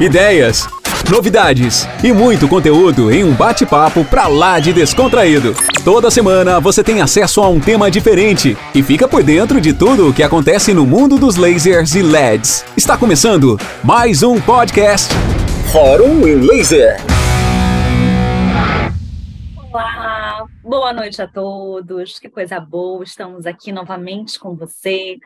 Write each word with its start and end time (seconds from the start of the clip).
ideias, 0.00 0.66
novidades 1.10 1.86
e 2.02 2.10
muito 2.10 2.48
conteúdo 2.48 3.12
em 3.12 3.22
um 3.22 3.34
bate-papo 3.34 4.02
pra 4.02 4.28
lá 4.28 4.58
de 4.58 4.72
descontraído. 4.72 5.54
Toda 5.84 6.10
semana 6.10 6.58
você 6.58 6.82
tem 6.82 7.02
acesso 7.02 7.42
a 7.42 7.48
um 7.50 7.60
tema 7.60 7.90
diferente 7.90 8.56
e 8.74 8.82
fica 8.82 9.06
por 9.06 9.22
dentro 9.22 9.60
de 9.60 9.74
tudo 9.74 10.08
o 10.08 10.14
que 10.14 10.22
acontece 10.22 10.72
no 10.72 10.86
mundo 10.86 11.18
dos 11.18 11.36
lasers 11.36 11.94
e 11.94 12.00
LEDs. 12.00 12.64
Está 12.74 12.96
começando 12.96 13.58
mais 13.84 14.22
um 14.22 14.40
podcast 14.40 15.12
Fórum 15.70 16.26
em 16.26 16.36
Laser. 16.36 16.96
Olá, 19.70 20.46
boa 20.62 20.94
noite 20.94 21.20
a 21.20 21.28
todos. 21.28 22.18
Que 22.18 22.30
coisa 22.30 22.58
boa, 22.58 23.04
estamos 23.04 23.44
aqui 23.44 23.70
novamente 23.70 24.38
com 24.38 24.56
você, 24.56 25.18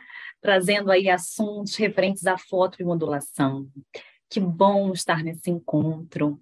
trazendo 0.42 0.90
aí 0.90 1.08
assuntos 1.08 1.76
referentes 1.76 2.26
à 2.26 2.36
foto 2.36 2.82
e 2.82 2.84
modulação. 2.84 3.66
Que 4.34 4.40
bom 4.40 4.92
estar 4.92 5.22
nesse 5.22 5.48
encontro. 5.48 6.40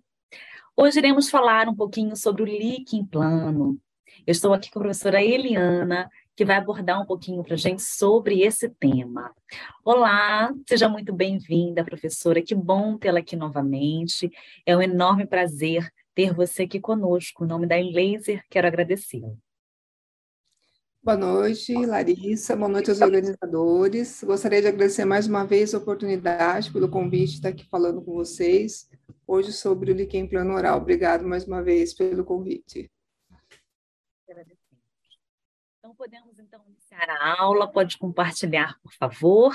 Hoje 0.75 0.99
iremos 0.99 1.29
falar 1.29 1.69
um 1.69 1.75
pouquinho 1.77 2.17
sobre 2.17 2.41
o 2.41 2.47
líquen 2.47 3.05
plano. 3.05 3.79
Eu 4.27 4.33
estou 4.33 4.55
aqui 4.55 4.71
com 4.71 4.79
a 4.79 4.83
professora 4.85 5.23
Eliana, 5.23 6.09
que 6.35 6.43
vai 6.43 6.57
abordar 6.57 7.03
um 7.03 7.05
pouquinho 7.05 7.45
para 7.45 7.53
a 7.53 7.59
gente 7.59 7.83
sobre 7.83 8.41
esse 8.41 8.71
tema. 8.71 9.31
Olá, 9.85 10.51
seja 10.67 10.89
muito 10.89 11.13
bem-vinda, 11.13 11.85
professora. 11.85 12.41
Que 12.41 12.55
bom 12.55 12.97
tê-la 12.97 13.19
aqui 13.19 13.37
novamente. 13.37 14.31
É 14.65 14.75
um 14.75 14.81
enorme 14.81 15.27
prazer 15.27 15.87
ter 16.15 16.33
você 16.33 16.63
aqui 16.63 16.81
conosco. 16.81 17.45
Em 17.45 17.49
nome 17.49 17.67
da 17.67 17.77
Laser, 17.77 18.43
quero 18.49 18.69
agradecê-la. 18.69 19.37
Boa 21.05 21.17
noite, 21.17 21.75
Larissa. 21.85 22.55
Boa 22.55 22.69
noite 22.69 22.89
aos 22.89 23.01
organizadores. 23.01 24.23
Gostaria 24.23 24.63
de 24.63 24.69
agradecer 24.69 25.05
mais 25.05 25.27
uma 25.27 25.45
vez 25.45 25.75
a 25.75 25.79
oportunidade 25.79 26.71
pelo 26.71 26.89
convite 26.89 27.31
de 27.31 27.35
estar 27.39 27.49
aqui 27.49 27.65
falando 27.69 28.01
com 28.01 28.13
vocês 28.15 28.89
hoje 29.27 29.53
sobre 29.53 29.91
o 29.91 29.95
líquen 29.97 30.29
plano 30.29 30.55
oral. 30.55 30.79
Obrigado 30.79 31.27
mais 31.27 31.45
uma 31.45 31.61
vez 31.61 31.93
pelo 31.93 32.25
convite. 32.25 32.89
Então, 35.81 35.93
podemos 35.97 36.39
então 36.39 36.63
iniciar 36.69 37.11
a 37.11 37.43
aula. 37.43 37.69
Pode 37.69 37.99
compartilhar, 37.99 38.79
por 38.81 38.93
favor. 38.93 39.53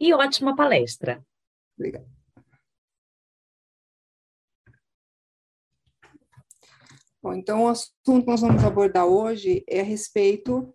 E 0.00 0.14
ótima 0.14 0.56
palestra. 0.56 1.22
Obrigada. 1.76 2.21
Bom, 7.22 7.34
então, 7.34 7.62
o 7.62 7.68
assunto 7.68 8.24
que 8.24 8.26
nós 8.26 8.40
vamos 8.40 8.64
abordar 8.64 9.06
hoje 9.06 9.64
é 9.68 9.80
a 9.80 9.84
respeito 9.84 10.74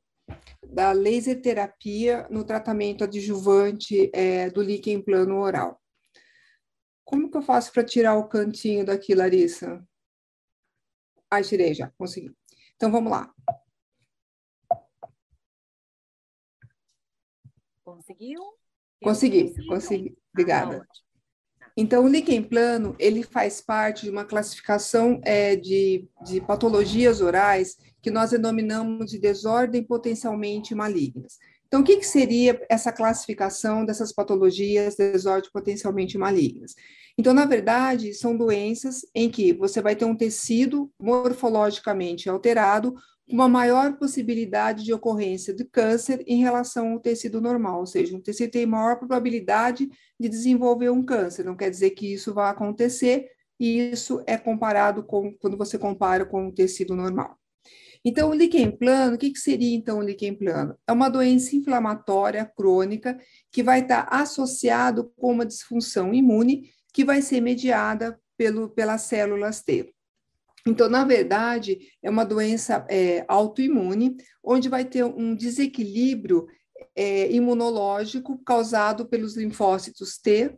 da 0.66 0.94
laser 0.94 1.42
terapia 1.42 2.26
no 2.30 2.45
tratamento 2.45 3.04
adjuvante 3.04 4.09
é, 4.14 4.50
do 4.50 4.62
líquen 4.62 5.04
plano 5.04 5.39
oral. 5.39 5.81
Como 7.04 7.30
que 7.30 7.38
eu 7.38 7.42
faço 7.42 7.73
para 7.73 7.84
tirar 7.84 8.16
o 8.16 8.30
cantinho 8.30 8.86
daqui, 8.86 9.14
Larissa? 9.14 9.86
Ah, 11.30 11.42
tirei 11.42 11.73
já, 11.73 11.92
consegui. 11.98 12.34
Então, 12.76 12.89
vamos 12.89 13.11
lá. 13.11 13.34
Conseguiu? 17.84 18.42
Consegui, 19.04 19.67
consegui. 19.67 20.17
Obrigada. 20.32 20.82
Ah, 20.82 21.07
então, 21.80 22.06
o 22.06 22.08
líquen 22.08 22.42
plano, 22.42 22.95
ele 22.97 23.22
faz 23.22 23.61
parte 23.61 24.06
de 24.06 24.09
uma 24.09 24.25
classificação 24.25 25.22
é, 25.23 25.56
de, 25.56 26.09
de 26.25 26.42
patologias 26.42 27.22
orais 27.22 27.78
que 28.02 28.09
nós 28.09 28.31
denominamos 28.31 29.11
de 29.11 29.20
desordem 29.20 29.83
potencialmente 29.83 30.73
malignas. 30.73 31.38
Então, 31.67 31.81
o 31.81 31.83
que, 31.83 31.98
que 31.98 32.08
seria 32.08 32.59
essa 32.67 32.92
classificação 32.92 33.86
dessas 33.86 34.11
patologias 34.11 34.95
de 34.95 35.11
desordem 35.11 35.52
potencialmente 35.52 36.17
malignas? 36.17 36.73
Então, 37.16 37.31
na 37.31 37.45
verdade, 37.45 38.11
são 38.11 38.36
doenças 38.36 39.02
em 39.14 39.30
que 39.30 39.54
você 39.54 39.80
vai 39.80 39.95
ter 39.95 40.05
um 40.05 40.16
tecido 40.16 40.92
morfologicamente 40.99 42.27
alterado 42.27 42.95
uma 43.30 43.49
maior 43.49 43.98
possibilidade 43.98 44.83
de 44.83 44.93
ocorrência 44.93 45.54
de 45.54 45.65
câncer 45.65 46.23
em 46.26 46.42
relação 46.42 46.93
ao 46.93 46.99
tecido 46.99 47.42
normal, 47.42 47.82
ou 47.82 47.86
seja, 47.86 48.15
um 48.15 48.21
tecido 48.21 48.52
tem 48.52 48.65
maior 48.65 48.98
probabilidade 48.98 49.89
de 50.20 50.30
desenvolver 50.30 50.89
um 50.89 51.04
câncer. 51.04 51.43
Não 51.43 51.55
quer 51.55 51.70
dizer 51.70 51.92
que 51.92 52.14
isso 52.14 52.33
vai 52.33 52.49
acontecer, 52.49 53.27
e 53.60 53.92
isso 53.92 54.23
é 54.26 54.37
comparado 54.37 55.04
com 55.04 55.33
quando 55.33 55.58
você 55.58 55.77
compara 55.77 56.26
com 56.26 56.48
o 56.48 56.54
tecido 56.54 56.95
normal. 56.95 57.37
Então, 58.05 58.30
o 58.30 58.33
líquen 58.33 58.71
plano, 58.71 59.16
o 59.16 59.17
que, 59.17 59.32
que 59.32 59.39
seria 59.39 59.76
então 59.76 59.99
o 59.99 60.04
líquen 60.04 60.33
plano? 60.33 60.77
É 60.87 60.92
uma 60.93 61.10
doença 61.10 61.55
inflamatória 61.55 62.45
crônica 62.45 63.17
que 63.52 63.64
vai 63.64 63.82
estar 63.82 64.08
associado 64.10 65.11
com 65.17 65.33
uma 65.33 65.45
disfunção 65.45 66.14
imune 66.14 66.70
que 66.93 67.04
vai 67.04 67.21
ser 67.21 67.42
mediada 67.42 68.17
pelo, 68.37 68.70
pelas 68.70 69.02
células 69.02 69.61
T. 69.61 69.93
Então, 70.67 70.89
na 70.89 71.05
verdade, 71.05 71.80
é 72.04 72.10
uma 72.10 72.26
doença 72.26 72.86
é, 72.89 73.23
autoimune, 73.28 74.17
onde 74.44 74.67
vai 74.67 74.83
ter 74.83 75.05
um 75.05 75.33
desequilíbrio 75.33 76.45
é, 76.94 77.32
imunológico 77.32 78.38
causado 78.44 79.05
pelos 79.05 79.38
linfócitos 79.38 80.17
T, 80.17 80.58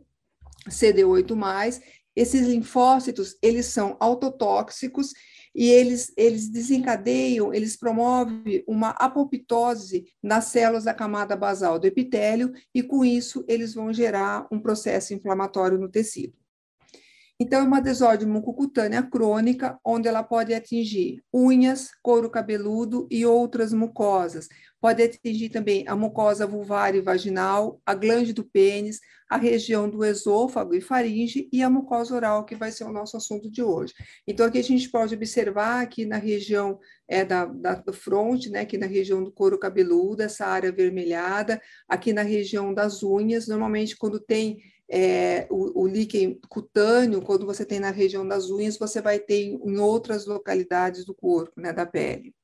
CD8+. 0.68 1.80
Esses 2.16 2.48
linfócitos, 2.48 3.36
eles 3.40 3.66
são 3.66 3.96
autotóxicos 4.00 5.12
e 5.54 5.68
eles, 5.68 6.12
eles 6.16 6.48
desencadeiam, 6.48 7.54
eles 7.54 7.76
promovem 7.76 8.64
uma 8.66 8.90
apoptose 8.90 10.06
nas 10.20 10.46
células 10.46 10.84
da 10.84 10.94
camada 10.94 11.36
basal 11.36 11.78
do 11.78 11.86
epitélio 11.86 12.52
e, 12.74 12.82
com 12.82 13.04
isso, 13.04 13.44
eles 13.46 13.74
vão 13.74 13.92
gerar 13.92 14.48
um 14.50 14.60
processo 14.60 15.14
inflamatório 15.14 15.78
no 15.78 15.88
tecido. 15.88 16.39
Então, 17.42 17.60
é 17.60 17.62
uma 17.62 17.80
desordem 17.80 18.28
mucocutânea 18.28 19.02
crônica, 19.02 19.80
onde 19.82 20.06
ela 20.06 20.22
pode 20.22 20.52
atingir 20.52 21.24
unhas, 21.32 21.88
couro 22.02 22.28
cabeludo 22.28 23.08
e 23.10 23.24
outras 23.24 23.72
mucosas. 23.72 24.46
Pode 24.78 25.02
atingir 25.02 25.48
também 25.48 25.88
a 25.88 25.96
mucosa 25.96 26.46
vulvar 26.46 26.94
e 26.94 27.00
vaginal, 27.00 27.80
a 27.86 27.94
glande 27.94 28.34
do 28.34 28.44
pênis, 28.44 29.00
a 29.30 29.38
região 29.38 29.88
do 29.88 30.04
esôfago 30.04 30.74
e 30.74 30.82
faringe 30.82 31.48
e 31.50 31.62
a 31.62 31.70
mucosa 31.70 32.14
oral, 32.14 32.44
que 32.44 32.54
vai 32.54 32.70
ser 32.70 32.84
o 32.84 32.92
nosso 32.92 33.16
assunto 33.16 33.50
de 33.50 33.62
hoje. 33.62 33.94
Então, 34.28 34.44
aqui 34.44 34.58
a 34.58 34.62
gente 34.62 34.90
pode 34.90 35.14
observar 35.14 35.80
aqui 35.80 36.04
na 36.04 36.18
região 36.18 36.78
é, 37.08 37.24
da, 37.24 37.46
da 37.46 37.82
fronte, 37.90 38.50
né, 38.50 38.60
aqui 38.60 38.76
na 38.76 38.86
região 38.86 39.24
do 39.24 39.32
couro 39.32 39.58
cabeludo, 39.58 40.22
essa 40.22 40.44
área 40.44 40.68
avermelhada, 40.68 41.58
aqui 41.88 42.12
na 42.12 42.22
região 42.22 42.74
das 42.74 43.02
unhas, 43.02 43.48
normalmente 43.48 43.96
quando 43.96 44.20
tem 44.20 44.58
é, 44.90 45.46
o, 45.48 45.82
o, 45.82 45.86
líquen 45.86 46.40
cutâneo, 46.48 47.22
quando 47.22 47.46
você 47.46 47.64
tem 47.64 47.78
na 47.78 47.90
região 47.90 48.26
das 48.26 48.50
unhas, 48.50 48.76
você 48.76 49.00
vai 49.00 49.20
ter 49.20 49.52
em 49.52 49.78
outras 49.78 50.26
localidades 50.26 51.04
do 51.04 51.14
corpo, 51.14 51.60
né, 51.60 51.72
da 51.72 51.86
pele. 51.86 52.34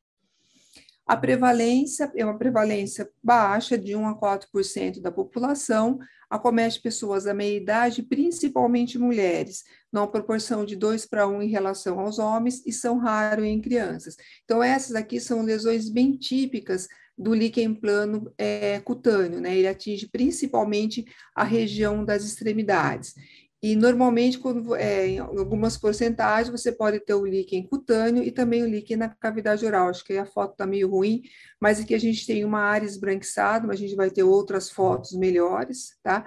A 1.05 1.17
prevalência 1.17 2.11
é 2.17 2.25
uma 2.25 2.39
prevalência 2.39 3.09
baixa, 3.23 3.77
de 3.77 3.95
1 3.95 4.09
a 4.09 4.19
4% 4.19 5.01
da 5.01 5.11
população, 5.11 5.99
acomete 6.29 6.81
pessoas 6.81 7.25
da 7.25 7.35
meia 7.35 7.57
idade, 7.57 8.03
principalmente 8.03 8.99
mulheres, 8.99 9.65
numa 9.93 10.11
proporção 10.11 10.65
de 10.65 10.75
2 10.75 11.07
para 11.07 11.27
1 11.27 11.43
em 11.43 11.49
relação 11.49 11.99
aos 12.01 12.19
homens, 12.19 12.63
e 12.67 12.73
são 12.73 12.99
raros 12.99 13.45
em 13.45 13.61
crianças. 13.61 14.17
Então, 14.45 14.63
essas 14.63 14.97
aqui 14.97 15.21
são 15.21 15.43
lesões 15.43 15.89
bem 15.89 16.17
típicas 16.17 16.89
do 17.17 17.35
líquen 17.35 17.75
plano 17.75 18.33
é, 18.37 18.81
cutâneo, 18.81 19.41
né? 19.41 19.57
Ele 19.57 19.69
atinge 19.69 20.09
principalmente 20.09 21.05
a 21.35 21.45
região 21.45 22.05
das 22.05 22.25
extremidades. 22.25 23.15
E 23.63 23.75
normalmente, 23.75 24.39
quando, 24.39 24.77
é, 24.77 25.09
em 25.09 25.19
algumas 25.19 25.79
porcentagens, 25.79 26.51
você 26.51 26.71
pode 26.71 27.01
ter 27.01 27.15
o 27.15 27.25
líquen 27.25 27.67
cutâneo 27.67 28.23
e 28.23 28.31
também 28.31 28.63
o 28.63 28.69
líquen 28.69 28.99
na 28.99 29.09
cavidade 29.09 29.65
oral. 29.65 29.89
Acho 29.89 30.05
que 30.05 30.17
a 30.17 30.27
foto 30.27 30.53
está 30.53 30.67
meio 30.67 30.89
ruim, 30.89 31.23
mas 31.61 31.81
aqui 31.81 31.95
a 31.95 31.99
gente 31.99 32.27
tem 32.27 32.45
uma 32.45 32.61
área 32.61 32.87
esbranquiçada, 32.87 33.67
mas 33.67 33.77
a 33.77 33.81
gente 33.81 33.97
vai 33.97 34.11
ter 34.11 34.23
outras 34.23 34.71
fotos 34.71 35.13
melhores, 35.13 35.97
tá? 36.03 36.25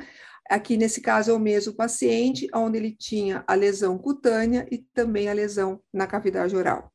Aqui, 0.49 0.75
nesse 0.75 0.99
caso, 0.99 1.29
é 1.29 1.33
o 1.33 1.39
mesmo 1.39 1.73
paciente, 1.73 2.47
onde 2.53 2.77
ele 2.77 2.91
tinha 2.91 3.43
a 3.47 3.53
lesão 3.53 3.97
cutânea 3.97 4.67
e 4.71 4.79
também 4.93 5.29
a 5.29 5.33
lesão 5.33 5.79
na 5.93 6.07
cavidade 6.07 6.55
oral. 6.55 6.91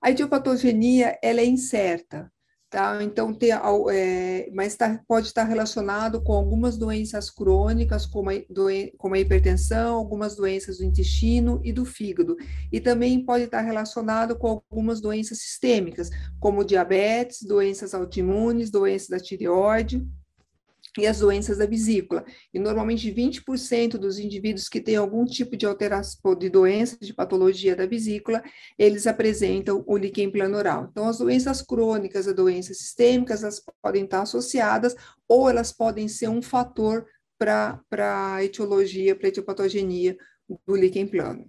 A 0.00 0.10
idiopatogenia, 0.10 1.18
ela 1.22 1.40
é 1.40 1.44
incerta, 1.44 2.30
tá? 2.70 3.02
Então, 3.02 3.34
tem, 3.34 3.50
é, 3.90 4.50
mas 4.52 4.76
tá, 4.76 5.02
pode 5.08 5.26
estar 5.26 5.44
relacionado 5.44 6.22
com 6.22 6.32
algumas 6.32 6.76
doenças 6.76 7.30
crônicas, 7.30 8.06
como 8.06 8.30
a, 8.30 8.34
doen 8.48 8.88
como 8.96 9.14
a 9.14 9.18
hipertensão, 9.18 9.96
algumas 9.96 10.36
doenças 10.36 10.78
do 10.78 10.84
intestino 10.84 11.60
e 11.64 11.72
do 11.72 11.84
fígado. 11.84 12.36
E 12.72 12.80
também 12.80 13.24
pode 13.24 13.44
estar 13.44 13.60
relacionado 13.62 14.38
com 14.38 14.48
algumas 14.70 15.00
doenças 15.00 15.38
sistêmicas, 15.38 16.10
como 16.38 16.64
diabetes, 16.64 17.42
doenças 17.42 17.94
autoimunes, 17.94 18.70
doenças 18.70 19.08
da 19.08 19.18
tireoide, 19.18 20.06
e 20.98 21.06
as 21.06 21.20
doenças 21.20 21.58
da 21.58 21.66
vesícula. 21.66 22.24
E 22.52 22.58
normalmente 22.58 23.10
20% 23.12 23.92
dos 23.92 24.18
indivíduos 24.18 24.68
que 24.68 24.80
têm 24.80 24.96
algum 24.96 25.24
tipo 25.24 25.56
de 25.56 25.64
alteração 25.64 26.34
de 26.34 26.50
doença, 26.50 26.96
de 27.00 27.14
patologia 27.14 27.76
da 27.76 27.86
vesícula, 27.86 28.42
eles 28.78 29.06
apresentam 29.06 29.84
o 29.86 29.96
líquen 29.96 30.30
planoral. 30.30 30.88
Então, 30.90 31.08
as 31.08 31.18
doenças 31.18 31.62
crônicas, 31.62 32.26
as 32.26 32.34
doenças 32.34 32.78
sistêmicas, 32.78 33.42
elas 33.42 33.62
podem 33.80 34.04
estar 34.04 34.22
associadas 34.22 34.94
ou 35.28 35.48
elas 35.48 35.72
podem 35.72 36.08
ser 36.08 36.28
um 36.28 36.42
fator 36.42 37.06
para 37.38 37.80
a 38.34 38.44
etiologia, 38.44 39.14
para 39.14 39.28
a 39.28 39.30
etiopatogenia 39.30 40.16
do 40.66 40.74
líquen 40.74 41.06
plano. 41.06 41.48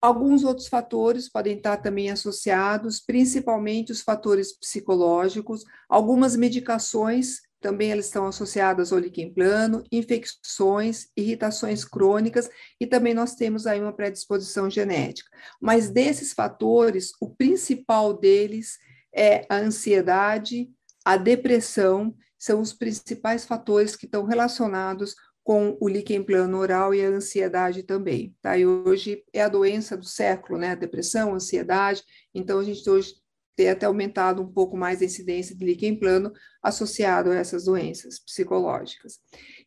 Alguns 0.00 0.42
outros 0.42 0.66
fatores 0.66 1.30
podem 1.30 1.56
estar 1.56 1.76
também 1.76 2.10
associados, 2.10 3.00
principalmente 3.00 3.92
os 3.92 4.02
fatores 4.02 4.52
psicológicos, 4.58 5.64
algumas 5.88 6.34
medicações 6.34 7.40
também 7.62 7.92
elas 7.92 8.06
estão 8.06 8.26
associadas 8.26 8.92
ao 8.92 8.98
líquen 8.98 9.32
plano, 9.32 9.82
infecções, 9.90 11.06
irritações 11.16 11.84
crônicas 11.84 12.50
e 12.78 12.86
também 12.86 13.14
nós 13.14 13.34
temos 13.34 13.66
aí 13.66 13.80
uma 13.80 13.94
predisposição 13.94 14.68
genética. 14.68 15.30
Mas 15.60 15.88
desses 15.88 16.32
fatores, 16.32 17.12
o 17.20 17.30
principal 17.30 18.12
deles 18.12 18.76
é 19.14 19.46
a 19.48 19.56
ansiedade, 19.56 20.68
a 21.04 21.16
depressão, 21.16 22.14
são 22.38 22.60
os 22.60 22.72
principais 22.72 23.44
fatores 23.44 23.94
que 23.94 24.06
estão 24.06 24.24
relacionados 24.24 25.14
com 25.44 25.76
o 25.80 25.88
líquen 25.88 26.22
plano 26.22 26.58
oral 26.58 26.94
e 26.94 27.04
a 27.04 27.08
ansiedade 27.08 27.82
também, 27.82 28.34
tá? 28.40 28.56
E 28.56 28.66
hoje 28.66 29.24
é 29.32 29.42
a 29.42 29.48
doença 29.48 29.96
do 29.96 30.04
século, 30.04 30.58
né? 30.58 30.70
A 30.70 30.76
depressão, 30.76 31.32
a 31.32 31.36
ansiedade, 31.36 32.02
então 32.34 32.58
a 32.60 32.64
gente 32.64 32.88
hoje 32.88 33.14
tem 33.56 33.68
até 33.68 33.86
aumentado 33.86 34.42
um 34.42 34.50
pouco 34.50 34.76
mais 34.76 35.02
a 35.02 35.04
incidência 35.04 35.54
de 35.54 35.64
líquen 35.64 35.98
plano 35.98 36.32
associado 36.62 37.30
a 37.30 37.36
essas 37.36 37.64
doenças 37.64 38.18
psicológicas. 38.18 39.18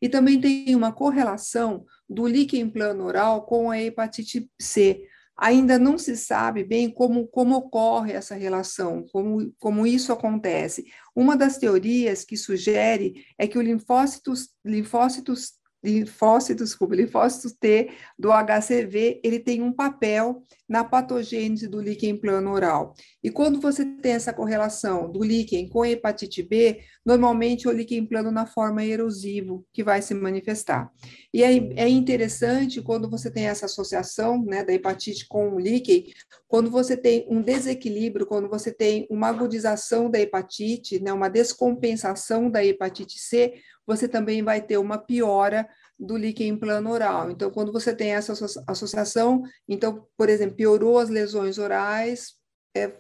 E 0.01 0.09
também 0.09 0.39
tem 0.39 0.75
uma 0.75 0.91
correlação 0.91 1.85
do 2.09 2.27
líquen 2.27 2.69
plano 2.69 3.05
oral 3.05 3.45
com 3.45 3.69
a 3.69 3.81
hepatite 3.81 4.49
C. 4.59 5.03
Ainda 5.37 5.77
não 5.77 5.97
se 5.97 6.15
sabe 6.15 6.63
bem 6.63 6.89
como, 6.89 7.27
como 7.27 7.55
ocorre 7.55 8.13
essa 8.13 8.35
relação, 8.35 9.05
como, 9.11 9.53
como 9.59 9.85
isso 9.85 10.13
acontece. 10.13 10.85
Uma 11.13 11.35
das 11.35 11.57
teorias 11.57 12.23
que 12.23 12.37
sugere 12.37 13.25
é 13.37 13.45
que 13.45 13.57
o 13.57 13.61
linfócitos, 13.61 14.49
linfócitos 14.63 15.53
linfócitos, 15.85 16.69
desculpa, 16.69 16.95
linfócitos 16.95 17.53
T 17.53 17.91
do 18.17 18.29
HCV, 18.31 19.21
ele 19.23 19.39
tem 19.39 19.61
um 19.61 19.71
papel 19.71 20.41
na 20.67 20.83
patogênese 20.83 21.67
do 21.67 21.79
líquen 21.79 22.17
plano 22.17 22.51
oral. 22.51 22.95
E 23.23 23.29
quando 23.29 23.61
você 23.61 23.85
tem 23.85 24.13
essa 24.13 24.33
correlação 24.33 25.11
do 25.11 25.23
líquen 25.23 25.69
com 25.69 25.85
hepatite 25.85 26.41
B, 26.41 26.79
normalmente 27.05 27.67
é 27.67 27.69
o 27.69 27.73
líquen 27.73 28.05
plano 28.05 28.31
na 28.31 28.47
forma 28.47 28.83
erosivo 28.83 29.63
que 29.71 29.83
vai 29.83 30.01
se 30.01 30.13
manifestar. 30.15 30.91
E 31.31 31.43
é, 31.43 31.51
é 31.75 31.87
interessante 31.87 32.81
quando 32.81 33.09
você 33.09 33.29
tem 33.29 33.47
essa 33.47 33.67
associação 33.67 34.43
né, 34.43 34.63
da 34.63 34.73
hepatite 34.73 35.27
com 35.27 35.53
o 35.53 35.59
líquen, 35.59 36.05
quando 36.47 36.71
você 36.71 36.97
tem 36.97 37.27
um 37.29 37.41
desequilíbrio, 37.41 38.25
quando 38.25 38.49
você 38.49 38.73
tem 38.73 39.05
uma 39.09 39.27
agudização 39.27 40.09
da 40.09 40.19
hepatite, 40.19 40.99
né, 40.99 41.13
uma 41.13 41.29
descompensação 41.29 42.49
da 42.49 42.65
hepatite 42.65 43.19
C, 43.19 43.53
você 43.85 44.07
também 44.07 44.43
vai 44.43 44.61
ter 44.61 44.77
uma 44.77 44.97
piora 44.97 45.67
do 45.97 46.17
líquen 46.17 46.57
plano 46.57 46.91
oral. 46.91 47.31
Então, 47.31 47.51
quando 47.51 47.71
você 47.71 47.95
tem 47.95 48.11
essa 48.11 48.33
associação, 48.67 49.43
então, 49.67 50.07
por 50.17 50.29
exemplo, 50.29 50.55
piorou 50.55 50.99
as 50.99 51.09
lesões 51.09 51.57
orais, 51.57 52.33
é, 52.75 52.91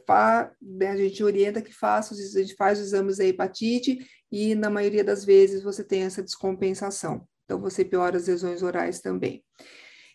né, 0.61 0.89
a 0.89 0.95
gente 0.97 1.23
orienta 1.23 1.61
que 1.61 1.73
faça, 1.73 2.13
a 2.13 2.39
gente 2.41 2.55
faz 2.55 2.79
os 2.79 2.85
exames 2.87 3.17
da 3.17 3.25
hepatite 3.25 3.99
e, 4.31 4.55
na 4.55 4.69
maioria 4.69 5.03
das 5.03 5.25
vezes, 5.25 5.63
você 5.63 5.83
tem 5.83 6.03
essa 6.03 6.23
descompensação. 6.23 7.27
Então, 7.43 7.59
você 7.59 7.83
piora 7.83 8.17
as 8.17 8.27
lesões 8.27 8.63
orais 8.63 9.01
também. 9.01 9.43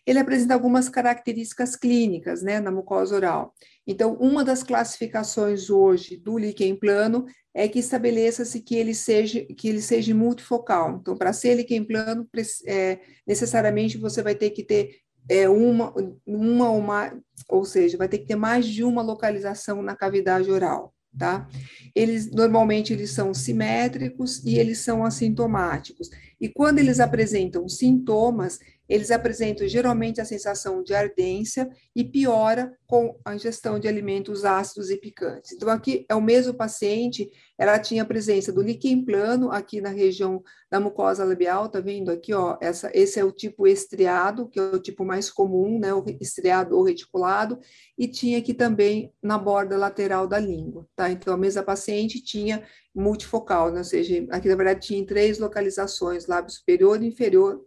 Ele 0.05 0.17
apresenta 0.17 0.55
algumas 0.55 0.89
características 0.89 1.75
clínicas, 1.75 2.41
né, 2.41 2.59
na 2.59 2.71
mucosa 2.71 3.15
oral. 3.15 3.53
Então, 3.85 4.15
uma 4.15 4.43
das 4.43 4.63
classificações 4.63 5.69
hoje 5.69 6.17
do 6.17 6.39
líquen 6.39 6.75
plano 6.75 7.25
é 7.53 7.67
que 7.67 7.79
estabeleça-se 7.79 8.61
que 8.61 8.75
ele 8.75 8.93
seja 8.93 9.45
que 9.57 9.67
ele 9.67 9.81
seja 9.81 10.13
multifocal. 10.15 10.99
Então, 11.01 11.15
para 11.17 11.33
ser 11.33 11.55
líquen 11.55 11.83
plano, 11.83 12.27
é, 12.65 12.99
necessariamente 13.27 13.97
você 13.97 14.21
vai 14.23 14.35
ter 14.35 14.51
que 14.51 14.63
ter 14.63 14.97
é, 15.29 15.47
uma, 15.49 15.93
uma 16.25 16.71
ou 16.71 16.81
mais, 16.81 17.13
ou 17.49 17.65
seja, 17.65 17.97
vai 17.97 18.07
ter 18.07 18.19
que 18.19 18.27
ter 18.27 18.35
mais 18.35 18.65
de 18.65 18.83
uma 18.83 19.01
localização 19.01 19.81
na 19.81 19.95
cavidade 19.95 20.49
oral 20.49 20.93
tá? 21.17 21.47
Eles 21.93 22.31
normalmente 22.31 22.93
eles 22.93 23.11
são 23.11 23.33
simétricos 23.33 24.43
e 24.45 24.57
eles 24.57 24.79
são 24.79 25.03
assintomáticos. 25.03 26.09
E 26.39 26.47
quando 26.49 26.79
eles 26.79 26.99
apresentam 26.99 27.67
sintomas, 27.67 28.59
eles 28.91 29.09
apresentam 29.09 29.65
geralmente 29.69 30.19
a 30.19 30.25
sensação 30.25 30.83
de 30.83 30.93
ardência 30.93 31.69
e 31.95 32.03
piora 32.03 32.77
com 32.85 33.17
a 33.23 33.33
ingestão 33.33 33.79
de 33.79 33.87
alimentos 33.87 34.43
ácidos 34.43 34.89
e 34.89 34.97
picantes. 34.97 35.53
Então, 35.53 35.69
aqui 35.69 36.05
é 36.09 36.13
o 36.13 36.19
mesmo 36.19 36.53
paciente, 36.53 37.31
ela 37.57 37.79
tinha 37.79 38.03
a 38.03 38.05
presença 38.05 38.51
do 38.51 38.61
líquen 38.61 39.05
plano 39.05 39.49
aqui 39.49 39.79
na 39.79 39.87
região 39.87 40.43
da 40.69 40.77
mucosa 40.77 41.23
labial, 41.23 41.69
tá 41.69 41.79
vendo 41.79 42.11
aqui, 42.11 42.33
ó, 42.33 42.57
essa, 42.59 42.91
esse 42.93 43.17
é 43.17 43.23
o 43.23 43.31
tipo 43.31 43.65
estriado, 43.65 44.49
que 44.49 44.59
é 44.59 44.63
o 44.63 44.81
tipo 44.81 45.05
mais 45.05 45.29
comum, 45.29 45.79
né, 45.79 45.93
o 45.93 46.03
estriado 46.19 46.75
ou 46.75 46.83
reticulado, 46.83 47.59
e 47.97 48.09
tinha 48.09 48.39
aqui 48.39 48.53
também 48.53 49.13
na 49.23 49.37
borda 49.37 49.77
lateral 49.77 50.27
da 50.27 50.37
língua, 50.37 50.85
tá? 50.97 51.09
Então, 51.09 51.33
a 51.33 51.37
mesma 51.37 51.63
paciente 51.63 52.21
tinha 52.21 52.61
multifocal, 52.93 53.71
né? 53.71 53.77
ou 53.77 53.85
seja, 53.85 54.27
aqui 54.31 54.49
na 54.49 54.55
verdade 54.55 54.85
tinha 54.85 55.05
três 55.05 55.39
localizações, 55.39 56.27
lábio 56.27 56.51
superior, 56.51 57.01
inferior 57.01 57.61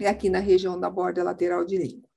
e 0.00 0.06
aqui 0.06 0.28
na 0.28 0.38
região 0.38 0.78
da 0.78 0.90
borda 0.90 1.22
lateral 1.22 1.64
de 1.64 1.76
língua. 1.76 2.08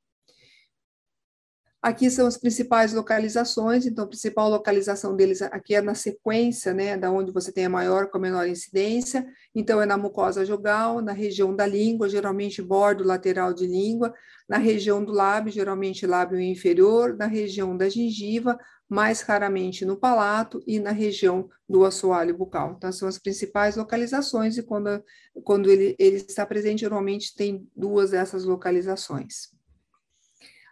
Aqui 1.81 2.12
são 2.12 2.28
as 2.28 2.36
principais 2.36 2.92
localizações, 2.92 3.86
então 3.86 4.04
a 4.04 4.08
principal 4.08 4.50
localização 4.50 5.16
deles 5.16 5.42
aqui 5.42 5.76
é 5.76 5.81
na 5.81 5.96
sequência, 5.96 6.74
né, 6.74 6.98
da 6.98 7.10
onde 7.10 7.31
você 7.31 7.54
tem 7.54 7.66
a 7.66 7.70
maior 7.70 8.10
com 8.10 8.18
a 8.18 8.22
menor 8.22 8.50
incidência, 8.50 9.26
então 9.56 9.81
é 9.81 9.86
na 9.86 9.98
mucosa 9.98 10.44
jugal, 10.44 11.02
na 11.02 11.14
região 11.14 11.56
da 11.56 11.66
língua, 11.66 12.10
geralmente 12.10 12.62
bordo 12.62 13.06
lateral 13.06 13.54
de 13.54 13.66
língua, 13.66 14.14
na 14.48 14.58
região 14.58 15.02
do 15.06 15.14
lábio, 15.14 15.54
geralmente 15.54 16.06
lábio 16.06 16.38
inferior, 16.38 17.16
na 17.16 17.28
região 17.28 17.78
da 17.78 17.88
gengiva, 17.88 18.60
mais 18.90 19.22
raramente 19.22 19.86
no 19.86 19.96
palato 19.96 20.64
e 20.66 20.80
na 20.80 20.92
região 20.92 21.48
do 21.68 21.86
assoalho 21.86 22.36
bucal. 22.36 22.74
Então, 22.76 22.92
são 22.92 23.08
as 23.08 23.20
principais 23.20 23.76
localizações 23.78 24.58
e 24.58 24.64
quando, 24.64 25.04
quando 25.44 25.70
ele, 25.70 25.96
ele 26.00 26.18
está 26.18 26.44
presente, 26.46 26.80
geralmente 26.80 27.36
tem 27.36 27.68
duas 27.76 28.10
dessas 28.10 28.44
localizações. 28.44 29.50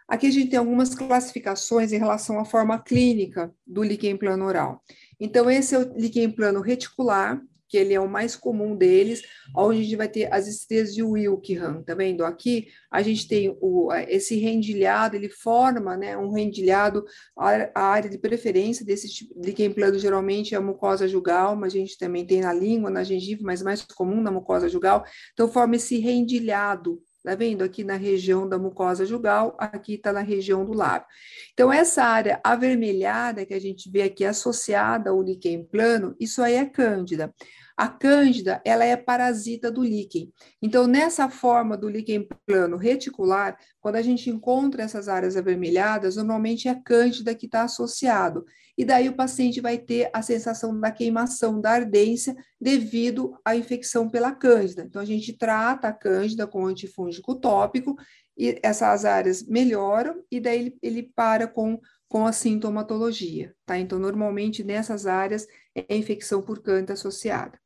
Aqui 0.08 0.26
a 0.26 0.30
gente 0.30 0.50
tem 0.50 0.58
algumas 0.58 0.94
classificações 0.94 1.92
em 1.92 1.98
relação 1.98 2.40
à 2.40 2.44
forma 2.44 2.82
clínica 2.82 3.54
do 3.64 3.82
líquen 3.82 4.16
plano 4.16 4.46
oral. 4.46 4.82
Então, 5.20 5.48
esse 5.50 5.74
é 5.74 5.78
o 5.78 5.96
líquen 5.96 6.30
plano 6.30 6.60
reticular, 6.60 7.40
que 7.68 7.76
ele 7.76 7.94
é 7.94 8.00
o 8.00 8.08
mais 8.08 8.34
comum 8.34 8.74
deles, 8.76 9.22
onde 9.56 9.80
a 9.80 9.82
gente 9.82 9.96
vai 9.96 10.08
ter 10.08 10.32
as 10.32 10.46
estrias 10.46 10.94
de 10.94 11.02
Wilkingham, 11.02 11.82
tá 11.82 11.94
vendo? 11.94 12.24
Aqui 12.24 12.68
a 12.90 13.02
gente 13.02 13.28
tem 13.28 13.56
o, 13.60 13.92
esse 14.08 14.36
rendilhado, 14.36 15.16
ele 15.16 15.28
forma 15.28 15.96
né, 15.96 16.16
um 16.16 16.32
rendilhado, 16.32 17.04
a, 17.36 17.70
área 17.80 18.08
de 18.08 18.18
preferência 18.18 18.84
desse 18.84 19.08
tipo 19.08 19.38
de 19.38 19.48
líquen 19.48 19.72
plano 19.72 19.98
geralmente 19.98 20.54
é 20.54 20.58
a 20.58 20.62
mucosa 20.62 21.06
jugal, 21.06 21.54
mas 21.54 21.74
a 21.74 21.76
gente 21.76 21.98
também 21.98 22.26
tem 22.26 22.40
na 22.40 22.52
língua, 22.52 22.90
na 22.90 23.04
gengiva, 23.04 23.42
mas 23.44 23.62
mais 23.62 23.82
comum 23.82 24.20
na 24.20 24.30
mucosa 24.30 24.68
jugal, 24.68 25.04
então 25.32 25.48
forma 25.48 25.76
esse 25.76 25.98
rendilhado, 25.98 27.02
Tá 27.22 27.34
vendo? 27.34 27.62
Aqui 27.62 27.84
na 27.84 27.96
região 27.96 28.48
da 28.48 28.58
mucosa 28.58 29.04
jugal, 29.04 29.56
aqui 29.58 29.94
está 29.94 30.12
na 30.12 30.20
região 30.20 30.64
do 30.64 30.72
lábio. 30.72 31.06
Então, 31.52 31.72
essa 31.72 32.04
área 32.04 32.40
avermelhada 32.44 33.44
que 33.44 33.52
a 33.54 33.60
gente 33.60 33.90
vê 33.90 34.02
aqui 34.02 34.24
associada 34.24 35.10
ao 35.10 35.22
líquen 35.22 35.64
plano, 35.64 36.14
isso 36.18 36.40
aí 36.42 36.54
é 36.54 36.64
cândida. 36.64 37.34
A 37.78 37.86
cândida, 37.86 38.60
ela 38.64 38.84
é 38.84 38.96
parasita 38.96 39.70
do 39.70 39.84
líquen. 39.84 40.32
Então, 40.60 40.88
nessa 40.88 41.28
forma 41.28 41.76
do 41.76 41.88
líquen 41.88 42.26
plano 42.44 42.76
reticular, 42.76 43.56
quando 43.80 43.94
a 43.94 44.02
gente 44.02 44.28
encontra 44.28 44.82
essas 44.82 45.08
áreas 45.08 45.36
avermelhadas, 45.36 46.16
normalmente 46.16 46.66
é 46.66 46.72
a 46.72 46.82
cândida 46.82 47.36
que 47.36 47.46
está 47.46 47.62
associado. 47.62 48.44
E 48.76 48.84
daí 48.84 49.08
o 49.08 49.14
paciente 49.14 49.60
vai 49.60 49.78
ter 49.78 50.10
a 50.12 50.20
sensação 50.22 50.80
da 50.80 50.90
queimação, 50.90 51.60
da 51.60 51.70
ardência, 51.70 52.34
devido 52.60 53.38
à 53.44 53.54
infecção 53.54 54.10
pela 54.10 54.32
cândida. 54.32 54.82
Então, 54.82 55.00
a 55.00 55.04
gente 55.04 55.38
trata 55.38 55.86
a 55.86 55.92
cândida 55.92 56.48
com 56.48 56.66
antifúngico 56.66 57.36
tópico, 57.36 57.94
e 58.36 58.58
essas 58.60 59.04
áreas 59.04 59.46
melhoram, 59.46 60.20
e 60.32 60.40
daí 60.40 60.58
ele, 60.58 60.78
ele 60.82 61.12
para 61.14 61.46
com 61.46 61.78
com 62.08 62.26
a 62.26 62.32
sintomatologia, 62.32 63.54
tá? 63.66 63.78
Então, 63.78 63.98
normalmente 63.98 64.64
nessas 64.64 65.06
áreas 65.06 65.46
é 65.88 65.96
infecção 65.96 66.42
por 66.42 66.62
cândida 66.62 66.94
associada. 66.94 67.58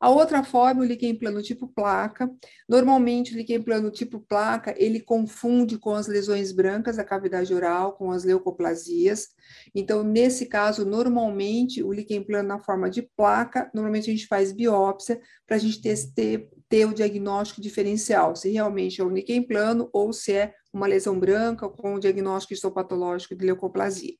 A 0.00 0.10
outra 0.10 0.44
forma, 0.44 0.82
o 0.82 0.84
líquen 0.84 1.18
plano 1.18 1.40
tipo 1.40 1.66
placa. 1.66 2.30
Normalmente, 2.68 3.32
o 3.32 3.38
líquen 3.38 3.62
plano 3.62 3.90
tipo 3.90 4.20
placa, 4.20 4.74
ele 4.76 5.00
confunde 5.00 5.78
com 5.78 5.94
as 5.94 6.06
lesões 6.06 6.52
brancas 6.52 6.96
da 6.96 7.04
cavidade 7.04 7.54
oral, 7.54 7.94
com 7.94 8.10
as 8.10 8.22
leucoplasias. 8.22 9.28
Então, 9.74 10.02
nesse 10.02 10.44
caso, 10.44 10.84
normalmente, 10.84 11.82
o 11.82 11.90
líquen 11.90 12.22
plano 12.22 12.48
na 12.48 12.58
forma 12.58 12.90
de 12.90 13.08
placa, 13.16 13.70
normalmente 13.72 14.10
a 14.10 14.12
gente 14.12 14.26
faz 14.26 14.52
biópsia 14.52 15.18
para 15.46 15.56
a 15.56 15.58
gente 15.58 15.80
ter, 15.80 15.96
ter 16.14 16.50
o 16.86 16.94
diagnóstico 16.94 17.60
diferencial, 17.60 18.34
se 18.34 18.50
realmente 18.50 19.00
é 19.00 19.04
um 19.04 19.10
líquen 19.10 19.46
plano 19.46 19.88
ou 19.92 20.12
se 20.12 20.32
é 20.32 20.54
uma 20.72 20.86
lesão 20.86 21.18
branca 21.18 21.68
com 21.68 21.94
o 21.94 22.00
diagnóstico 22.00 22.52
histopatológico 22.52 23.36
de 23.36 23.46
leucoplasia. 23.46 24.14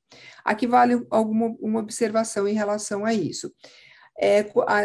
Aqui 0.44 0.66
vale 0.66 1.04
alguma 1.10 1.48
uma 1.58 1.80
observação 1.80 2.46
em 2.46 2.54
relação 2.54 3.04
a 3.04 3.12
isso. 3.12 3.52
É, 4.16 4.44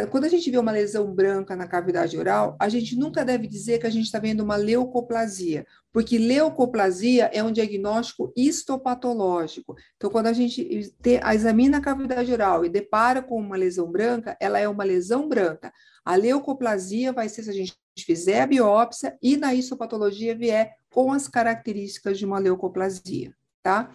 quando 0.09 0.25
a 0.25 0.29
gente 0.29 0.49
vê 0.49 0.57
uma 0.57 0.71
lesão 0.71 1.13
branca 1.13 1.55
na 1.55 1.67
cavidade 1.67 2.17
oral, 2.17 2.57
a 2.59 2.67
gente 2.67 2.95
nunca 2.95 3.23
deve 3.23 3.47
dizer 3.47 3.79
que 3.79 3.85
a 3.85 3.89
gente 3.89 4.05
está 4.05 4.17
vendo 4.17 4.41
uma 4.41 4.55
leucoplasia, 4.55 5.67
porque 5.93 6.17
leucoplasia 6.17 7.29
é 7.31 7.43
um 7.43 7.51
diagnóstico 7.51 8.33
histopatológico. 8.35 9.75
Então, 9.97 10.09
quando 10.09 10.27
a 10.27 10.33
gente 10.33 10.91
te, 11.01 11.19
a 11.21 11.35
examina 11.35 11.77
a 11.77 11.81
cavidade 11.81 12.31
oral 12.33 12.65
e 12.65 12.69
depara 12.69 13.21
com 13.21 13.39
uma 13.39 13.55
lesão 13.55 13.91
branca, 13.91 14.35
ela 14.39 14.59
é 14.59 14.67
uma 14.67 14.83
lesão 14.83 15.29
branca. 15.29 15.71
A 16.03 16.15
leucoplasia 16.15 17.13
vai 17.13 17.29
ser 17.29 17.43
se 17.43 17.51
a 17.51 17.53
gente 17.53 17.77
fizer 17.99 18.41
a 18.41 18.47
biópsia 18.47 19.15
e 19.21 19.37
na 19.37 19.53
histopatologia 19.53 20.35
vier 20.35 20.73
com 20.89 21.11
as 21.11 21.27
características 21.27 22.17
de 22.17 22.25
uma 22.25 22.39
leucoplasia 22.39 23.33
tá? 23.61 23.91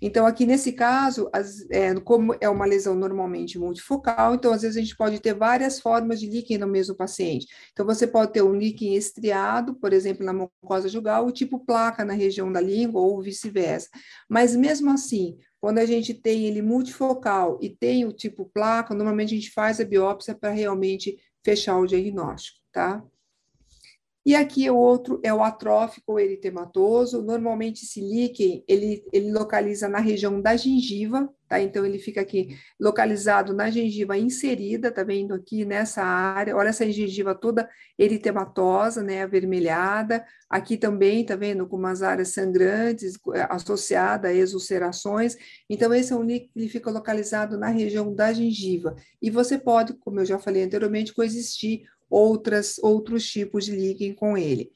Então, 0.00 0.26
aqui 0.26 0.44
nesse 0.44 0.72
caso, 0.72 1.28
as, 1.32 1.68
é, 1.70 1.94
como 2.00 2.36
é 2.40 2.48
uma 2.48 2.66
lesão 2.66 2.94
normalmente 2.94 3.58
multifocal, 3.58 4.34
então 4.34 4.52
às 4.52 4.62
vezes 4.62 4.76
a 4.76 4.80
gente 4.80 4.96
pode 4.96 5.20
ter 5.20 5.34
várias 5.34 5.80
formas 5.80 6.20
de 6.20 6.28
líquen 6.28 6.58
no 6.58 6.66
mesmo 6.66 6.94
paciente. 6.94 7.46
Então, 7.72 7.86
você 7.86 8.06
pode 8.06 8.32
ter 8.32 8.42
um 8.42 8.54
líquen 8.54 8.94
estriado, 8.94 9.74
por 9.74 9.92
exemplo, 9.92 10.24
na 10.24 10.32
mucosa 10.32 10.88
jugal, 10.88 11.26
o 11.26 11.32
tipo 11.32 11.64
placa 11.64 12.04
na 12.04 12.12
região 12.12 12.52
da 12.52 12.60
língua 12.60 13.00
ou 13.00 13.22
vice-versa. 13.22 13.88
Mas 14.28 14.54
mesmo 14.54 14.90
assim, 14.90 15.36
quando 15.60 15.78
a 15.78 15.86
gente 15.86 16.14
tem 16.14 16.44
ele 16.44 16.62
multifocal 16.62 17.58
e 17.60 17.70
tem 17.70 18.04
o 18.04 18.12
tipo 18.12 18.50
placa, 18.52 18.94
normalmente 18.94 19.34
a 19.34 19.36
gente 19.36 19.50
faz 19.50 19.80
a 19.80 19.84
biópsia 19.84 20.34
para 20.34 20.50
realmente 20.50 21.16
fechar 21.44 21.78
o 21.78 21.86
diagnóstico, 21.86 22.58
tá? 22.72 23.02
E 24.26 24.34
aqui 24.34 24.68
o 24.68 24.76
outro 24.76 25.20
é 25.22 25.32
o 25.32 25.40
atrófico 25.40 26.18
eritematoso. 26.18 27.22
Normalmente 27.22 27.84
esse 27.84 28.00
líquen, 28.00 28.64
ele, 28.66 29.04
ele 29.12 29.30
localiza 29.30 29.88
na 29.88 30.00
região 30.00 30.42
da 30.42 30.56
gengiva, 30.56 31.32
tá? 31.48 31.60
Então 31.60 31.86
ele 31.86 32.00
fica 32.00 32.22
aqui 32.22 32.58
localizado 32.80 33.54
na 33.54 33.70
gengiva 33.70 34.18
inserida, 34.18 34.90
tá 34.90 35.04
vendo 35.04 35.32
aqui 35.32 35.64
nessa 35.64 36.02
área? 36.02 36.56
Olha 36.56 36.70
essa 36.70 36.90
gengiva 36.90 37.36
toda 37.36 37.70
eritematosa, 37.96 39.00
né, 39.00 39.22
avermelhada. 39.22 40.24
Aqui 40.50 40.76
também, 40.76 41.24
tá 41.24 41.36
vendo, 41.36 41.64
com 41.68 41.76
umas 41.76 42.02
áreas 42.02 42.30
sangrantes 42.30 43.14
é, 43.32 43.46
associadas 43.48 44.28
a 44.28 44.34
exulcerações. 44.34 45.36
Então 45.70 45.94
esse 45.94 46.12
é 46.12 46.16
um 46.16 46.24
líquen 46.24 46.50
que 46.52 46.68
fica 46.68 46.90
localizado 46.90 47.56
na 47.56 47.68
região 47.68 48.12
da 48.12 48.32
gengiva. 48.32 48.96
E 49.22 49.30
você 49.30 49.56
pode, 49.56 49.94
como 49.94 50.18
eu 50.18 50.24
já 50.24 50.36
falei 50.36 50.64
anteriormente, 50.64 51.14
coexistir 51.14 51.84
outras, 52.08 52.78
outros 52.78 53.28
tipos 53.28 53.64
de 53.64 53.72
líquen 53.72 54.14
com 54.14 54.36
ele. 54.36 54.70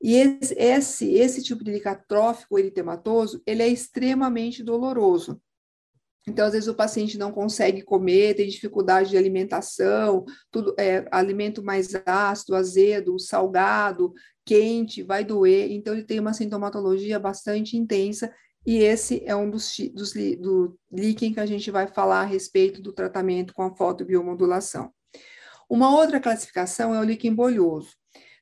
E 0.00 0.16
esse, 0.16 1.06
esse, 1.12 1.42
tipo 1.42 1.64
de 1.64 1.72
líquen 1.72 1.92
atrófico 1.92 2.58
eritematoso, 2.58 3.42
ele 3.46 3.62
é 3.62 3.68
extremamente 3.68 4.62
doloroso. 4.62 5.40
Então, 6.28 6.44
às 6.44 6.52
vezes, 6.52 6.68
o 6.68 6.74
paciente 6.74 7.16
não 7.16 7.30
consegue 7.30 7.82
comer, 7.82 8.34
tem 8.34 8.48
dificuldade 8.48 9.10
de 9.10 9.16
alimentação, 9.16 10.24
tudo, 10.50 10.74
é, 10.76 11.06
alimento 11.12 11.62
mais 11.62 11.94
ácido, 12.04 12.56
azedo, 12.56 13.18
salgado, 13.18 14.12
quente, 14.44 15.04
vai 15.04 15.24
doer. 15.24 15.70
Então, 15.70 15.94
ele 15.94 16.02
tem 16.02 16.18
uma 16.18 16.34
sintomatologia 16.34 17.18
bastante 17.18 17.76
intensa, 17.76 18.32
e 18.66 18.78
esse 18.78 19.22
é 19.24 19.36
um 19.36 19.48
dos, 19.48 19.76
dos 19.94 20.12
do 20.12 20.76
líquen 20.90 21.32
que 21.32 21.38
a 21.38 21.46
gente 21.46 21.70
vai 21.70 21.86
falar 21.86 22.22
a 22.22 22.24
respeito 22.24 22.82
do 22.82 22.92
tratamento 22.92 23.54
com 23.54 23.62
a 23.62 23.76
fotobiomodulação. 23.76 24.90
Uma 25.68 25.94
outra 25.94 26.20
classificação 26.20 26.94
é 26.94 27.00
o 27.00 27.04
líquen 27.04 27.34
bolhoso. 27.34 27.96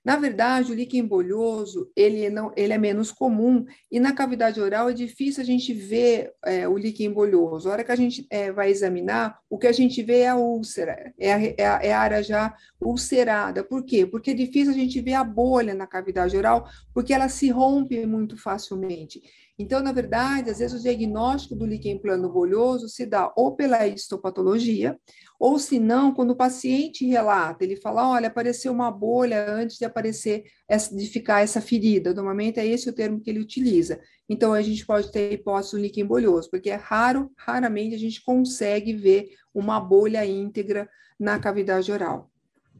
Na 0.05 0.17
verdade, 0.17 0.71
o 0.71 0.75
líquen 0.75 1.07
bolhoso 1.07 1.91
ele, 1.97 2.29
não, 2.29 2.53
ele 2.55 2.75
é 2.75 2.79
menos 2.79 3.11
comum 3.11 3.65
e 3.91 3.99
na 3.99 4.13
cavidade 4.13 4.61
oral 4.61 4.91
é 4.91 4.93
difícil 4.93 5.43
a 5.43 5.47
gente 5.47 5.73
ver 5.73 6.31
é, 6.45 6.69
o 6.69 6.77
líquen 6.77 7.11
bolhoso. 7.11 7.69
A 7.69 7.73
hora 7.73 7.85
que 7.85 7.91
a 7.91 7.97
gente 7.97 8.27
é, 8.29 8.53
vai 8.53 8.71
examinar, 8.71 9.39
o 9.49 9.57
que 9.57 9.67
a 9.67 9.73
gente 9.73 10.03
vê 10.03 10.21
é 10.21 10.29
a 10.29 10.37
úlcera, 10.37 11.15
é 11.19 11.33
a, 11.33 11.43
é 11.43 11.67
a, 11.67 11.81
é 11.85 11.93
a 11.95 12.01
área 12.01 12.23
já 12.23 12.55
ulcerada. 12.79 13.65
Por 13.65 13.83
quê? 13.83 14.05
Porque 14.05 14.33
é 14.33 14.35
difícil 14.35 14.73
a 14.73 14.77
gente 14.77 15.01
ver 15.01 15.15
a 15.15 15.25
bolha 15.25 15.73
na 15.73 15.87
cavidade 15.87 16.37
oral, 16.37 16.69
porque 16.93 17.15
ela 17.15 17.31
se 17.31 17.49
rompe 17.49 18.05
muito 18.05 18.37
facilmente. 18.37 19.23
Então, 19.57 19.81
na 19.81 19.93
verdade, 19.93 20.51
às 20.51 20.59
vezes 20.59 20.79
o 20.79 20.83
diagnóstico 20.83 21.55
do 21.55 21.65
líquen 21.65 21.99
plano 21.99 22.29
bolhoso 22.29 22.89
se 22.89 23.07
dá 23.07 23.33
ou 23.37 23.55
pela 23.55 23.87
histopatologia, 23.87 24.99
ou 25.39 25.59
se 25.61 25.79
não, 25.79 26.13
quando 26.13 26.33
o 26.33 26.37
paciente 26.37 27.07
relata, 27.07 27.63
ele 27.63 27.77
fala, 27.77 28.11
olha, 28.11 28.27
apareceu 28.27 28.73
uma 28.73 28.91
bolha 28.91 29.49
antes 29.49 29.79
de 29.79 29.85
aparecer, 29.85 30.45
de 30.93 31.07
ficar 31.07 31.43
essa 31.43 31.61
ferida. 31.61 32.13
Normalmente 32.13 32.59
é 32.59 32.67
esse 32.67 32.91
o 32.91 32.93
termo 32.93 33.21
que 33.21 33.31
ele 33.31 33.39
utiliza. 33.41 34.01
Então, 34.29 34.53
a 34.53 34.63
gente 34.63 34.85
pode 34.85 35.13
ter 35.13 35.33
hipótese 35.33 35.77
do 35.77 35.83
líquen 35.83 36.05
bolhoso, 36.05 36.51
porque 36.51 36.71
é 36.71 36.77
raro, 36.77 37.31
raramente 37.37 37.95
a 37.95 37.99
gente 37.99 38.25
consegue 38.25 38.93
ver 38.93 39.29
uma 39.55 39.79
bolha 39.79 40.27
íntegra 40.27 40.89
na 41.19 41.39
cavidade 41.39 41.93
oral, 41.93 42.29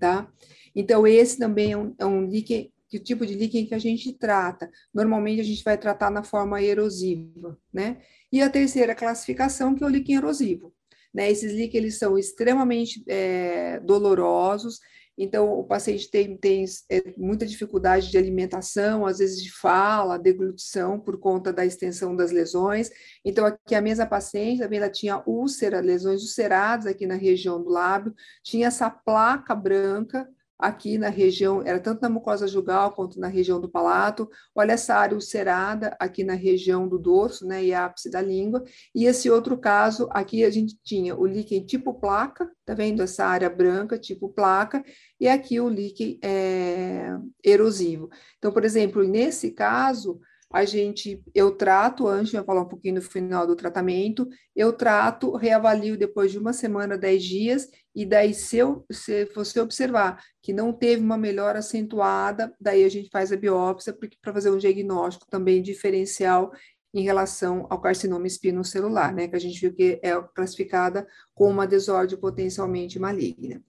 tá? 0.01 0.29
Então, 0.75 1.07
esse 1.07 1.39
também 1.39 1.71
é 1.71 1.77
um, 1.77 1.95
é 1.99 2.05
um 2.05 2.27
líquen 2.27 2.74
que 2.95 3.01
tipo 3.01 3.27
de 3.27 3.35
líquen 3.35 3.67
que 3.67 3.75
a 3.75 3.79
gente 3.79 4.13
trata. 4.13 4.71
Normalmente 4.93 5.41
a 5.41 5.45
gente 5.45 5.65
vai 5.65 5.77
tratar 5.77 6.11
na 6.11 6.23
forma 6.23 6.63
erosiva, 6.63 7.59
né? 7.73 8.01
E 8.31 8.41
a 8.41 8.49
terceira 8.49 8.95
classificação, 8.95 9.75
que 9.75 9.83
é 9.83 9.87
o 9.87 9.91
líquen 9.91 10.17
erosivo. 10.17 10.73
Né? 11.13 11.31
Esses 11.31 11.53
líquens 11.53 11.75
eles 11.83 11.99
são 11.99 12.17
extremamente 12.17 13.05
é, 13.09 13.81
dolorosos, 13.81 14.79
então 15.19 15.59
o 15.59 15.65
paciente 15.65 16.11
tem, 16.11 16.37
tem 16.37 16.65
é, 16.91 17.15
muita 17.17 17.47
dificuldade 17.47 18.11
de 18.11 18.19
alimentação, 18.19 19.07
às 19.07 19.19
vezes 19.19 19.43
de 19.43 19.53
fala, 19.53 20.19
deglutição, 20.19 20.99
por 20.99 21.19
conta 21.19 21.53
da 21.53 21.65
extensão 21.65 22.15
das 22.15 22.31
lesões. 22.31 22.91
Então, 23.25 23.47
aqui 23.47 23.75
a 23.75 23.81
mesma 23.81 24.07
paciente 24.07 24.61
também 24.61 24.79
ela 24.79 24.91
tinha 24.91 25.23
úlcera, 25.27 25.81
lesões 25.81 26.23
ulceradas 26.23 26.87
aqui 26.87 27.07
na 27.07 27.15
região 27.15 27.63
do 27.63 27.71
lábio, 27.71 28.15
tinha 28.43 28.67
essa 28.69 28.91
placa 28.91 29.55
branca, 29.55 30.29
aqui 30.59 30.99
na 30.99 31.09
região, 31.09 31.63
era 31.65 31.81
tanto 31.81 32.01
na 32.03 32.09
mucosa 32.09 32.47
jugal 32.47 32.93
quanto 32.93 33.19
na 33.19 33.29
região 33.29 33.61
do 33.61 33.69
palato. 33.69 34.29
Olha 34.55 34.73
essa 34.73 34.95
área 34.95 35.15
ulcerada 35.15 35.97
aqui 35.99 36.25
na 36.25 36.35
região 36.35 36.89
do 36.89 36.99
dorso, 36.99 37.47
né, 37.47 37.65
e 37.65 37.75
ápice 37.75 38.11
da 38.11 38.21
língua. 38.21 38.65
E 38.95 39.07
esse 39.07 39.31
outro 39.31 39.59
caso, 39.59 40.09
aqui 40.11 40.45
a 40.45 40.51
gente 40.51 40.79
tinha 40.83 41.17
o 41.17 41.27
líquen 41.27 41.65
tipo 41.65 41.95
placa, 41.95 42.51
tá 42.65 42.75
vendo 42.75 43.03
essa 43.03 43.25
área 43.27 43.51
branca, 43.51 43.99
tipo 43.99 44.29
placa, 44.29 44.85
e 45.21 45.29
aqui 45.29 45.61
o 45.61 45.69
líquen 45.69 46.19
é, 46.23 47.17
erosivo. 47.43 48.09
Então, 48.39 48.53
por 48.53 48.65
exemplo, 48.65 49.03
nesse 49.03 49.51
caso, 49.51 50.21
a 50.55 50.65
gente, 50.65 51.21
eu 51.35 51.51
trato, 51.51 52.07
antes 52.07 52.31
de 52.31 52.41
falar 52.45 52.63
um 52.63 52.69
pouquinho 52.69 52.95
no 52.95 53.03
final 53.03 53.45
do 53.45 53.57
tratamento, 53.57 54.29
eu 54.55 54.73
trato, 54.73 55.35
reavalio 55.35 55.99
depois 55.99 56.31
de 56.31 56.39
uma 56.39 56.53
semana, 56.53 56.97
dez 56.97 57.25
dias, 57.25 57.69
e 57.93 58.07
daí 58.07 58.33
se, 58.33 58.59
eu, 58.59 58.87
se 58.89 59.25
você 59.35 59.59
observar 59.59 60.23
que 60.41 60.53
não 60.53 60.73
teve 60.73 61.03
uma 61.03 61.19
melhora 61.19 61.59
acentuada, 61.59 62.55
daí 62.61 62.85
a 62.85 62.89
gente 62.89 63.11
faz 63.11 63.33
a 63.33 63.37
biópsia 63.37 63.93
para 64.23 64.33
fazer 64.33 64.51
um 64.51 64.57
diagnóstico 64.57 65.27
também 65.29 65.61
diferencial 65.61 66.53
em 66.95 67.03
relação 67.03 67.67
ao 67.69 67.81
carcinoma 67.81 68.29
espinocelular, 68.29 69.13
né, 69.13 69.27
que 69.27 69.35
a 69.35 69.41
gente 69.41 69.61
viu 69.61 69.75
que 69.75 69.99
é 70.05 70.13
classificada 70.37 71.05
como 71.35 71.51
uma 71.51 71.67
desordem 71.67 72.17
potencialmente 72.17 72.97
maligna. 73.01 73.61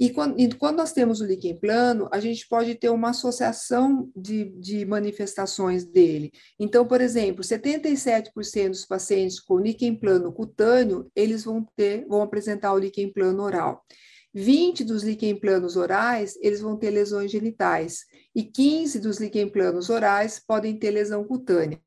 E 0.00 0.08
quando, 0.08 0.40
e 0.40 0.50
quando, 0.54 0.78
nós 0.78 0.94
temos 0.94 1.20
o 1.20 1.26
líquen 1.26 1.60
plano, 1.60 2.08
a 2.10 2.18
gente 2.18 2.48
pode 2.48 2.74
ter 2.74 2.88
uma 2.88 3.10
associação 3.10 4.10
de, 4.16 4.46
de 4.58 4.86
manifestações 4.86 5.84
dele. 5.84 6.32
Então, 6.58 6.86
por 6.86 7.02
exemplo, 7.02 7.44
77% 7.44 8.70
dos 8.70 8.86
pacientes 8.86 9.38
com 9.38 9.58
líquen 9.58 9.94
plano 9.94 10.32
cutâneo, 10.32 11.10
eles 11.14 11.44
vão 11.44 11.66
ter, 11.76 12.06
vão 12.08 12.22
apresentar 12.22 12.72
o 12.72 12.78
líquen 12.78 13.12
plano 13.12 13.42
oral. 13.42 13.84
20 14.32 14.84
dos 14.84 15.02
líquen 15.02 15.38
planos 15.38 15.76
orais, 15.76 16.38
eles 16.40 16.60
vão 16.60 16.76
ter 16.76 16.90
lesões 16.90 17.30
genitais 17.30 18.04
e 18.34 18.44
15 18.44 19.00
dos 19.00 19.18
líquen 19.18 19.48
planos 19.48 19.90
orais 19.90 20.38
podem 20.38 20.78
ter 20.78 20.90
lesão 20.90 21.24
cutânea. 21.24 21.80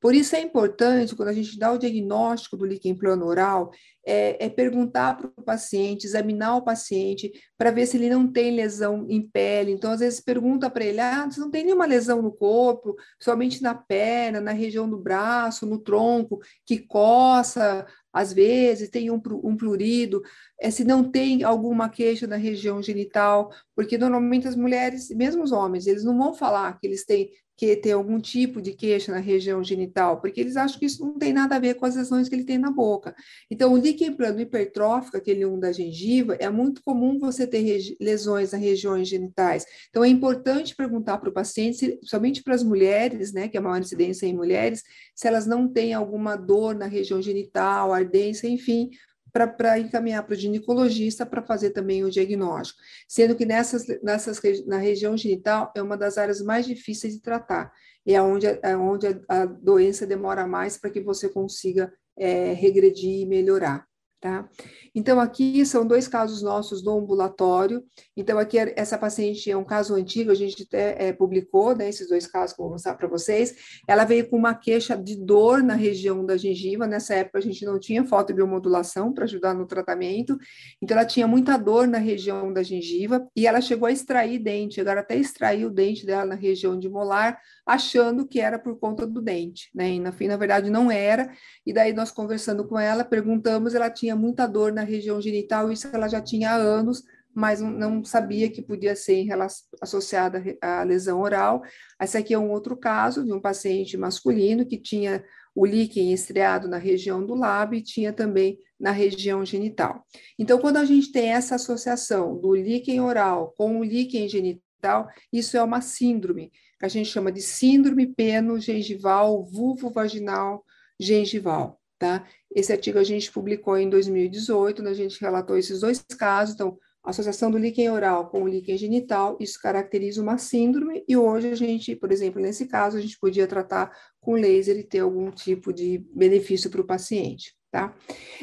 Por 0.00 0.14
isso 0.14 0.34
é 0.36 0.40
importante, 0.40 1.14
quando 1.14 1.28
a 1.28 1.32
gente 1.32 1.58
dá 1.58 1.72
o 1.72 1.78
diagnóstico 1.78 2.56
do 2.56 2.66
líquen 2.66 2.94
plano 2.94 3.24
oral, 3.26 3.70
é, 4.06 4.44
é 4.44 4.48
perguntar 4.50 5.16
para 5.16 5.28
o 5.28 5.42
paciente, 5.42 6.04
examinar 6.04 6.56
o 6.56 6.64
paciente, 6.64 7.32
para 7.56 7.70
ver 7.70 7.86
se 7.86 7.96
ele 7.96 8.10
não 8.10 8.30
tem 8.30 8.54
lesão 8.54 9.06
em 9.08 9.22
pele. 9.22 9.72
Então, 9.72 9.92
às 9.92 10.00
vezes, 10.00 10.20
pergunta 10.20 10.68
para 10.68 10.84
ele: 10.84 11.00
ah, 11.00 11.26
você 11.30 11.40
não 11.40 11.50
tem 11.50 11.64
nenhuma 11.64 11.86
lesão 11.86 12.20
no 12.20 12.32
corpo, 12.32 12.96
somente 13.20 13.62
na 13.62 13.74
perna, 13.74 14.40
na 14.40 14.52
região 14.52 14.88
do 14.88 14.98
braço, 14.98 15.64
no 15.64 15.78
tronco, 15.78 16.40
que 16.66 16.78
coça, 16.78 17.86
às 18.14 18.32
vezes 18.32 18.88
tem 18.88 19.10
um, 19.10 19.20
um 19.42 19.56
plurido, 19.56 20.22
é, 20.60 20.70
se 20.70 20.84
não 20.84 21.02
tem 21.02 21.42
alguma 21.42 21.88
queixa 21.88 22.26
na 22.28 22.36
região 22.36 22.80
genital, 22.80 23.50
porque 23.74 23.98
normalmente 23.98 24.46
as 24.46 24.54
mulheres, 24.54 25.10
mesmo 25.10 25.42
os 25.42 25.50
homens, 25.50 25.88
eles 25.88 26.04
não 26.04 26.16
vão 26.16 26.32
falar 26.32 26.78
que 26.78 26.86
eles 26.86 27.04
têm 27.04 27.28
que 27.56 27.76
ter 27.76 27.92
algum 27.92 28.20
tipo 28.20 28.60
de 28.60 28.72
queixa 28.72 29.12
na 29.12 29.18
região 29.18 29.62
genital, 29.62 30.20
porque 30.20 30.40
eles 30.40 30.56
acham 30.56 30.78
que 30.78 30.86
isso 30.86 31.04
não 31.04 31.18
tem 31.18 31.32
nada 31.32 31.56
a 31.56 31.58
ver 31.58 31.74
com 31.74 31.86
as 31.86 31.94
lesões 31.94 32.28
que 32.28 32.34
ele 32.34 32.44
tem 32.44 32.58
na 32.58 32.70
boca. 32.70 33.14
Então, 33.50 33.72
o 33.72 33.78
líquen 33.78 34.16
plano 34.16 34.40
hipertrófico, 34.40 35.16
aquele 35.16 35.46
um 35.46 35.58
da 35.58 35.70
gengiva, 35.72 36.34
é 36.34 36.50
muito 36.50 36.82
comum 36.82 37.18
você 37.18 37.46
ter 37.46 37.96
lesões 38.00 38.52
nas 38.52 38.60
regiões 38.60 39.08
genitais. 39.08 39.64
Então, 39.88 40.04
é 40.04 40.08
importante 40.08 40.74
perguntar 40.74 41.18
para 41.18 41.28
o 41.28 41.32
paciente, 41.32 41.98
somente 42.02 42.42
para 42.42 42.54
as 42.54 42.62
mulheres, 42.62 43.32
né, 43.32 43.48
que 43.48 43.56
é 43.56 43.60
a 43.60 43.62
maior 43.62 43.80
incidência 43.80 44.26
em 44.26 44.34
mulheres, 44.34 44.82
se 45.14 45.28
elas 45.28 45.46
não 45.46 45.68
têm 45.68 45.94
alguma 45.94 46.36
dor 46.36 46.74
na 46.74 46.86
região 46.86 47.22
genital, 47.22 47.92
ardência, 47.92 48.48
enfim, 48.48 48.90
para 49.34 49.78
encaminhar 49.80 50.24
para 50.24 50.34
o 50.34 50.36
ginecologista 50.36 51.26
para 51.26 51.42
fazer 51.42 51.70
também 51.70 52.04
o 52.04 52.10
diagnóstico, 52.10 52.80
sendo 53.08 53.34
que 53.34 53.44
nessas, 53.44 53.84
nessas, 54.00 54.40
na 54.64 54.78
região 54.78 55.16
genital 55.16 55.72
é 55.76 55.82
uma 55.82 55.96
das 55.96 56.16
áreas 56.16 56.40
mais 56.40 56.64
difíceis 56.64 57.14
de 57.14 57.20
tratar, 57.20 57.72
é 58.06 58.22
onde, 58.22 58.46
é 58.46 58.76
onde 58.76 59.08
a, 59.08 59.42
a 59.42 59.46
doença 59.46 60.06
demora 60.06 60.46
mais 60.46 60.78
para 60.78 60.90
que 60.90 61.00
você 61.00 61.28
consiga 61.28 61.92
é, 62.16 62.52
regredir 62.52 63.22
e 63.22 63.26
melhorar. 63.26 63.84
Tá? 64.24 64.48
Então, 64.94 65.20
aqui 65.20 65.66
são 65.66 65.86
dois 65.86 66.08
casos 66.08 66.40
nossos 66.40 66.82
no 66.82 66.98
ambulatório. 66.98 67.84
Então, 68.16 68.38
aqui 68.38 68.56
essa 68.74 68.96
paciente 68.96 69.50
é 69.50 69.54
um 69.54 69.62
caso 69.62 69.94
antigo, 69.94 70.30
a 70.30 70.34
gente 70.34 70.62
até 70.62 71.08
é, 71.08 71.12
publicou 71.12 71.76
né, 71.76 71.90
esses 71.90 72.08
dois 72.08 72.26
casos 72.26 72.56
que 72.56 72.62
eu 72.62 72.64
vou 72.64 72.72
mostrar 72.72 72.94
para 72.94 73.06
vocês. 73.06 73.54
Ela 73.86 74.06
veio 74.06 74.26
com 74.30 74.38
uma 74.38 74.54
queixa 74.54 74.96
de 74.96 75.14
dor 75.14 75.62
na 75.62 75.74
região 75.74 76.24
da 76.24 76.38
gengiva. 76.38 76.86
Nessa 76.86 77.16
época, 77.16 77.36
a 77.36 77.42
gente 77.42 77.66
não 77.66 77.78
tinha 77.78 78.02
fotobiomodulação 78.02 79.12
para 79.12 79.24
ajudar 79.24 79.52
no 79.52 79.66
tratamento. 79.66 80.38
Então, 80.80 80.96
ela 80.96 81.06
tinha 81.06 81.28
muita 81.28 81.58
dor 81.58 81.86
na 81.86 81.98
região 81.98 82.50
da 82.50 82.62
gengiva 82.62 83.28
e 83.36 83.46
ela 83.46 83.60
chegou 83.60 83.86
a 83.86 83.92
extrair 83.92 84.38
dente, 84.38 84.76
chegaram 84.76 85.02
até 85.02 85.18
extrair 85.18 85.66
o 85.66 85.70
dente 85.70 86.06
dela 86.06 86.24
na 86.24 86.34
região 86.34 86.78
de 86.78 86.88
molar, 86.88 87.38
achando 87.66 88.26
que 88.26 88.40
era 88.40 88.58
por 88.58 88.78
conta 88.78 89.06
do 89.06 89.22
dente, 89.22 89.70
né? 89.74 89.94
E 89.94 90.00
na, 90.00 90.10
na 90.10 90.36
verdade 90.36 90.70
não 90.70 90.90
era. 90.90 91.32
E 91.64 91.72
daí 91.72 91.92
nós 91.92 92.10
conversando 92.10 92.66
com 92.66 92.78
ela, 92.78 93.04
perguntamos, 93.04 93.74
ela 93.74 93.90
tinha 93.90 94.14
muita 94.14 94.46
dor 94.46 94.72
na 94.72 94.82
região 94.82 95.20
genital, 95.20 95.72
isso 95.72 95.88
ela 95.92 96.08
já 96.08 96.20
tinha 96.20 96.50
há 96.50 96.54
anos, 96.54 97.02
mas 97.34 97.60
não 97.60 98.04
sabia 98.04 98.50
que 98.50 98.62
podia 98.62 98.94
ser 98.94 99.14
em 99.14 99.26
relação, 99.26 99.66
associada 99.80 100.42
à 100.60 100.82
lesão 100.84 101.20
oral. 101.20 101.62
Esse 102.00 102.16
aqui 102.16 102.34
é 102.34 102.38
um 102.38 102.50
outro 102.50 102.76
caso 102.76 103.24
de 103.24 103.32
um 103.32 103.40
paciente 103.40 103.96
masculino 103.96 104.64
que 104.64 104.78
tinha 104.78 105.24
o 105.54 105.64
líquen 105.64 106.12
estreado 106.12 106.68
na 106.68 106.78
região 106.78 107.24
do 107.24 107.34
lábio 107.34 107.78
e 107.78 107.82
tinha 107.82 108.12
também 108.12 108.58
na 108.78 108.90
região 108.90 109.44
genital. 109.44 110.04
Então, 110.38 110.58
quando 110.58 110.76
a 110.76 110.84
gente 110.84 111.10
tem 111.10 111.30
essa 111.30 111.54
associação 111.54 112.38
do 112.38 112.54
líquen 112.54 113.00
oral 113.00 113.54
com 113.56 113.80
o 113.80 113.84
líquen 113.84 114.28
genital, 114.28 115.08
isso 115.32 115.56
é 115.56 115.62
uma 115.62 115.80
síndrome 115.80 116.52
que 116.78 116.84
a 116.84 116.88
gente 116.88 117.10
chama 117.10 117.32
de 117.32 117.40
síndrome 117.40 118.06
peno-gengival 118.06 119.44
vulvo-vaginal 119.44 120.64
gengival, 120.98 121.80
tá? 121.98 122.26
Esse 122.54 122.72
artigo 122.72 122.98
a 122.98 123.04
gente 123.04 123.30
publicou 123.32 123.76
em 123.76 123.88
2018, 123.90 124.80
onde 124.80 124.90
a 124.90 124.94
gente 124.94 125.20
relatou 125.20 125.56
esses 125.56 125.80
dois 125.80 126.04
casos, 126.18 126.54
então, 126.54 126.78
associação 127.02 127.50
do 127.50 127.58
líquen 127.58 127.90
oral 127.90 128.30
com 128.30 128.42
o 128.42 128.48
líquen 128.48 128.78
genital, 128.78 129.36
isso 129.38 129.60
caracteriza 129.60 130.22
uma 130.22 130.38
síndrome, 130.38 131.04
e 131.06 131.16
hoje 131.16 131.48
a 131.48 131.54
gente, 131.54 131.94
por 131.94 132.10
exemplo, 132.10 132.40
nesse 132.40 132.66
caso, 132.66 132.96
a 132.96 133.00
gente 133.00 133.18
podia 133.18 133.46
tratar 133.46 133.94
com 134.20 134.34
laser 134.34 134.78
e 134.78 134.84
ter 134.84 135.00
algum 135.00 135.30
tipo 135.30 135.72
de 135.72 135.98
benefício 136.14 136.70
para 136.70 136.80
o 136.80 136.86
paciente. 136.86 137.54
Tá? 137.74 137.92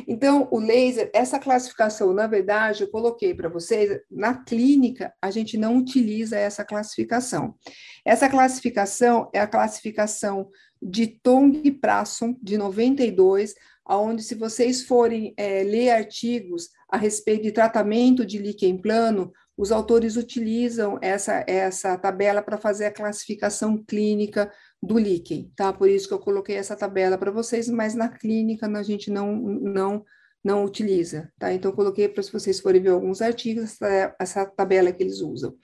Então, 0.05 0.49
o 0.51 0.59
laser, 0.59 1.09
essa 1.13 1.39
classificação, 1.39 2.13
na 2.13 2.27
verdade, 2.27 2.83
eu 2.83 2.91
coloquei 2.91 3.33
para 3.33 3.47
vocês, 3.47 4.01
na 4.11 4.33
clínica, 4.33 5.13
a 5.21 5.31
gente 5.31 5.55
não 5.55 5.77
utiliza 5.77 6.37
essa 6.37 6.65
classificação. 6.65 7.55
Essa 8.03 8.27
classificação 8.27 9.29
é 9.33 9.39
a 9.39 9.47
classificação 9.47 10.49
de 10.81 11.07
Tong 11.07 11.71
Prasson, 11.79 12.35
de 12.43 12.57
92, 12.57 13.55
onde, 13.89 14.21
se 14.21 14.35
vocês 14.35 14.83
forem 14.83 15.33
é, 15.37 15.63
ler 15.63 15.91
artigos 15.91 16.67
a 16.89 16.97
respeito 16.97 17.43
de 17.43 17.53
tratamento 17.53 18.25
de 18.25 18.37
líquen 18.37 18.81
plano, 18.81 19.31
os 19.57 19.71
autores 19.71 20.17
utilizam 20.17 20.99
essa, 21.01 21.45
essa 21.47 21.97
tabela 21.97 22.41
para 22.41 22.57
fazer 22.57 22.85
a 22.87 22.91
classificação 22.91 23.81
clínica 23.81 24.51
do 24.81 24.97
líquen, 24.97 25.51
tá? 25.55 25.71
Por 25.71 25.89
isso 25.89 26.07
que 26.07 26.13
eu 26.13 26.19
coloquei 26.19 26.55
essa 26.55 26.75
tabela 26.75 27.17
para 27.17 27.31
vocês, 27.31 27.69
mas 27.69 27.93
na 27.93 28.09
clínica 28.09 28.67
a 28.67 28.83
gente 28.83 29.11
não, 29.11 29.35
não, 29.35 30.03
não 30.43 30.65
utiliza, 30.65 31.31
tá? 31.37 31.53
Então, 31.53 31.69
eu 31.71 31.75
coloquei 31.75 32.09
para 32.09 32.23
se 32.23 32.31
vocês 32.31 32.59
forem 32.59 32.81
ver 32.81 32.89
alguns 32.89 33.21
artigos, 33.21 33.77
essa, 34.19 34.45
tabela 34.45 34.91
que 34.91 35.03
eles 35.03 35.21
usam. 35.21 35.55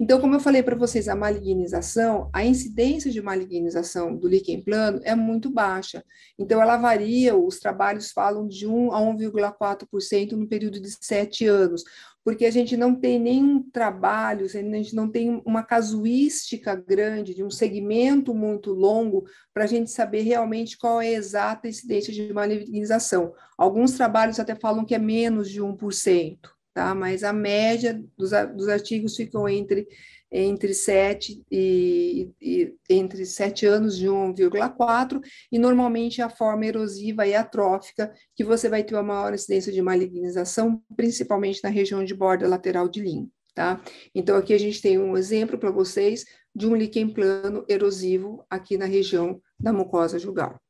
Então, 0.00 0.20
como 0.20 0.34
eu 0.34 0.40
falei 0.40 0.62
para 0.62 0.76
vocês, 0.76 1.08
a 1.08 1.16
malignização, 1.16 2.30
a 2.32 2.44
incidência 2.44 3.10
de 3.10 3.20
malignização 3.20 4.14
do 4.14 4.28
líquen 4.28 4.62
plano 4.62 5.00
é 5.02 5.14
muito 5.14 5.50
baixa. 5.50 6.04
Então, 6.38 6.62
ela 6.62 6.76
varia, 6.76 7.36
os 7.36 7.58
trabalhos 7.58 8.12
falam 8.12 8.46
de 8.46 8.66
1 8.66 8.92
a 8.92 9.00
1,4% 9.00 10.32
no 10.32 10.46
período 10.46 10.78
de 10.78 10.90
7 11.00 11.46
anos, 11.46 11.82
porque 12.28 12.44
a 12.44 12.50
gente 12.50 12.76
não 12.76 12.94
tem 12.94 13.18
nenhum 13.18 13.62
trabalho, 13.70 14.44
a 14.44 14.48
gente 14.48 14.94
não 14.94 15.10
tem 15.10 15.40
uma 15.46 15.62
casuística 15.62 16.74
grande, 16.74 17.32
de 17.32 17.42
um 17.42 17.48
segmento 17.48 18.34
muito 18.34 18.70
longo, 18.70 19.24
para 19.54 19.64
a 19.64 19.66
gente 19.66 19.90
saber 19.90 20.20
realmente 20.20 20.76
qual 20.76 21.00
é 21.00 21.06
a 21.06 21.12
exata 21.12 21.68
incidência 21.68 22.12
de 22.12 22.30
malignização. 22.30 23.32
Alguns 23.56 23.92
trabalhos 23.92 24.38
até 24.38 24.54
falam 24.54 24.84
que 24.84 24.94
é 24.94 24.98
menos 24.98 25.48
de 25.48 25.62
1% 25.62 26.38
tá? 26.74 26.94
Mas 26.94 27.24
a 27.24 27.32
média 27.32 28.00
dos, 28.16 28.30
dos 28.54 28.68
artigos 28.68 29.16
ficam 29.16 29.48
entre 29.48 29.88
entre 30.30 30.74
7 30.74 31.42
e, 31.50 32.30
e 32.40 32.74
entre 32.88 33.24
7 33.24 33.66
anos 33.66 33.96
de 33.96 34.06
1,4 34.06 35.20
e 35.50 35.58
normalmente 35.58 36.20
a 36.20 36.28
forma 36.28 36.66
erosiva 36.66 37.26
e 37.26 37.34
atrófica 37.34 38.12
que 38.36 38.44
você 38.44 38.68
vai 38.68 38.84
ter 38.84 38.94
uma 38.94 39.02
maior 39.02 39.34
incidência 39.34 39.72
de 39.72 39.80
malignização, 39.80 40.82
principalmente 40.96 41.62
na 41.64 41.70
região 41.70 42.04
de 42.04 42.14
borda 42.14 42.46
lateral 42.46 42.88
de 42.88 43.00
língua, 43.00 43.30
tá? 43.54 43.82
Então 44.14 44.36
aqui 44.36 44.52
a 44.52 44.58
gente 44.58 44.82
tem 44.82 44.98
um 44.98 45.16
exemplo 45.16 45.58
para 45.58 45.70
vocês 45.70 46.24
de 46.54 46.66
um 46.66 46.74
líquen 46.74 47.08
plano 47.08 47.64
erosivo 47.68 48.44
aqui 48.50 48.76
na 48.76 48.86
região 48.86 49.40
da 49.58 49.72
mucosa 49.72 50.18
jugal. 50.18 50.60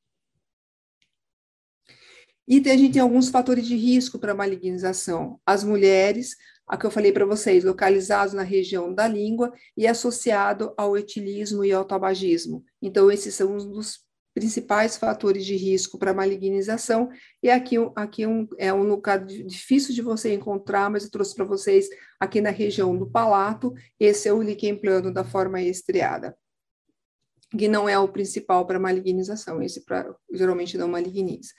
E 2.51 2.63
a 2.71 2.77
gente 2.77 2.95
tem 2.95 3.03
alguns 3.03 3.29
fatores 3.29 3.67
de 3.67 3.77
risco 3.77 4.19
para 4.19 4.35
malignização. 4.35 5.39
As 5.45 5.63
mulheres, 5.63 6.35
a 6.69 6.77
que 6.77 6.85
eu 6.85 6.91
falei 6.91 7.13
para 7.13 7.25
vocês, 7.25 7.65
localizados 7.65 8.35
na 8.35 8.43
região 8.43 8.93
da 8.93 9.09
língua 9.09 9.53
e 9.77 9.87
associado 9.87 10.75
ao 10.77 10.97
etilismo 10.97 11.65
e 11.65 11.73
ao 11.73 11.85
tabagismo. 11.85 12.63
Então, 12.83 13.11
esses 13.11 13.35
são 13.35 13.55
um 13.55 13.71
dos 13.71 14.07
principais 14.35 14.97
fatores 14.97 15.45
de 15.45 15.57
risco 15.57 15.99
para 15.99 16.15
malignização. 16.15 17.09
E 17.43 17.51
aqui, 17.51 17.77
aqui 17.97 18.27
um, 18.27 18.47
é 18.59 18.73
um 18.73 18.83
lugar 18.83 19.25
difícil 19.25 19.95
de 19.95 20.03
você 20.03 20.33
encontrar, 20.35 20.91
mas 20.91 21.05
eu 21.05 21.11
trouxe 21.11 21.35
para 21.35 21.45
vocês 21.45 21.89
aqui 22.21 22.41
na 22.41 22.51
região 22.51 22.97
do 22.97 23.11
palato. 23.11 23.73
Esse 23.99 24.29
é 24.29 24.33
o 24.33 24.43
líquen 24.43 24.77
plano 24.79 25.13
da 25.13 25.25
forma 25.25 25.61
estriada 25.61 26.37
que 27.57 27.67
não 27.67 27.89
é 27.89 27.99
o 27.99 28.09
principal 28.09 28.67
para 28.67 28.79
malignização, 28.79 29.63
esse 29.63 29.85
pra, 29.85 30.15
geralmente 30.33 30.77
não 30.77 30.89
maligniza. 30.89 31.51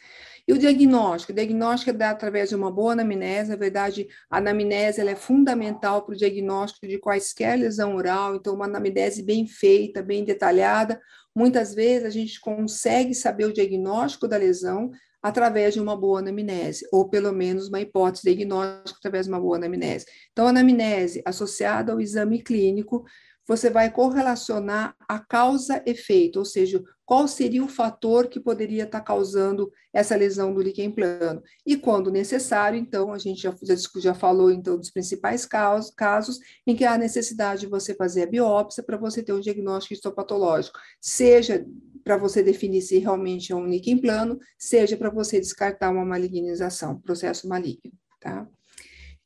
E 0.47 0.53
o 0.53 0.57
diagnóstico? 0.57 1.31
O 1.31 1.35
diagnóstico 1.35 1.89
é 1.91 1.93
dado 1.93 2.15
através 2.15 2.49
de 2.49 2.55
uma 2.55 2.71
boa 2.71 2.93
anamnese, 2.93 3.49
na 3.49 3.55
verdade, 3.55 4.07
a 4.29 4.37
anamnese 4.37 5.01
ela 5.01 5.11
é 5.11 5.15
fundamental 5.15 6.03
para 6.03 6.13
o 6.13 6.17
diagnóstico 6.17 6.87
de 6.87 6.99
quaisquer 6.99 7.57
lesão 7.57 7.95
oral, 7.95 8.35
então 8.35 8.53
uma 8.53 8.65
anamnese 8.65 9.23
bem 9.23 9.47
feita, 9.47 10.01
bem 10.03 10.23
detalhada, 10.23 10.99
muitas 11.35 11.73
vezes 11.73 12.05
a 12.05 12.09
gente 12.09 12.39
consegue 12.39 13.13
saber 13.13 13.45
o 13.45 13.53
diagnóstico 13.53 14.27
da 14.27 14.37
lesão 14.37 14.91
através 15.21 15.73
de 15.73 15.81
uma 15.81 15.97
boa 15.97 16.19
anamnese, 16.19 16.87
ou 16.91 17.09
pelo 17.09 17.33
menos 17.33 17.67
uma 17.67 17.81
hipótese 17.81 18.23
diagnóstica 18.23 18.97
através 18.97 19.25
de 19.25 19.31
uma 19.31 19.39
boa 19.39 19.57
anamnese. 19.57 20.05
Então, 20.31 20.47
a 20.47 20.49
anamnese 20.49 21.21
associada 21.25 21.91
ao 21.91 21.99
exame 21.99 22.41
clínico 22.41 23.03
você 23.49 23.67
vai 23.67 23.91
correlacionar 23.91 24.95
a 25.07 25.17
causa-efeito, 25.17 26.37
ou 26.37 26.45
seja, 26.45 26.83
qual 27.03 27.27
seria 27.27 27.63
o 27.63 27.67
fator 27.67 28.27
que 28.27 28.39
poderia 28.39 28.83
estar 28.83 29.01
causando 29.01 29.71
essa 29.91 30.15
lesão 30.15 30.53
do 30.53 30.61
líquen 30.61 30.91
plano. 30.91 31.41
E 31.65 31.75
quando 31.75 32.11
necessário, 32.11 32.77
então, 32.77 33.11
a 33.11 33.17
gente 33.17 33.41
já, 33.41 33.55
já, 33.63 33.75
já 33.99 34.13
falou 34.13 34.51
então 34.51 34.77
dos 34.77 34.91
principais 34.91 35.47
casos, 35.47 35.89
casos 35.89 36.37
em 36.67 36.75
que 36.75 36.85
há 36.85 36.95
necessidade 36.95 37.61
de 37.61 37.67
você 37.67 37.95
fazer 37.95 38.21
a 38.21 38.29
biópsia 38.29 38.83
para 38.83 38.97
você 38.97 39.23
ter 39.23 39.33
um 39.33 39.39
diagnóstico 39.39 39.95
histopatológico, 39.95 40.77
seja 41.01 41.65
para 42.03 42.17
você 42.17 42.43
definir 42.43 42.83
se 42.83 42.99
realmente 42.99 43.51
é 43.51 43.55
um 43.55 43.65
líquen 43.65 43.97
plano, 43.97 44.37
seja 44.59 44.95
para 44.95 45.09
você 45.09 45.39
descartar 45.39 45.89
uma 45.89 46.05
malignização, 46.05 47.01
processo 47.01 47.49
maligno, 47.49 47.91
tá? 48.19 48.47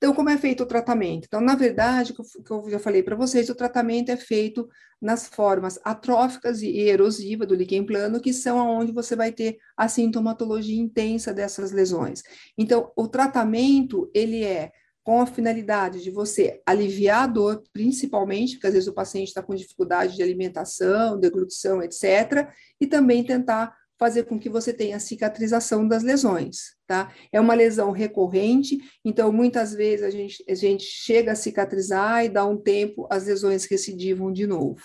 Então, 0.03 0.13
como 0.13 0.29
é 0.29 0.37
feito 0.37 0.63
o 0.63 0.65
tratamento? 0.65 1.27
Então, 1.27 1.39
na 1.39 1.55
verdade, 1.55 2.11
que 2.11 2.21
eu 2.51 2.69
já 2.69 2.77
falei 2.77 3.01
para 3.01 3.15
vocês, 3.15 3.47
o 3.47 3.55
tratamento 3.55 4.11
é 4.11 4.17
feito 4.17 4.67
nas 5.01 5.29
formas 5.29 5.79
atróficas 5.81 6.61
e 6.61 6.77
erosiva 6.77 7.45
do 7.45 7.55
líquen 7.55 7.85
plano, 7.85 8.19
que 8.19 8.33
são 8.33 8.59
aonde 8.59 8.91
você 8.91 9.15
vai 9.15 9.31
ter 9.31 9.59
a 9.77 9.87
sintomatologia 9.87 10.77
intensa 10.77 11.33
dessas 11.33 11.71
lesões. 11.71 12.21
Então, 12.57 12.91
o 12.97 13.07
tratamento, 13.07 14.11
ele 14.13 14.43
é 14.43 14.73
com 15.03 15.21
a 15.21 15.25
finalidade 15.25 16.03
de 16.03 16.11
você 16.11 16.61
aliviar 16.65 17.23
a 17.23 17.27
dor, 17.27 17.63
principalmente, 17.71 18.55
porque 18.55 18.67
às 18.67 18.73
vezes 18.73 18.89
o 18.89 18.93
paciente 18.93 19.29
está 19.29 19.41
com 19.41 19.55
dificuldade 19.55 20.17
de 20.17 20.23
alimentação, 20.23 21.17
deglutição, 21.17 21.81
etc., 21.81 22.49
e 22.77 22.87
também 22.87 23.23
tentar 23.23 23.73
fazer 24.03 24.23
com 24.23 24.37
que 24.37 24.49
você 24.49 24.73
tenha 24.73 24.99
cicatrização 24.99 25.87
das 25.87 26.03
lesões, 26.03 26.75
tá? 26.85 27.13
É 27.31 27.39
uma 27.39 27.53
lesão 27.53 27.89
recorrente, 27.89 28.77
então 29.05 29.31
muitas 29.31 29.73
vezes 29.73 30.05
a 30.05 30.09
gente, 30.09 30.43
a 30.49 30.53
gente 30.53 30.83
chega 30.83 31.31
a 31.31 31.35
cicatrizar 31.35 32.25
e 32.25 32.27
dá 32.27 32.45
um 32.45 32.57
tempo, 32.57 33.07
as 33.09 33.27
lesões 33.27 33.63
recidivam 33.63 34.29
de 34.33 34.45
novo. 34.45 34.81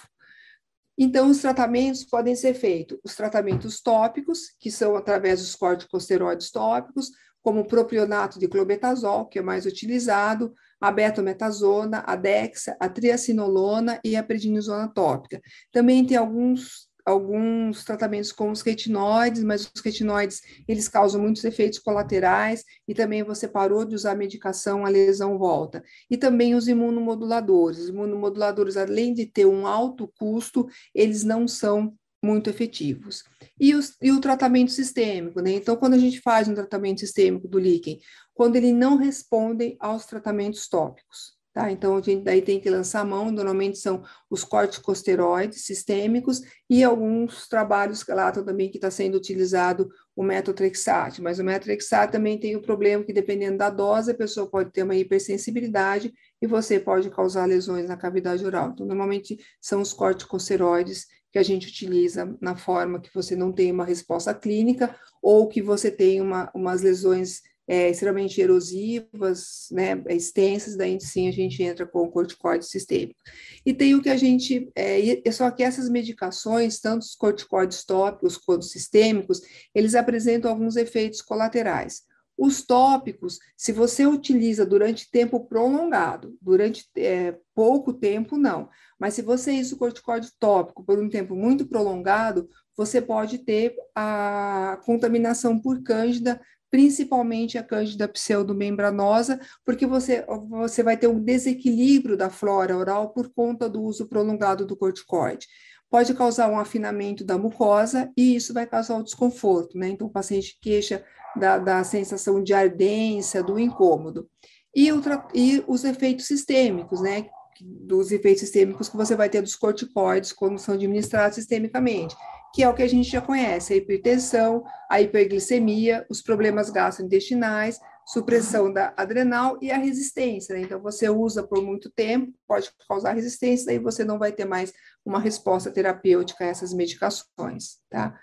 Então, 0.97 1.31
os 1.31 1.41
tratamentos 1.41 2.05
podem 2.05 2.37
ser 2.37 2.55
feitos, 2.55 2.97
os 3.03 3.17
tratamentos 3.17 3.81
tópicos, 3.81 4.55
que 4.61 4.71
são 4.71 4.95
através 4.95 5.41
dos 5.41 5.57
corticosteroides 5.57 6.53
tópicos, 6.53 7.11
como 7.43 7.63
o 7.63 7.67
propionato 7.67 8.39
de 8.39 8.47
clobetasol, 8.47 9.27
que 9.27 9.41
é 9.41 9.43
mais 9.43 9.67
utilizado, 9.67 10.55
a 10.81 10.93
betametasona, 10.93 12.05
a 12.07 12.15
dexa, 12.15 12.77
a 12.79 12.89
triacinolona 12.89 13.99
e 14.05 14.15
a 14.15 14.23
prednisona 14.23 14.87
tópica. 14.87 15.41
Também 15.73 16.07
tem 16.07 16.17
alguns 16.17 16.88
alguns 17.09 17.85
tratamentos 17.85 18.31
com 18.31 18.51
os 18.51 18.61
retinoides, 18.61 19.43
mas 19.43 19.71
os 19.75 19.81
retinoides, 19.81 20.43
eles 20.67 20.89
causam 20.89 21.21
muitos 21.21 21.43
efeitos 21.45 21.79
colaterais 21.79 22.65
e 22.87 22.95
também 22.95 23.23
você 23.23 23.49
parou 23.49 23.85
de 23.85 23.95
usar 23.95 24.15
medicação, 24.15 24.85
a 24.85 24.89
lesão 24.89 25.39
volta. 25.39 25.83
E 26.11 26.17
também 26.17 26.55
os 26.55 26.69
imunomoduladores. 26.69 27.81
Os 27.81 27.89
imunomoduladores, 27.89 28.77
além 28.77 29.15
de 29.15 29.27
ter 29.27 29.47
um 29.47 29.67
alto 29.67 30.13
custo, 30.19 30.69
eles 30.95 31.25
não 31.25 31.49
são 31.49 31.95
muito 32.23 32.51
efetivos. 32.51 33.25
E, 33.59 33.75
os, 33.75 33.97
e 34.03 34.11
o 34.11 34.21
tratamento 34.21 34.71
sistêmico, 34.71 35.41
né? 35.41 35.53
Então, 35.53 35.77
quando 35.77 35.95
a 35.95 35.99
gente 35.99 36.21
faz 36.21 36.49
um 36.49 36.55
tratamento 36.55 37.01
sistêmico 37.01 37.49
do 37.49 37.59
líquen, 37.59 38.01
quando 38.35 38.57
ele 38.57 38.73
não 38.73 38.97
responde 38.97 39.77
aos 39.81 40.05
tratamentos 40.05 40.69
tópicos, 40.69 41.38
tá? 41.59 41.73
Então, 41.73 41.97
a 41.97 42.01
gente 42.01 42.23
daí 42.23 42.41
tem 42.41 42.61
que 42.61 42.71
lançar 42.71 43.01
a 43.01 43.05
mão, 43.05 43.33
normalmente 43.33 43.79
são 43.79 44.05
os 44.31 44.45
corticosteroides 44.45 45.65
sistêmicos 45.65 46.41
e 46.71 46.85
alguns 46.85 47.49
trabalhos 47.49 48.07
lá 48.07 48.31
também 48.31 48.71
que 48.71 48.77
está 48.77 48.93
sendo 48.93 49.17
utilizado 49.17 49.89
o 50.15 50.23
metotrexate, 50.23 51.21
mas 51.21 51.41
o 51.41 51.45
metotrexate 51.45 52.13
também 52.13 52.39
tem 52.39 52.55
o 52.55 52.63
problema 52.63 53.03
que 53.03 53.13
dependendo 53.13 53.59
da 53.59 53.71
dose, 53.71 54.13
a 54.13 54.15
pessoa 54.15 54.49
pode 54.49 54.71
ter 54.71 54.85
uma 54.85 54.95
hipersensibilidade 54.95 56.13
e 56.41 56.47
você 56.47 56.79
pode 56.79 57.11
causar 57.11 57.45
lesões 57.47 57.89
na 57.89 57.97
cavidade 57.97 58.47
oral. 58.47 58.71
Então, 58.73 58.87
normalmente 58.87 59.37
são 59.61 59.81
os 59.81 59.93
corticosteroides 59.93 61.07
que 61.33 61.41
a 61.41 61.43
gente 61.43 61.67
utiliza 61.67 62.37
na 62.41 62.55
forma 62.55 63.01
que 63.01 63.13
você 63.13 63.35
não 63.35 63.53
tem 63.53 63.73
uma 63.73 63.85
resposta 63.85 64.33
clínica 64.33 64.95
ou 65.21 65.49
que 65.49 65.61
você 65.61 65.91
tem 65.91 66.21
uma, 66.21 66.53
umas 66.55 66.83
lesões 66.83 67.41
é, 67.69 67.91
extremamente 67.91 68.41
erosivas, 68.41 69.69
né, 69.71 70.03
extensas, 70.09 70.75
daí 70.75 70.99
sim 70.99 71.29
a 71.29 71.31
gente 71.31 71.63
entra 71.63 71.87
com 71.87 72.01
o 72.01 72.11
corticoide 72.11 72.65
sistêmico. 72.65 73.21
E 73.65 73.75
tem 73.75 73.95
o 73.95 74.01
que 74.03 74.09
a 74.09 74.17
gente, 74.17 74.71
é, 74.75 75.29
é 75.29 75.31
só 75.31 75.51
que 75.51 75.63
essas 75.63 75.91
medicações, 75.91 76.81
tanto 76.81 77.03
os 77.03 77.15
corticoides 77.15 77.85
tópicos 77.85 78.39
quanto 78.39 78.65
sistêmicos, 78.65 79.43
eles 79.75 79.95
apresentam 79.95 80.51
alguns 80.51 80.77
efeitos 80.77 81.21
colaterais. 81.21 82.09
Os 82.39 82.65
tópicos, 82.65 83.41
se 83.57 83.73
você 83.73 84.07
utiliza 84.07 84.65
durante 84.65 85.11
tempo 85.11 85.45
prolongado, 85.47 86.39
durante 86.41 86.89
é, 86.97 87.37
pouco 87.53 87.93
tempo, 87.93 88.39
não. 88.39 88.71
Mas 88.99 89.15
se 89.15 89.23
você 89.23 89.61
usa 89.61 89.75
o 89.75 89.79
corticóide 89.79 90.31
tópico 90.39 90.85
por 90.85 91.01
um 91.01 91.09
tempo 91.09 91.35
muito 91.35 91.67
prolongado, 91.67 92.49
você 92.77 93.03
pode 93.03 93.39
ter 93.39 93.75
a 93.93 94.81
contaminação 94.87 95.61
por 95.61 95.83
cândida, 95.83 96.41
principalmente 96.71 97.57
a 97.57 97.63
cândida 97.63 98.07
pseudomembranosa, 98.09 99.41
porque 99.65 99.87
você, 99.87 100.25
você 100.49 100.83
vai 100.83 100.97
ter 100.97 101.07
um 101.07 101.23
desequilíbrio 101.23 102.17
da 102.17 102.31
flora 102.31 102.77
oral 102.77 103.11
por 103.11 103.31
conta 103.31 103.69
do 103.69 103.83
uso 103.83 104.07
prolongado 104.09 104.67
do 104.67 104.77
corticoide 104.77 105.47
pode 105.91 106.15
causar 106.15 106.51
um 106.51 106.59
afinamento 106.59 107.25
da 107.25 107.39
mucosa 107.39 108.11
e 108.17 108.37
isso 108.37 108.53
vai 108.53 108.67
causar 108.67 108.99
o 108.99 109.03
desconforto, 109.03 109.79
né? 109.79 109.89
Então, 109.89 110.07
o 110.07 110.11
paciente 110.11 110.59
queixa 110.61 111.05
da, 111.37 111.59
da 111.59 111.85
sensação 111.85 112.43
de 112.43 112.53
ardência, 112.53 113.43
do 113.43 113.59
incômodo. 113.59 114.29
E, 114.75 114.89
e 115.35 115.65
os 115.67 115.85
efeitos 115.85 116.27
sistêmicos, 116.27 117.01
né? 117.01 117.27
Dos 117.61 118.13
efeitos 118.13 118.41
sistêmicos 118.41 118.89
que 118.89 118.97
você 118.97 119.17
vai 119.17 119.29
ter 119.29 119.43
dos 119.43 119.57
corticoides 119.57 120.33
quando 120.33 120.59
são 120.59 120.75
administrados 120.75 121.37
sistemicamente, 121.37 122.15
que 122.55 122.63
é 122.63 122.69
o 122.69 122.75
que 122.75 122.83
a 122.83 122.89
gente 122.89 123.11
já 123.11 123.21
conhece, 123.21 123.73
a 123.73 123.77
hipertensão, 123.77 124.65
a 124.91 125.01
hiperglicemia, 125.01 126.07
os 126.09 126.23
problemas 126.23 126.71
gastrointestinais, 126.71 127.79
supressão 128.07 128.73
da 128.73 128.95
adrenal 128.97 129.59
e 129.61 129.71
a 129.71 129.77
resistência. 129.77 130.55
Né? 130.55 130.63
Então, 130.63 130.81
você 130.81 131.11
usa 131.11 131.47
por 131.47 131.63
muito 131.63 131.91
tempo, 131.91 132.33
pode 132.47 132.71
causar 132.89 133.13
resistência, 133.13 133.67
daí 133.67 133.79
você 133.79 134.03
não 134.03 134.19
vai 134.19 134.33
ter 134.33 134.47
mais 134.47 134.73
uma 135.05 135.21
resposta 135.21 135.71
terapêutica 135.71 136.45
a 136.45 136.49
essas 136.49 136.73
medicações, 136.73 137.79
tá? 137.91 138.19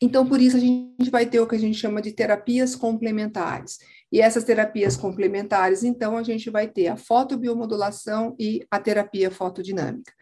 Então, 0.00 0.24
por 0.24 0.40
isso, 0.40 0.56
a 0.56 0.60
gente 0.60 1.10
vai 1.10 1.26
ter 1.26 1.40
o 1.40 1.46
que 1.48 1.56
a 1.56 1.58
gente 1.58 1.76
chama 1.76 2.00
de 2.00 2.12
terapias 2.12 2.76
complementares. 2.76 3.78
E 4.12 4.20
essas 4.20 4.44
terapias 4.44 4.96
complementares, 4.96 5.82
então, 5.82 6.16
a 6.16 6.22
gente 6.22 6.48
vai 6.50 6.68
ter 6.68 6.86
a 6.86 6.96
fotobiomodulação 6.96 8.36
e 8.38 8.64
a 8.70 8.78
terapia 8.78 9.28
fotodinâmica. 9.28 10.12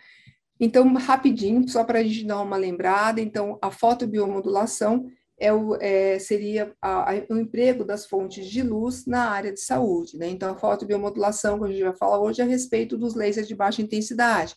Então, 0.59 0.93
rapidinho, 0.95 1.69
só 1.69 1.85
para 1.85 1.99
a 1.99 2.03
gente 2.03 2.27
dar 2.27 2.41
uma 2.41 2.57
lembrada, 2.57 3.21
então, 3.21 3.59
a 3.61 3.71
fotobiomodulação 3.71 5.07
é 5.39 5.53
o, 5.53 5.77
é, 5.77 6.19
seria 6.19 6.73
a, 6.81 7.13
a, 7.13 7.15
o 7.29 7.37
emprego 7.37 7.85
das 7.85 8.07
fontes 8.07 8.47
de 8.47 8.63
luz 8.63 9.07
na 9.07 9.31
área 9.31 9.53
de 9.53 9.61
saúde. 9.61 10.17
Né? 10.17 10.29
Então, 10.29 10.51
a 10.51 10.57
fotobiomodulação, 10.57 11.59
que 11.59 11.65
a 11.67 11.69
gente 11.69 11.83
vai 11.83 11.95
falar 11.95 12.21
hoje, 12.21 12.41
é 12.41 12.45
a 12.45 12.49
respeito 12.49 12.97
dos 12.97 13.15
lasers 13.15 13.47
de 13.47 13.55
baixa 13.55 13.83
intensidade. 13.83 14.57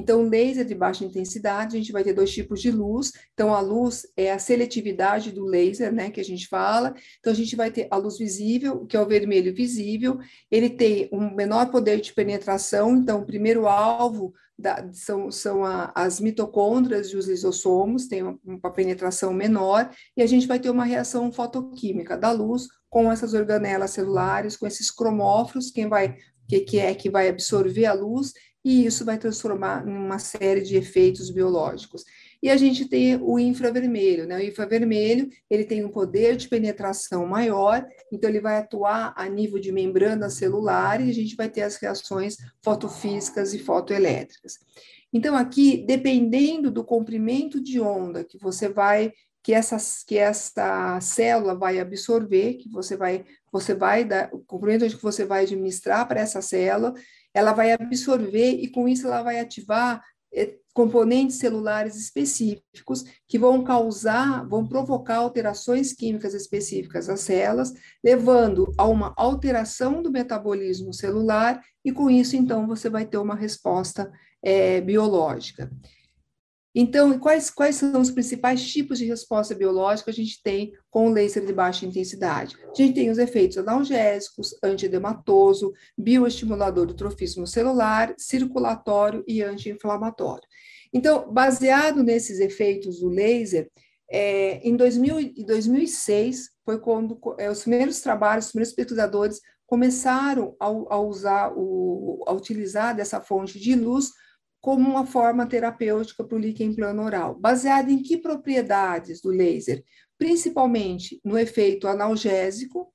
Então, 0.00 0.22
laser 0.22 0.64
de 0.64 0.74
baixa 0.74 1.04
intensidade, 1.04 1.76
a 1.76 1.78
gente 1.78 1.92
vai 1.92 2.02
ter 2.02 2.14
dois 2.14 2.32
tipos 2.32 2.60
de 2.60 2.70
luz. 2.70 3.12
Então, 3.34 3.54
a 3.54 3.60
luz 3.60 4.06
é 4.16 4.32
a 4.32 4.38
seletividade 4.38 5.30
do 5.30 5.44
laser, 5.44 5.92
né, 5.92 6.10
que 6.10 6.20
a 6.20 6.24
gente 6.24 6.48
fala. 6.48 6.94
Então, 7.18 7.30
a 7.30 7.36
gente 7.36 7.54
vai 7.54 7.70
ter 7.70 7.86
a 7.90 7.96
luz 7.98 8.16
visível, 8.16 8.86
que 8.86 8.96
é 8.96 9.00
o 9.00 9.06
vermelho 9.06 9.54
visível. 9.54 10.18
Ele 10.50 10.70
tem 10.70 11.08
um 11.12 11.34
menor 11.34 11.70
poder 11.70 12.00
de 12.00 12.14
penetração. 12.14 12.96
Então, 12.96 13.20
o 13.20 13.26
primeiro 13.26 13.68
alvo 13.68 14.32
da, 14.58 14.90
são, 14.92 15.30
são 15.30 15.64
a, 15.64 15.92
as 15.94 16.18
mitocôndrias 16.18 17.08
e 17.08 17.16
os 17.16 17.28
lisossomos, 17.28 18.08
tem 18.08 18.22
uma, 18.22 18.38
uma 18.42 18.72
penetração 18.72 19.34
menor. 19.34 19.90
E 20.16 20.22
a 20.22 20.26
gente 20.26 20.46
vai 20.46 20.58
ter 20.58 20.70
uma 20.70 20.84
reação 20.84 21.30
fotoquímica 21.30 22.16
da 22.16 22.32
luz 22.32 22.66
com 22.88 23.12
essas 23.12 23.34
organelas 23.34 23.90
celulares, 23.90 24.56
com 24.56 24.66
esses 24.66 24.90
cromóforos, 24.90 25.70
quem 25.70 25.88
vai 25.88 26.16
que, 26.50 26.60
que 26.60 26.78
é 26.80 26.92
que 26.92 27.08
vai 27.08 27.28
absorver 27.28 27.86
a 27.86 27.92
luz 27.92 28.32
e 28.64 28.84
isso 28.84 29.04
vai 29.04 29.18
transformar 29.18 29.86
em 29.86 29.96
uma 29.96 30.18
série 30.18 30.60
de 30.60 30.76
efeitos 30.76 31.30
biológicos. 31.30 32.04
E 32.42 32.48
a 32.48 32.56
gente 32.56 32.88
tem 32.88 33.16
o 33.16 33.38
infravermelho, 33.38 34.26
né? 34.26 34.38
O 34.38 34.42
infravermelho, 34.42 35.28
ele 35.48 35.64
tem 35.64 35.84
um 35.84 35.90
poder 35.90 36.36
de 36.36 36.48
penetração 36.48 37.26
maior, 37.26 37.86
então 38.10 38.30
ele 38.30 38.40
vai 38.40 38.56
atuar 38.56 39.12
a 39.16 39.28
nível 39.28 39.58
de 39.58 39.70
membrana 39.70 40.30
celular 40.30 41.00
e 41.00 41.10
a 41.10 41.14
gente 41.14 41.36
vai 41.36 41.50
ter 41.50 41.62
as 41.62 41.76
reações 41.76 42.36
fotofísicas 42.62 43.52
e 43.52 43.58
fotoelétricas. 43.58 44.54
Então 45.12 45.36
aqui, 45.36 45.84
dependendo 45.86 46.70
do 46.70 46.84
comprimento 46.84 47.62
de 47.62 47.80
onda 47.80 48.24
que 48.24 48.38
você 48.38 48.68
vai 48.68 49.12
que 49.42 49.54
essa, 49.54 49.76
que 50.06 50.18
essa 50.18 51.00
célula 51.00 51.54
vai 51.54 51.78
absorver, 51.78 52.54
que 52.54 52.68
você 52.68 52.96
vai, 52.96 53.24
você 53.50 53.74
vai 53.74 54.04
dar, 54.04 54.28
o 54.32 54.40
comprimento 54.40 54.86
que 54.86 55.02
você 55.02 55.24
vai 55.24 55.44
administrar 55.44 56.06
para 56.06 56.20
essa 56.20 56.42
célula, 56.42 56.92
ela 57.34 57.52
vai 57.52 57.72
absorver 57.72 58.52
e 58.52 58.68
com 58.68 58.88
isso 58.88 59.06
ela 59.06 59.22
vai 59.22 59.38
ativar 59.38 60.02
eh, 60.32 60.56
componentes 60.72 61.36
celulares 61.36 61.96
específicos 61.96 63.04
que 63.28 63.38
vão 63.38 63.64
causar, 63.64 64.46
vão 64.48 64.66
provocar 64.66 65.16
alterações 65.16 65.92
químicas 65.92 66.34
específicas 66.34 67.08
às 67.08 67.20
células, 67.20 67.72
levando 68.02 68.72
a 68.78 68.86
uma 68.86 69.12
alteração 69.16 70.02
do 70.02 70.10
metabolismo 70.10 70.92
celular 70.94 71.62
e 71.84 71.92
com 71.92 72.08
isso 72.10 72.36
então 72.36 72.66
você 72.66 72.88
vai 72.88 73.04
ter 73.04 73.18
uma 73.18 73.34
resposta 73.34 74.10
é, 74.42 74.80
biológica. 74.80 75.70
Então, 76.74 77.18
quais, 77.18 77.50
quais 77.50 77.76
são 77.76 78.00
os 78.00 78.10
principais 78.10 78.64
tipos 78.70 78.98
de 78.98 79.04
resposta 79.04 79.54
biológica 79.54 80.10
a 80.10 80.14
gente 80.14 80.40
tem 80.42 80.72
com 80.88 81.08
o 81.08 81.12
laser 81.12 81.44
de 81.44 81.52
baixa 81.52 81.84
intensidade? 81.84 82.56
A 82.62 82.74
gente 82.74 82.94
tem 82.94 83.10
os 83.10 83.18
efeitos 83.18 83.58
analgésicos, 83.58 84.54
antiedematoso, 84.62 85.72
bioestimulador 85.98 86.86
do 86.86 86.94
trofismo 86.94 87.46
celular, 87.46 88.14
circulatório 88.16 89.24
e 89.26 89.42
anti-inflamatório. 89.42 90.46
Então, 90.92 91.32
baseado 91.32 92.02
nesses 92.02 92.38
efeitos 92.38 93.00
do 93.00 93.08
laser, 93.08 93.68
é, 94.10 94.58
em 94.66 94.76
2000, 94.76 95.34
2006 95.46 96.50
foi 96.64 96.78
quando 96.80 97.18
é, 97.38 97.50
os 97.50 97.62
primeiros 97.62 98.00
trabalhos, 98.00 98.46
os 98.46 98.52
primeiros 98.52 98.74
pesquisadores 98.74 99.40
começaram 99.66 100.56
a, 100.58 100.66
a 100.66 101.00
usar, 101.00 101.52
o, 101.56 102.24
a 102.26 102.32
utilizar 102.32 102.94
dessa 102.94 103.20
fonte 103.20 103.58
de 103.58 103.74
luz 103.76 104.10
como 104.60 104.88
uma 104.88 105.06
forma 105.06 105.46
terapêutica 105.46 106.22
para 106.22 106.36
o 106.36 106.40
líquen 106.40 106.74
plano 106.74 107.02
oral, 107.02 107.34
baseada 107.34 107.90
em 107.90 108.02
que 108.02 108.16
propriedades 108.16 109.20
do 109.20 109.30
laser? 109.30 109.82
Principalmente 110.18 111.20
no 111.24 111.38
efeito 111.38 111.88
analgésico, 111.88 112.92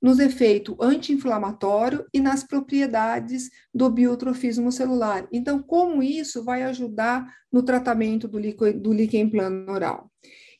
nos 0.00 0.18
efeitos 0.18 0.74
anti-inflamatório 0.80 2.06
e 2.12 2.20
nas 2.20 2.42
propriedades 2.42 3.50
do 3.74 3.90
biotrofismo 3.90 4.72
celular. 4.72 5.28
Então, 5.30 5.62
como 5.62 6.02
isso 6.02 6.42
vai 6.42 6.62
ajudar 6.62 7.26
no 7.52 7.62
tratamento 7.62 8.26
do 8.26 8.38
líquen, 8.38 8.80
do 8.80 8.92
líquen 8.92 9.28
plano 9.28 9.70
oral? 9.70 10.10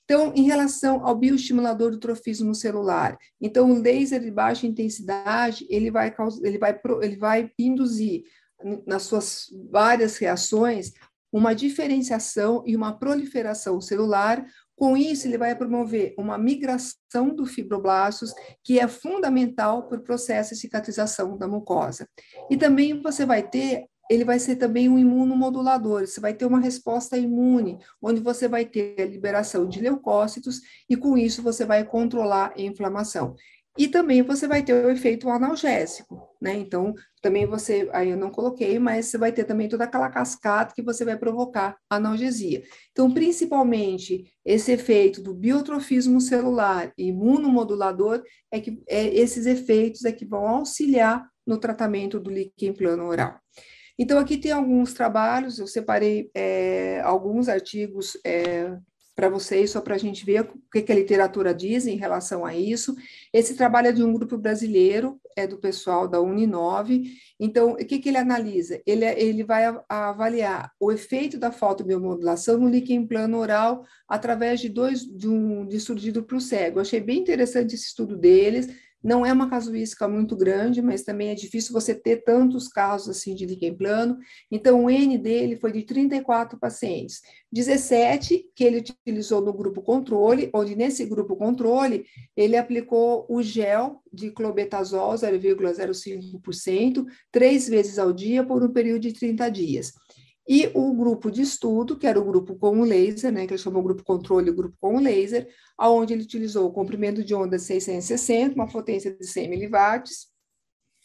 Então, 0.05 0.33
em 0.35 0.43
relação 0.43 1.07
ao 1.07 1.17
bioestimulador 1.17 1.93
do 1.93 2.01
trofismo 2.01 2.53
celular, 2.53 3.17
então 3.41 3.71
o 3.71 3.81
laser 3.81 4.21
de 4.21 4.31
baixa 4.31 4.67
intensidade, 4.67 5.65
ele 5.71 5.89
vai, 5.89 6.13
ele 6.43 6.59
vai, 6.59 6.81
ele 7.01 7.17
vai 7.17 7.51
induzir 7.57 8.25
nas 8.87 9.05
suas 9.05 9.47
várias 9.71 10.19
reações, 10.19 10.93
uma 11.33 11.55
diferenciação 11.55 12.63
e 12.67 12.77
uma 12.77 12.99
proliferação 12.99 13.81
celular 13.81 14.45
Com 14.81 14.97
isso, 14.97 15.27
ele 15.27 15.37
vai 15.37 15.55
promover 15.55 16.15
uma 16.17 16.39
migração 16.39 17.35
do 17.37 17.45
fibroblastos, 17.45 18.33
que 18.65 18.81
é 18.81 18.89
fundamental 18.89 19.87
para 19.87 19.99
o 19.99 20.03
processo 20.03 20.55
de 20.55 20.61
cicatrização 20.61 21.37
da 21.37 21.47
mucosa. 21.47 22.09
E 22.49 22.57
também 22.57 22.99
você 23.03 23.27
vai 23.27 23.47
ter 23.47 23.85
ele 24.11 24.25
vai 24.25 24.41
ser 24.41 24.57
também 24.57 24.89
um 24.89 24.99
imunomodulador, 24.99 26.05
você 26.05 26.19
vai 26.19 26.35
ter 26.35 26.45
uma 26.45 26.59
resposta 26.59 27.17
imune, 27.17 27.79
onde 28.03 28.21
você 28.21 28.49
vai 28.49 28.65
ter 28.65 29.01
a 29.01 29.05
liberação 29.05 29.69
de 29.69 29.81
leucócitos 29.81 30.61
e 30.89 30.97
com 30.97 31.17
isso 31.17 31.45
você 31.45 31.65
vai 31.65 31.85
controlar 31.85 32.53
a 32.57 32.61
inflamação. 32.61 33.37
E 33.79 33.87
também 33.87 34.23
você 34.23 34.49
vai 34.49 34.63
ter 34.63 34.73
o 34.73 34.91
efeito 34.91 35.29
analgésico, 35.29 36.29
né? 36.41 36.55
Então, 36.55 36.93
também 37.23 37.47
você, 37.47 37.89
aí 37.93 38.11
eu 38.11 38.17
não 38.17 38.31
coloquei, 38.31 38.79
mas 38.79 39.07
você 39.07 39.17
vai 39.17 39.33
ter 39.33 39.45
também 39.45 39.69
toda 39.69 39.85
aquela 39.85 40.11
cascata 40.11 40.75
que 40.75 40.83
você 40.83 41.05
vai 41.05 41.17
provocar 41.17 41.77
analgesia. 41.89 42.63
Então, 42.91 43.13
principalmente, 43.13 44.25
esse 44.45 44.73
efeito 44.73 45.23
do 45.23 45.33
biotrofismo 45.33 46.21
celular 46.21 46.93
e 46.99 47.09
imunomodulador 47.09 48.23
é 48.51 48.61
que 48.61 48.83
é, 48.89 49.07
esses 49.15 49.47
efeitos 49.47 50.05
é 50.05 50.13
que 50.13 50.27
vão 50.27 50.49
auxiliar 50.49 51.29
no 51.47 51.57
tratamento 51.57 52.19
do 52.19 52.31
líquen 52.31 52.73
plano 52.73 53.05
oral. 53.07 53.39
Então, 53.99 54.19
aqui 54.19 54.37
tem 54.37 54.51
alguns 54.51 54.95
trabalhos, 54.95 55.59
eu 55.59 55.67
separei 55.67 56.31
é, 56.35 57.01
alguns 57.03 57.49
artigos 57.49 58.19
é, 58.25 58.77
para 59.21 59.29
vocês, 59.29 59.71
só 59.71 59.83
para 59.83 59.97
a 59.97 59.99
gente 59.99 60.25
ver 60.25 60.41
o 60.41 60.49
que, 60.73 60.81
que, 60.81 60.91
a 60.91 60.95
literatura 60.95 61.55
diz 61.55 61.87
em 61.87 61.95
relação 61.95 62.43
a 62.47 62.57
isso. 62.57 62.97
Esse 63.31 63.55
trabalho 63.55 63.89
é 63.89 63.93
de 63.93 64.03
um 64.03 64.15
grupo 64.15 64.39
brasileiro, 64.39 65.21
é 65.37 65.47
do 65.47 65.59
pessoal 65.59 66.09
da 66.09 66.19
Uninove. 66.19 67.13
Então, 67.39 67.73
o 67.73 67.77
que, 67.77 67.99
que 67.99 68.09
ele 68.09 68.17
analisa? 68.17 68.81
Ele, 68.87 69.05
ele 69.05 69.45
vai 69.45 69.65
avaliar 69.87 70.73
o 70.81 70.91
efeito 70.91 71.37
da 71.37 71.53
fotobiomodulação 71.53 72.57
no 72.57 72.71
líquen 72.71 73.07
plano 73.07 73.37
oral 73.37 73.85
através 74.09 74.59
de 74.59 74.71
dois 74.71 75.05
de 75.05 75.29
um 75.29 75.67
de 75.67 75.79
surgido 75.79 76.23
para 76.23 76.39
o 76.39 76.41
cego. 76.41 76.79
Eu 76.79 76.83
achei 76.83 77.01
bem 77.01 77.19
interessante 77.19 77.75
esse 77.75 77.89
estudo 77.89 78.17
deles 78.17 78.69
não 79.03 79.25
é 79.25 79.33
uma 79.33 79.49
casuística 79.49 80.07
muito 80.07 80.37
grande, 80.37 80.83
mas 80.83 81.03
também 81.03 81.29
é 81.29 81.35
difícil 81.35 81.73
você 81.73 81.95
ter 81.95 82.23
tantos 82.23 82.69
casos 82.69 83.17
assim 83.17 83.35
de 83.35 83.47
líquen 83.47 83.75
plano. 83.75 84.19
Então, 84.51 84.85
o 84.85 84.91
N 84.91 85.17
dele 85.17 85.57
foi 85.57 85.73
de 85.73 85.83
34 85.83 86.59
pacientes. 86.59 87.23
17 87.51 88.51
que 88.55 88.63
ele 88.63 88.79
utilizou 88.79 89.41
no 89.41 89.53
grupo 89.53 89.83
controle, 89.83 90.51
onde 90.55 90.77
nesse 90.77 91.05
grupo 91.07 91.35
controle 91.37 92.05
ele 92.37 92.57
aplicou 92.57 93.27
o 93.29 93.43
gel 93.43 94.01
de 94.13 94.31
clobetasol 94.31 95.15
0,05% 95.15 97.05
três 97.33 97.69
vezes 97.69 97.99
ao 97.99 98.13
dia 98.13 98.45
por 98.45 98.63
um 98.63 98.73
período 98.73 99.01
de 99.01 99.13
30 99.13 99.49
dias. 99.51 99.93
E 100.53 100.69
o 100.75 100.93
grupo 100.93 101.31
de 101.31 101.43
estudo, 101.43 101.97
que 101.97 102.09
era 102.09 102.19
o 102.19 102.25
grupo 102.25 102.57
com 102.57 102.81
o 102.81 102.85
laser, 102.85 103.31
né, 103.31 103.47
que 103.47 103.53
ele 103.53 103.63
chamou 103.63 103.85
grupo 103.85 104.03
controle 104.03 104.51
e 104.51 104.53
grupo 104.53 104.77
com 104.81 104.97
o 104.97 105.01
laser, 105.01 105.49
aonde 105.79 106.13
ele 106.13 106.25
utilizou 106.25 106.67
o 106.67 106.73
comprimento 106.73 107.23
de 107.23 107.33
onda 107.33 107.57
660, 107.57 108.57
uma 108.57 108.67
potência 108.67 109.15
de 109.15 109.25
100 109.25 109.49
miliwatts, 109.49 110.27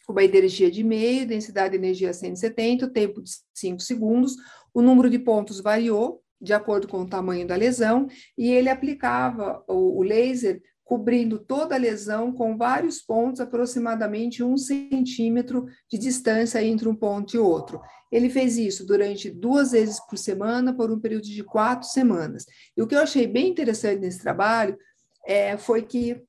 uma 0.08 0.24
energia 0.24 0.68
de 0.68 0.82
meio, 0.82 1.28
densidade 1.28 1.70
de 1.70 1.76
energia 1.76 2.12
170, 2.12 2.88
tempo 2.88 3.22
de 3.22 3.30
5 3.54 3.78
segundos, 3.78 4.34
o 4.74 4.82
número 4.82 5.08
de 5.08 5.20
pontos 5.20 5.60
variou 5.60 6.24
de 6.40 6.52
acordo 6.52 6.88
com 6.88 7.02
o 7.02 7.08
tamanho 7.08 7.46
da 7.46 7.54
lesão, 7.54 8.08
e 8.36 8.50
ele 8.50 8.68
aplicava 8.68 9.64
o, 9.68 10.00
o 10.00 10.02
laser 10.02 10.60
cobrindo 10.86 11.40
toda 11.40 11.74
a 11.74 11.78
lesão 11.78 12.32
com 12.32 12.56
vários 12.56 13.00
pontos, 13.02 13.40
aproximadamente 13.40 14.44
um 14.44 14.56
centímetro 14.56 15.66
de 15.90 15.98
distância 15.98 16.62
entre 16.62 16.88
um 16.88 16.94
ponto 16.94 17.34
e 17.34 17.38
outro. 17.40 17.80
Ele 18.10 18.30
fez 18.30 18.56
isso 18.56 18.86
durante 18.86 19.28
duas 19.28 19.72
vezes 19.72 19.98
por 20.06 20.16
semana, 20.16 20.72
por 20.72 20.92
um 20.92 21.00
período 21.00 21.24
de 21.24 21.42
quatro 21.42 21.88
semanas. 21.88 22.46
E 22.76 22.80
o 22.80 22.86
que 22.86 22.94
eu 22.94 23.00
achei 23.00 23.26
bem 23.26 23.48
interessante 23.48 23.98
nesse 23.98 24.20
trabalho 24.20 24.78
é, 25.26 25.56
foi 25.56 25.82
que 25.82 26.22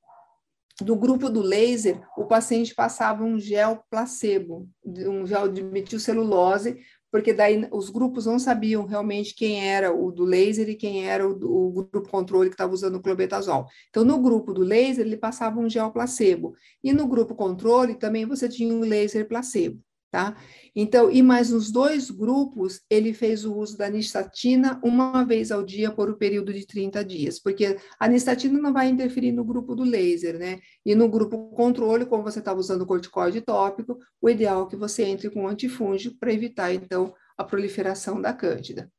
do 0.80 0.96
grupo 0.96 1.30
do 1.30 1.40
laser, 1.40 2.00
o 2.16 2.24
paciente 2.24 2.74
passava 2.74 3.22
um 3.22 3.38
gel 3.38 3.84
placebo, 3.88 4.68
um 4.84 5.24
gel 5.24 5.48
de 5.48 5.62
metilcelulose, 5.62 6.76
porque 7.10 7.32
daí 7.32 7.66
os 7.72 7.90
grupos 7.90 8.26
não 8.26 8.38
sabiam 8.38 8.84
realmente 8.86 9.34
quem 9.34 9.68
era 9.68 9.92
o 9.92 10.10
do 10.10 10.24
laser 10.24 10.68
e 10.68 10.74
quem 10.74 11.06
era 11.06 11.28
o, 11.28 11.34
do, 11.34 11.50
o 11.50 11.70
grupo 11.72 12.08
controle 12.08 12.50
que 12.50 12.54
estava 12.54 12.72
usando 12.72 12.96
o 12.96 13.02
clobetasol. 13.02 13.66
Então, 13.88 14.04
no 14.04 14.20
grupo 14.20 14.52
do 14.52 14.62
laser, 14.62 15.06
ele 15.06 15.16
passava 15.16 15.58
um 15.58 15.68
gel 15.68 15.90
placebo, 15.90 16.54
e 16.82 16.92
no 16.92 17.06
grupo 17.06 17.34
controle 17.34 17.94
também 17.94 18.26
você 18.26 18.48
tinha 18.48 18.72
um 18.72 18.80
laser 18.80 19.26
placebo 19.26 19.82
tá? 20.10 20.36
Então, 20.74 21.10
e 21.10 21.22
mais 21.22 21.50
nos 21.50 21.70
dois 21.70 22.10
grupos, 22.10 22.80
ele 22.88 23.12
fez 23.12 23.44
o 23.44 23.54
uso 23.54 23.76
da 23.76 23.88
nistatina 23.88 24.80
uma 24.82 25.24
vez 25.24 25.50
ao 25.50 25.62
dia 25.62 25.90
por 25.90 26.10
um 26.10 26.14
período 26.14 26.52
de 26.52 26.66
30 26.66 27.04
dias, 27.04 27.38
porque 27.38 27.76
a 27.98 28.08
nistatina 28.08 28.58
não 28.58 28.72
vai 28.72 28.88
interferir 28.88 29.32
no 29.32 29.44
grupo 29.44 29.74
do 29.74 29.84
laser, 29.84 30.38
né? 30.38 30.60
E 30.84 30.94
no 30.94 31.08
grupo 31.08 31.50
controle, 31.50 32.06
como 32.06 32.22
você 32.22 32.38
estava 32.38 32.58
usando 32.58 32.82
o 32.82 32.86
corticoide 32.86 33.40
tópico, 33.40 33.98
o 34.20 34.30
ideal 34.30 34.66
é 34.66 34.70
que 34.70 34.76
você 34.76 35.04
entre 35.04 35.30
com 35.30 35.46
antifúngico 35.46 36.16
para 36.18 36.32
evitar, 36.32 36.72
então, 36.72 37.14
a 37.36 37.44
proliferação 37.44 38.20
da 38.20 38.32
cândida. 38.32 38.90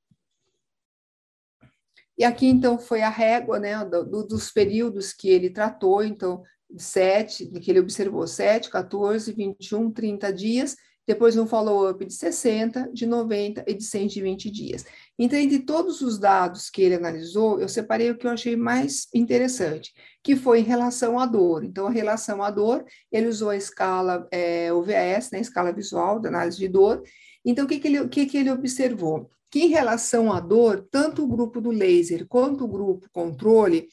E 2.17 2.23
aqui, 2.23 2.47
então, 2.47 2.77
foi 2.77 3.01
a 3.01 3.09
régua, 3.09 3.57
né, 3.59 3.83
do, 3.85 4.23
dos 4.27 4.51
períodos 4.51 5.13
que 5.13 5.29
ele 5.29 5.49
tratou, 5.49 6.03
então, 6.03 6.43
sete, 6.77 7.47
que 7.47 7.71
ele 7.71 7.79
observou, 7.79 8.27
7, 8.27 8.69
14, 8.69 9.31
21, 9.33 9.91
30 9.91 10.33
dias, 10.33 10.75
depois 11.09 11.35
um 11.35 11.47
follow-up 11.47 12.05
de 12.05 12.13
60, 12.13 12.91
de 12.93 13.07
90 13.07 13.63
e 13.65 13.73
de 13.73 13.83
120 13.83 14.51
dias. 14.51 14.85
Então, 15.17 15.39
entre 15.39 15.57
todos 15.57 16.01
os 16.01 16.19
dados 16.19 16.69
que 16.69 16.83
ele 16.83 16.93
analisou, 16.93 17.59
eu 17.59 17.67
separei 17.67 18.11
o 18.11 18.15
que 18.15 18.27
eu 18.27 18.31
achei 18.31 18.55
mais 18.55 19.07
interessante, 19.11 19.91
que 20.23 20.35
foi 20.35 20.59
em 20.59 20.63
relação 20.63 21.17
à 21.17 21.25
dor. 21.25 21.63
Então, 21.63 21.87
a 21.87 21.89
relação 21.89 22.43
à 22.43 22.51
dor, 22.51 22.85
ele 23.11 23.25
usou 23.25 23.49
a 23.49 23.57
escala 23.57 24.27
é, 24.29 24.71
UVS, 24.71 25.31
né, 25.31 25.39
escala 25.39 25.73
visual 25.73 26.19
da 26.19 26.29
análise 26.29 26.59
de 26.59 26.67
dor. 26.67 27.01
Então, 27.43 27.65
o 27.65 27.67
que, 27.67 27.79
que, 27.79 27.87
ele, 27.87 28.07
que, 28.07 28.27
que 28.27 28.37
ele 28.37 28.51
observou? 28.51 29.31
Que 29.49 29.61
em 29.61 29.69
relação 29.69 30.31
à 30.31 30.39
dor, 30.39 30.87
tanto 30.91 31.23
o 31.23 31.27
grupo 31.27 31.59
do 31.59 31.71
laser 31.71 32.27
quanto 32.27 32.65
o 32.65 32.67
grupo 32.67 33.09
controle, 33.11 33.87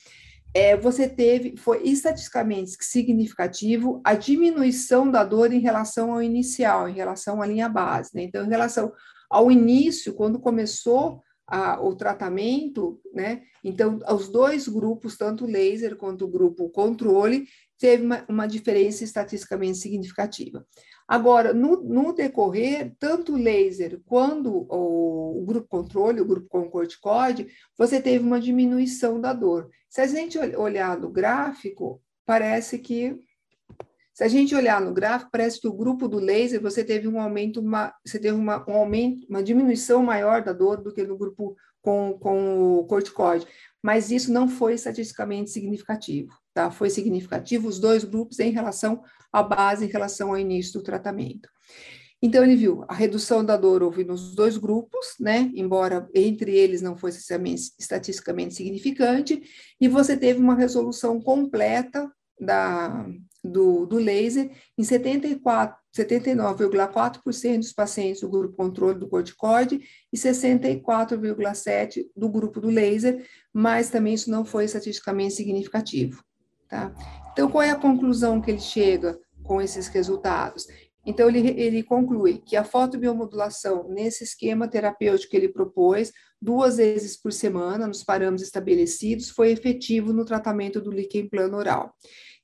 é, 0.57 0.75
você 0.75 1.07
teve, 1.07 1.55
foi 1.59 1.83
estatisticamente 1.83 2.79
significativo 2.81 4.01
a 4.03 4.15
diminuição 4.15 5.11
da 5.11 5.23
dor 5.23 5.53
em 5.53 5.59
relação 5.59 6.15
ao 6.15 6.23
inicial, 6.23 6.89
em 6.89 6.95
relação 6.95 7.43
à 7.43 7.47
linha 7.47 7.69
base. 7.69 8.13
Né? 8.15 8.23
Então, 8.23 8.43
em 8.43 8.49
relação 8.49 8.91
ao 9.29 9.51
início, 9.51 10.15
quando 10.15 10.41
começou 10.41 11.21
a, 11.47 11.79
o 11.85 11.95
tratamento, 11.95 12.99
né? 13.13 13.43
Então, 13.63 13.99
os 14.11 14.29
dois 14.29 14.67
grupos, 14.67 15.19
tanto 15.19 15.45
o 15.45 15.47
laser 15.47 15.95
quanto 15.95 16.25
o 16.25 16.31
grupo 16.31 16.71
controle, 16.71 17.47
teve 17.79 18.05
uma, 18.05 18.25
uma 18.29 18.47
diferença 18.47 19.05
estatisticamente 19.05 19.79
significativa. 19.79 20.67
Agora, 21.07 21.55
no, 21.55 21.83
no 21.83 22.13
decorrer, 22.13 22.95
tanto 22.99 23.35
o 23.35 23.37
laser 23.37 24.01
quanto 24.05 24.67
o, 24.69 25.41
o, 25.41 25.45
grupo 25.45 25.69
controle, 25.69 26.21
o 26.21 26.27
grupo 26.27 26.49
com 26.49 26.69
corticoide, 26.69 27.47
você 27.79 28.01
teve 28.01 28.25
uma 28.25 28.41
diminuição 28.41 29.21
da 29.21 29.33
dor. 29.33 29.71
Se 29.89 30.01
a 30.01 30.07
gente 30.07 30.39
olhar 30.39 30.99
no 30.99 31.11
gráfico, 31.11 32.03
parece 32.25 32.79
que 32.79 33.17
se 34.13 34.25
a 34.25 34.29
gente 34.29 34.55
olhar 34.55 34.81
no 34.81 34.95
gráfico, 34.95 35.31
parece 35.31 35.61
que 35.61 35.69
o 35.69 35.73
grupo 35.75 36.09
do 36.09 36.19
laser 36.19 36.61
você 36.61 36.83
teve 36.83 37.07
um 37.07 37.21
aumento, 37.21 37.61
uma, 37.61 37.95
você 38.05 38.19
teve 38.19 38.35
uma, 38.35 38.65
um 38.69 38.75
aumento, 38.75 39.27
uma 39.29 39.43
diminuição 39.43 40.03
maior 40.03 40.43
da 40.43 40.55
dor 40.55 40.83
do 40.83 40.91
que 40.91 41.03
no 41.03 41.19
grupo 41.19 41.55
com, 41.83 42.19
com 42.19 42.79
o 42.79 42.87
corticoide, 42.87 43.47
mas 43.83 44.11
isso 44.11 44.33
não 44.33 44.49
foi 44.49 44.73
estatisticamente 44.73 45.51
significativo, 45.51 46.33
tá? 46.57 46.71
Foi 46.71 46.89
significativo 46.89 47.69
os 47.69 47.79
dois 47.79 48.03
grupos 48.03 48.39
em 48.39 48.51
relação 48.51 49.03
à 49.31 49.43
base, 49.43 49.85
em 49.85 49.89
relação 49.89 50.31
ao 50.31 50.39
início 50.39 50.73
do 50.73 50.83
tratamento. 50.83 51.51
Então, 52.23 52.43
ele 52.43 52.57
viu 52.57 52.83
a 52.89 52.95
redução 52.95 53.45
da 53.45 53.59
dor 53.59 53.83
houve 53.83 54.03
nos 54.03 54.35
dois 54.35 54.57
grupos, 54.57 55.17
né? 55.21 55.53
Embora 55.55 56.09
entre 56.15 56.57
eles 56.57 56.81
não 56.81 56.97
fosse 56.97 57.21
estatisticamente 57.79 58.55
significante, 58.55 59.43
e 59.79 59.87
você 59.87 60.17
teve 60.17 60.41
uma 60.41 60.55
resolução 60.55 61.21
completa 61.21 62.11
da, 62.41 63.07
do, 63.45 63.85
do 63.85 63.99
laser 63.99 64.51
em 64.79 64.83
79,4% 64.83 67.59
dos 67.59 67.75
pacientes 67.75 68.23
do 68.23 68.31
grupo 68.31 68.57
controle 68.57 68.99
do 68.99 69.11
corticoide 69.11 69.83
e 70.11 70.17
64,7% 70.17 72.03
do 72.17 72.31
grupo 72.31 72.63
do 72.63 72.71
laser, 72.71 73.27
mas 73.53 73.91
também 73.91 74.15
isso 74.15 74.31
não 74.31 74.43
foi 74.43 74.65
estatisticamente 74.65 75.35
significativo. 75.35 76.25
Tá? 76.69 76.93
Então, 77.33 77.51
qual 77.51 77.63
é 77.63 77.71
a 77.71 77.77
conclusão 77.77 78.41
que 78.41 78.51
ele 78.51 78.61
chega 78.61 79.19
com 79.43 79.61
esses 79.61 79.89
resultados? 79.89 80.67
Então, 81.05 81.29
ele, 81.29 81.49
ele 81.61 81.83
conclui 81.85 82.39
que 82.39 82.57
a 82.57 82.65
fotobiomodulação, 82.65 83.89
nesse 83.89 84.25
esquema 84.25 84.67
terapêutico 84.67 85.31
que 85.31 85.37
ele 85.37 85.49
propôs, 85.49 86.13
duas 86.43 86.79
vezes 86.79 87.17
por 87.17 87.33
semana, 87.33 87.87
nos 87.87 88.03
parâmetros 88.03 88.43
estabelecidos, 88.43 89.31
foi 89.31 89.53
efetivo 89.53 90.13
no 90.13 90.25
tratamento 90.25 90.81
do 90.81 90.91
líquen 90.91 91.29
plano 91.29 91.57
oral. 91.57 91.95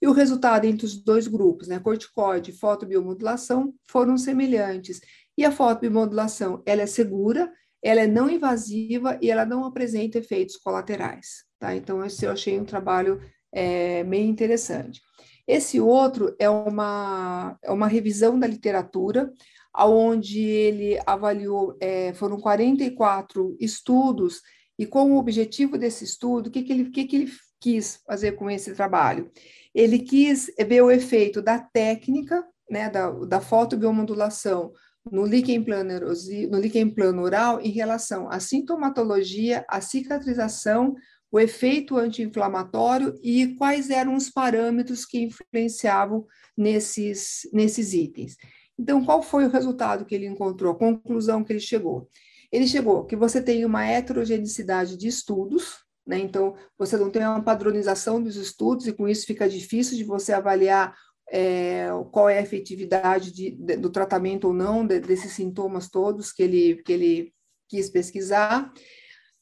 E 0.00 0.06
o 0.06 0.12
resultado 0.12 0.64
entre 0.64 0.86
os 0.86 1.02
dois 1.02 1.26
grupos, 1.26 1.66
né, 1.66 1.80
corticoide 1.80 2.50
e 2.50 2.56
fotobiomodulação, 2.56 3.74
foram 3.88 4.16
semelhantes. 4.16 5.00
E 5.36 5.44
a 5.44 5.50
fotobiomodulação, 5.50 6.62
ela 6.64 6.82
é 6.82 6.86
segura, 6.86 7.52
ela 7.82 8.02
é 8.02 8.06
não 8.06 8.30
invasiva 8.30 9.18
e 9.20 9.28
ela 9.28 9.44
não 9.44 9.64
apresenta 9.64 10.18
efeitos 10.18 10.56
colaterais, 10.56 11.44
tá? 11.58 11.74
Então, 11.74 12.04
esse 12.04 12.24
eu 12.24 12.30
achei 12.30 12.60
um 12.60 12.64
trabalho 12.64 13.20
é, 13.52 14.02
meio 14.04 14.28
interessante. 14.28 15.00
Esse 15.46 15.80
outro 15.80 16.34
é 16.38 16.48
uma, 16.48 17.58
é 17.62 17.70
uma 17.70 17.86
revisão 17.86 18.38
da 18.38 18.46
literatura, 18.46 19.32
onde 19.76 20.40
ele 20.40 20.98
avaliou, 21.06 21.76
é, 21.80 22.12
foram 22.14 22.38
44 22.38 23.56
estudos, 23.60 24.40
e 24.78 24.86
com 24.86 25.12
o 25.12 25.18
objetivo 25.18 25.76
desse 25.76 26.04
estudo, 26.04 26.46
o 26.46 26.50
que, 26.50 26.62
que, 26.62 26.72
ele, 26.72 26.90
que, 26.90 27.04
que 27.04 27.16
ele 27.16 27.32
quis 27.60 28.00
fazer 28.06 28.32
com 28.32 28.50
esse 28.50 28.74
trabalho? 28.74 29.30
Ele 29.74 29.98
quis 29.98 30.50
ver 30.66 30.82
o 30.82 30.90
efeito 30.90 31.40
da 31.42 31.58
técnica, 31.58 32.44
né, 32.70 32.88
da, 32.88 33.10
da 33.10 33.40
fotobiomodulação 33.40 34.72
no 35.10 35.26
líquen 35.26 35.62
plano, 35.64 36.00
no 36.50 36.58
líquen 36.60 36.88
plano 36.88 37.22
oral 37.22 37.60
em 37.60 37.70
relação 37.70 38.30
à 38.30 38.38
sintomatologia, 38.38 39.64
à 39.68 39.80
cicatrização, 39.80 40.94
o 41.32 41.40
efeito 41.40 41.96
anti-inflamatório 41.96 43.18
e 43.22 43.54
quais 43.56 43.88
eram 43.88 44.14
os 44.14 44.28
parâmetros 44.28 45.06
que 45.06 45.18
influenciavam 45.18 46.26
nesses, 46.54 47.48
nesses 47.50 47.94
itens. 47.94 48.36
Então, 48.78 49.02
qual 49.02 49.22
foi 49.22 49.46
o 49.46 49.50
resultado 49.50 50.04
que 50.04 50.14
ele 50.14 50.26
encontrou, 50.26 50.72
a 50.72 50.78
conclusão 50.78 51.42
que 51.42 51.50
ele 51.54 51.60
chegou? 51.60 52.06
Ele 52.52 52.66
chegou 52.66 53.06
que 53.06 53.16
você 53.16 53.40
tem 53.40 53.64
uma 53.64 53.86
heterogeneidade 53.86 54.98
de 54.98 55.08
estudos, 55.08 55.78
né? 56.06 56.18
Então, 56.18 56.54
você 56.76 56.98
não 56.98 57.10
tem 57.10 57.22
uma 57.22 57.42
padronização 57.42 58.22
dos 58.22 58.36
estudos, 58.36 58.86
e 58.86 58.92
com 58.92 59.08
isso 59.08 59.24
fica 59.24 59.48
difícil 59.48 59.96
de 59.96 60.04
você 60.04 60.34
avaliar 60.34 60.94
é, 61.30 61.88
qual 62.10 62.28
é 62.28 62.38
a 62.38 62.42
efetividade 62.42 63.32
de, 63.32 63.52
de, 63.52 63.76
do 63.76 63.88
tratamento 63.88 64.48
ou 64.48 64.52
não 64.52 64.86
de, 64.86 65.00
desses 65.00 65.32
sintomas 65.32 65.88
todos 65.88 66.30
que 66.30 66.42
ele, 66.42 66.82
que 66.82 66.92
ele 66.92 67.32
quis 67.70 67.88
pesquisar. 67.88 68.70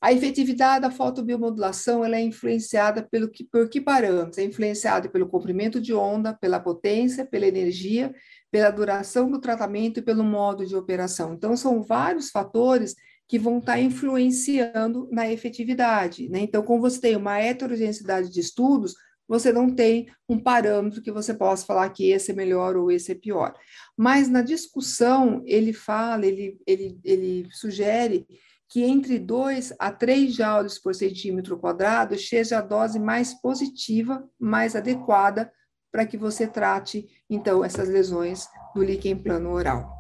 A 0.01 0.13
efetividade 0.13 0.81
da 0.81 0.91
fotobiomodulação 0.91 2.03
ela 2.03 2.17
é 2.17 2.23
influenciada 2.23 3.07
pelo 3.11 3.31
que, 3.31 3.45
por 3.45 3.69
que 3.69 3.81
parâmetros? 3.81 4.39
É 4.39 4.45
influenciada 4.45 5.11
pelo 5.11 5.29
comprimento 5.29 5.79
de 5.79 5.93
onda, 5.93 6.33
pela 6.33 6.59
potência, 6.59 7.27
pela 7.27 7.47
energia, 7.47 8.15
pela 8.51 8.71
duração 8.71 9.31
do 9.31 9.39
tratamento 9.39 10.01
e 10.01 10.03
pelo 10.03 10.25
modo 10.25 10.65
de 10.65 10.75
operação. 10.75 11.35
Então, 11.35 11.55
são 11.55 11.83
vários 11.83 12.31
fatores 12.31 12.95
que 13.29 13.39
vão 13.39 13.59
estar 13.59 13.79
influenciando 13.79 15.07
na 15.13 15.31
efetividade. 15.31 16.31
Né? 16.31 16.41
Então, 16.41 16.63
como 16.63 16.81
você 16.81 16.99
tem 16.99 17.15
uma 17.15 17.39
heterogeneidade 17.39 18.31
de 18.31 18.41
estudos, 18.41 18.95
você 19.29 19.53
não 19.53 19.71
tem 19.71 20.09
um 20.29 20.37
parâmetro 20.37 21.01
que 21.01 21.13
você 21.13 21.33
possa 21.33 21.65
falar 21.65 21.91
que 21.91 22.11
esse 22.11 22.33
é 22.33 22.35
melhor 22.35 22.75
ou 22.75 22.91
esse 22.91 23.13
é 23.13 23.15
pior. 23.15 23.55
Mas 23.97 24.29
na 24.29 24.43
discussão, 24.43 25.43
ele 25.45 25.73
fala, 25.73 26.27
ele, 26.27 26.59
ele, 26.67 26.99
ele 27.05 27.49
sugere 27.53 28.27
que 28.71 28.85
entre 28.85 29.19
2 29.19 29.75
a 29.81 29.91
3 29.91 30.33
joules 30.33 30.79
por 30.79 30.95
centímetro 30.95 31.59
quadrado 31.59 32.17
seja 32.17 32.59
a 32.59 32.63
dose 32.63 33.01
mais 33.01 33.35
positiva, 33.35 34.25
mais 34.39 34.77
adequada 34.77 35.53
para 35.91 36.07
que 36.07 36.17
você 36.17 36.47
trate, 36.47 37.09
então, 37.29 37.65
essas 37.65 37.89
lesões 37.89 38.47
do 38.73 38.85
líquen 38.85 39.17
plano 39.17 39.51
oral. 39.51 39.91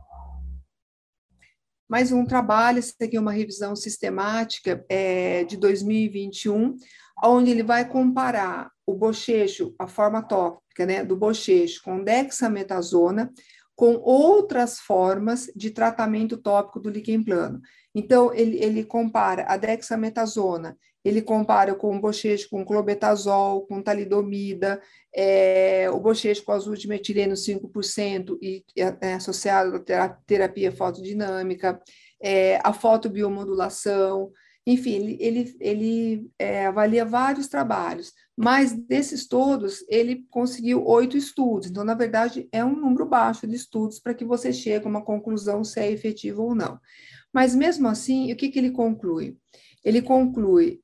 Mais 1.88 2.12
um 2.12 2.24
trabalho, 2.24 2.78
esse 2.78 2.94
aqui 3.02 3.16
é 3.16 3.20
uma 3.20 3.32
revisão 3.32 3.74
sistemática 3.74 4.84
é, 4.88 5.42
de 5.42 5.56
2021, 5.56 6.76
onde 7.24 7.50
ele 7.50 7.64
vai 7.64 7.88
comparar 7.88 8.70
o 8.86 8.94
bochecho, 8.94 9.74
a 9.80 9.88
forma 9.88 10.22
tópica 10.22 10.86
né, 10.86 11.04
do 11.04 11.16
bochecho 11.16 11.82
com 11.82 12.04
dexametasona, 12.04 13.32
com 13.74 13.96
outras 13.96 14.78
formas 14.78 15.50
de 15.56 15.70
tratamento 15.70 16.36
tópico 16.36 16.78
do 16.78 16.88
líquen 16.88 17.24
plano. 17.24 17.60
Então, 17.94 18.32
ele, 18.32 18.62
ele 18.62 18.84
compara 18.84 19.44
a 19.48 19.56
dexametasona 19.56 20.76
ele 21.04 21.22
compara 21.22 21.74
com 21.74 21.96
o 21.96 22.00
bochecho 22.00 22.48
com 22.50 22.64
clobetazol, 22.64 23.66
com 23.66 23.82
talidomida, 23.82 24.80
é, 25.14 25.88
o 25.90 25.98
bochecho 25.98 26.44
com 26.44 26.52
azul 26.52 26.74
de 26.74 26.86
metileno 26.86 27.34
5% 27.34 28.38
e 28.40 28.64
é, 28.76 29.14
associado 29.14 29.82
à 29.94 30.08
terapia 30.08 30.70
fotodinâmica, 30.70 31.80
é, 32.22 32.60
a 32.62 32.72
fotobiomodulação, 32.72 34.30
enfim, 34.66 34.90
ele, 34.90 35.16
ele, 35.20 35.56
ele 35.58 36.30
é, 36.38 36.66
avalia 36.66 37.04
vários 37.04 37.48
trabalhos, 37.48 38.12
mas 38.42 38.72
desses 38.72 39.28
todos, 39.28 39.84
ele 39.86 40.24
conseguiu 40.30 40.82
oito 40.86 41.14
estudos. 41.14 41.68
Então, 41.68 41.84
na 41.84 41.92
verdade, 41.92 42.48
é 42.50 42.64
um 42.64 42.74
número 42.74 43.04
baixo 43.04 43.46
de 43.46 43.54
estudos 43.54 44.00
para 44.00 44.14
que 44.14 44.24
você 44.24 44.50
chegue 44.50 44.86
a 44.86 44.88
uma 44.88 45.04
conclusão 45.04 45.62
se 45.62 45.78
é 45.78 45.92
efetivo 45.92 46.44
ou 46.44 46.54
não. 46.54 46.80
Mas, 47.30 47.54
mesmo 47.54 47.86
assim, 47.86 48.32
o 48.32 48.36
que, 48.36 48.48
que 48.48 48.58
ele 48.58 48.70
conclui? 48.70 49.36
Ele 49.84 50.00
conclui 50.00 50.80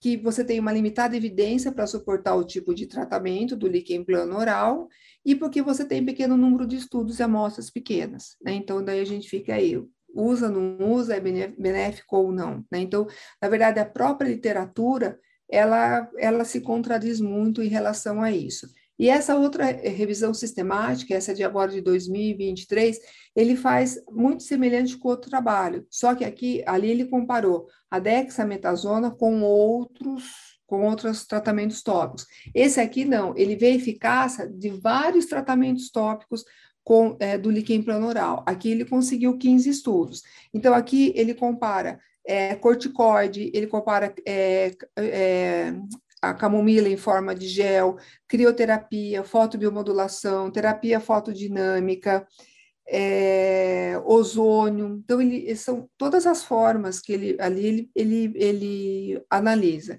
que 0.00 0.16
você 0.16 0.44
tem 0.44 0.58
uma 0.58 0.72
limitada 0.72 1.16
evidência 1.16 1.70
para 1.70 1.86
suportar 1.86 2.34
o 2.34 2.44
tipo 2.44 2.74
de 2.74 2.88
tratamento 2.88 3.54
do 3.54 3.68
líquen 3.68 4.04
plano 4.04 4.36
oral 4.36 4.88
e 5.24 5.36
porque 5.36 5.62
você 5.62 5.84
tem 5.84 6.04
pequeno 6.04 6.36
número 6.36 6.66
de 6.66 6.74
estudos 6.74 7.20
e 7.20 7.22
amostras 7.22 7.70
pequenas, 7.70 8.36
né? 8.42 8.54
Então, 8.54 8.84
daí 8.84 8.98
a 8.98 9.06
gente 9.06 9.28
fica 9.28 9.54
aí, 9.54 9.80
usa, 10.12 10.48
não 10.48 10.90
usa, 10.90 11.14
é 11.14 11.20
benéfico 11.20 12.16
ou 12.16 12.32
não, 12.32 12.64
né? 12.72 12.80
Então, 12.80 13.06
na 13.40 13.48
verdade, 13.48 13.78
a 13.78 13.86
própria 13.86 14.28
literatura, 14.28 15.16
ela, 15.50 16.08
ela 16.18 16.44
se 16.44 16.60
contradiz 16.60 17.20
muito 17.20 17.62
em 17.62 17.68
relação 17.68 18.20
a 18.20 18.30
isso. 18.30 18.68
E 18.98 19.08
essa 19.08 19.36
outra 19.36 19.64
revisão 19.64 20.34
sistemática, 20.34 21.14
essa 21.14 21.32
de 21.32 21.44
agora 21.44 21.70
de 21.70 21.80
2023, 21.80 22.98
ele 23.34 23.54
faz 23.54 24.00
muito 24.10 24.42
semelhante 24.42 24.98
com 24.98 25.08
outro 25.08 25.30
trabalho, 25.30 25.86
só 25.88 26.14
que 26.14 26.24
aqui, 26.24 26.64
ali 26.66 26.90
ele 26.90 27.04
comparou 27.04 27.68
a 27.88 27.98
dexametasona 27.98 29.10
com 29.10 29.42
outros 29.42 30.58
com 30.66 30.82
outros 30.82 31.26
tratamentos 31.26 31.82
tópicos. 31.82 32.26
Esse 32.54 32.78
aqui 32.78 33.02
não, 33.02 33.34
ele 33.38 33.56
vê 33.56 33.68
a 33.68 33.74
eficácia 33.76 34.46
de 34.46 34.68
vários 34.68 35.24
tratamentos 35.24 35.90
tópicos 35.90 36.44
com, 36.84 37.16
é, 37.20 37.38
do 37.38 37.50
líquen 37.50 37.82
planoral. 37.82 38.44
Aqui 38.46 38.70
ele 38.70 38.84
conseguiu 38.84 39.38
15 39.38 39.70
estudos. 39.70 40.22
Então, 40.52 40.74
aqui 40.74 41.10
ele 41.16 41.32
compara 41.32 41.98
é, 42.28 42.54
corticoide, 42.54 43.50
ele 43.54 43.66
compara 43.66 44.14
é, 44.26 44.76
é, 44.98 45.72
a 46.20 46.34
camomila 46.34 46.86
em 46.86 46.96
forma 46.96 47.34
de 47.34 47.48
gel, 47.48 47.96
crioterapia, 48.28 49.24
fotobiomodulação, 49.24 50.50
terapia 50.50 51.00
fotodinâmica, 51.00 52.26
é, 52.86 53.98
ozônio. 54.04 55.00
Então, 55.02 55.22
ele, 55.22 55.56
são 55.56 55.88
todas 55.96 56.26
as 56.26 56.44
formas 56.44 57.00
que 57.00 57.14
ele 57.14 57.36
ali 57.40 57.66
ele, 57.66 57.90
ele, 57.94 58.32
ele 58.36 59.24
analisa. 59.30 59.98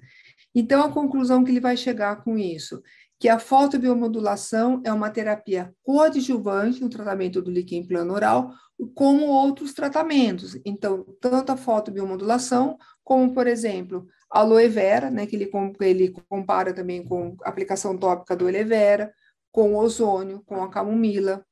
Então, 0.54 0.84
a 0.84 0.92
conclusão 0.92 1.42
que 1.42 1.50
ele 1.50 1.60
vai 1.60 1.76
chegar 1.76 2.22
com 2.22 2.38
isso, 2.38 2.80
que 3.20 3.28
a 3.28 3.38
fotobiomodulação 3.38 4.80
é 4.82 4.90
uma 4.90 5.10
terapia 5.10 5.74
coadjuvante 5.82 6.80
no 6.80 6.88
tratamento 6.88 7.42
do 7.42 7.50
líquen 7.50 7.86
plano 7.86 8.14
oral, 8.14 8.50
como 8.94 9.26
outros 9.26 9.74
tratamentos. 9.74 10.58
Então, 10.64 11.04
tanto 11.20 11.52
a 11.52 11.56
fotobiomodulação, 11.56 12.78
como, 13.04 13.34
por 13.34 13.46
exemplo, 13.46 14.06
aloe 14.30 14.66
vera, 14.68 15.10
né, 15.10 15.26
que 15.26 15.36
ele, 15.36 15.50
ele 15.80 16.14
compara 16.30 16.72
também 16.72 17.04
com 17.04 17.36
a 17.42 17.50
aplicação 17.50 17.94
tópica 17.98 18.34
do 18.34 18.48
aloe 18.48 18.64
vera, 18.64 19.12
com 19.52 19.74
o 19.74 19.76
ozônio, 19.76 20.42
com 20.46 20.62
a 20.62 20.70
camomila. 20.70 21.44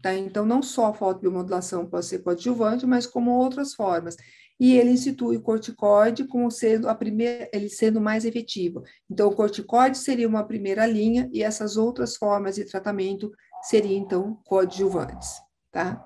Tá? 0.00 0.14
Então, 0.14 0.46
não 0.46 0.62
só 0.62 0.86
a 0.86 0.94
fotobiomodulação 0.94 1.86
pode 1.86 2.06
ser 2.06 2.20
coadjuvante, 2.20 2.86
mas 2.86 3.04
como 3.04 3.32
outras 3.32 3.74
formas. 3.74 4.16
E 4.60 4.76
ele 4.76 4.90
institui 4.90 5.38
o 5.38 5.42
corticoide 5.42 6.24
como 6.24 6.50
sendo 6.50 6.86
a 6.86 6.94
primeira, 6.94 7.48
ele 7.50 7.70
sendo 7.70 7.98
mais 7.98 8.26
efetivo. 8.26 8.82
Então, 9.10 9.30
o 9.30 9.34
corticoide 9.34 9.96
seria 9.96 10.28
uma 10.28 10.44
primeira 10.44 10.86
linha 10.86 11.30
e 11.32 11.42
essas 11.42 11.78
outras 11.78 12.14
formas 12.16 12.56
de 12.56 12.66
tratamento 12.66 13.32
seriam, 13.62 14.02
então, 14.02 14.38
coadjuvantes, 14.44 15.40
tá? 15.72 16.04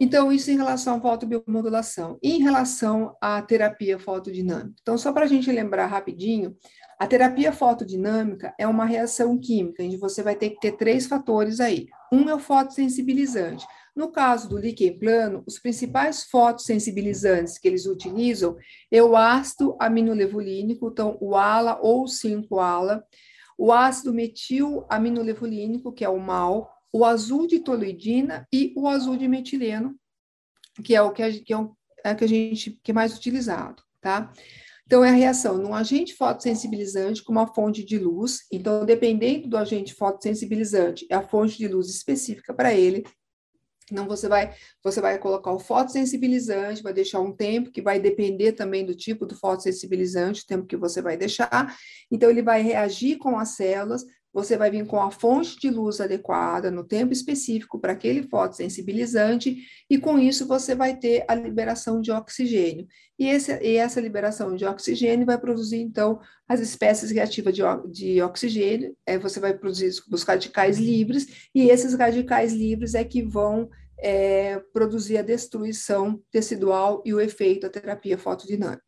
Então, 0.00 0.32
isso 0.32 0.50
em 0.50 0.56
relação 0.56 0.96
à 0.96 1.00
fotobiomodulação. 1.00 2.18
Em 2.20 2.42
relação 2.42 3.16
à 3.20 3.40
terapia 3.40 3.96
fotodinâmica. 3.96 4.74
Então, 4.82 4.98
só 4.98 5.12
para 5.12 5.24
a 5.24 5.28
gente 5.28 5.50
lembrar 5.52 5.86
rapidinho, 5.86 6.56
a 6.98 7.06
terapia 7.06 7.52
fotodinâmica 7.52 8.52
é 8.58 8.66
uma 8.66 8.84
reação 8.84 9.38
química, 9.38 9.82
onde 9.82 9.96
você 9.96 10.22
vai 10.22 10.34
ter 10.34 10.50
que 10.50 10.60
ter 10.60 10.72
três 10.72 11.06
fatores 11.06 11.60
aí. 11.60 11.86
Um 12.12 12.28
é 12.28 12.34
o 12.34 12.40
fotossensibilizante. 12.40 13.64
No 13.94 14.10
caso 14.10 14.48
do 14.48 14.58
líquen 14.58 14.98
plano, 14.98 15.44
os 15.46 15.58
principais 15.58 16.24
fotossensibilizantes 16.24 17.58
que 17.58 17.68
eles 17.68 17.86
utilizam 17.86 18.56
é 18.90 19.02
o 19.02 19.16
ácido 19.16 19.76
aminolevulínico, 19.80 20.88
então 20.88 21.16
o 21.20 21.36
ALA 21.36 21.78
ou 21.80 22.04
5-ALA, 22.04 23.04
o 23.56 23.72
ácido 23.72 24.12
metil 24.12 24.84
aminolevulínico, 24.88 25.92
que 25.92 26.04
é 26.04 26.08
o 26.08 26.18
MAL, 26.18 26.68
o 26.92 27.04
azul 27.04 27.46
de 27.46 27.60
toluidina 27.60 28.46
e 28.52 28.72
o 28.76 28.88
azul 28.88 29.16
de 29.16 29.28
metileno, 29.28 29.96
que 30.82 30.94
é 30.94 31.02
o 31.02 31.12
que, 31.12 31.22
a, 31.22 31.30
que, 31.30 31.52
é 31.52 31.58
o, 31.58 31.76
é 32.04 32.14
que 32.14 32.24
a 32.24 32.28
gente 32.28 32.78
que 32.82 32.90
é 32.90 32.94
mais 32.94 33.16
utilizado, 33.16 33.82
tá? 34.00 34.32
Então, 34.86 35.02
é 35.02 35.08
a 35.08 35.12
reação 35.12 35.56
num 35.56 35.72
agente 35.72 36.14
fotossensibilizante 36.14 37.22
com 37.22 37.32
uma 37.32 37.46
fonte 37.46 37.82
de 37.82 37.98
luz. 37.98 38.40
Então, 38.52 38.84
dependendo 38.84 39.48
do 39.48 39.56
agente 39.56 39.94
fotossensibilizante, 39.94 41.06
é 41.10 41.14
a 41.14 41.22
fonte 41.22 41.56
de 41.56 41.66
luz 41.66 41.88
específica 41.88 42.52
para 42.52 42.74
ele. 42.74 43.02
Então, 43.90 44.06
você 44.06 44.28
vai, 44.28 44.54
você 44.82 45.00
vai 45.00 45.18
colocar 45.18 45.52
o 45.52 45.58
fotossensibilizante, 45.58 46.82
vai 46.82 46.92
deixar 46.92 47.20
um 47.20 47.32
tempo 47.34 47.70
que 47.70 47.82
vai 47.82 48.00
depender 48.00 48.52
também 48.52 48.84
do 48.84 48.94
tipo 48.94 49.26
do 49.26 49.36
fotossensibilizante, 49.36 50.42
o 50.42 50.46
tempo 50.46 50.66
que 50.66 50.76
você 50.76 51.02
vai 51.02 51.16
deixar. 51.16 51.76
Então, 52.10 52.30
ele 52.30 52.42
vai 52.42 52.62
reagir 52.62 53.18
com 53.18 53.38
as 53.38 53.50
células, 53.50 54.04
você 54.34 54.56
vai 54.56 54.68
vir 54.68 54.84
com 54.84 55.00
a 55.00 55.12
fonte 55.12 55.56
de 55.60 55.70
luz 55.70 56.00
adequada 56.00 56.68
no 56.68 56.82
tempo 56.82 57.12
específico 57.12 57.78
para 57.78 57.92
aquele 57.92 58.24
fotossensibilizante, 58.24 59.58
e 59.88 59.96
com 59.96 60.18
isso 60.18 60.44
você 60.44 60.74
vai 60.74 60.96
ter 60.96 61.24
a 61.28 61.36
liberação 61.36 62.00
de 62.00 62.10
oxigênio. 62.10 62.88
E, 63.16 63.28
esse, 63.28 63.56
e 63.62 63.76
essa 63.76 64.00
liberação 64.00 64.56
de 64.56 64.64
oxigênio 64.64 65.24
vai 65.24 65.38
produzir, 65.38 65.78
então, 65.78 66.18
as 66.48 66.58
espécies 66.58 67.12
reativas 67.12 67.54
de, 67.54 67.62
de 67.92 68.20
oxigênio, 68.20 68.96
é, 69.06 69.16
você 69.16 69.38
vai 69.38 69.56
produzir 69.56 69.92
os 70.10 70.22
radicais 70.24 70.78
livres, 70.78 71.48
e 71.54 71.70
esses 71.70 71.94
radicais 71.94 72.52
livres 72.52 72.96
é 72.96 73.04
que 73.04 73.22
vão 73.22 73.70
é, 74.00 74.58
produzir 74.72 75.16
a 75.16 75.22
destruição 75.22 76.20
tecidual 76.32 77.02
e 77.06 77.14
o 77.14 77.20
efeito 77.20 77.62
da 77.62 77.70
terapia 77.70 78.18
fotodinâmica. 78.18 78.82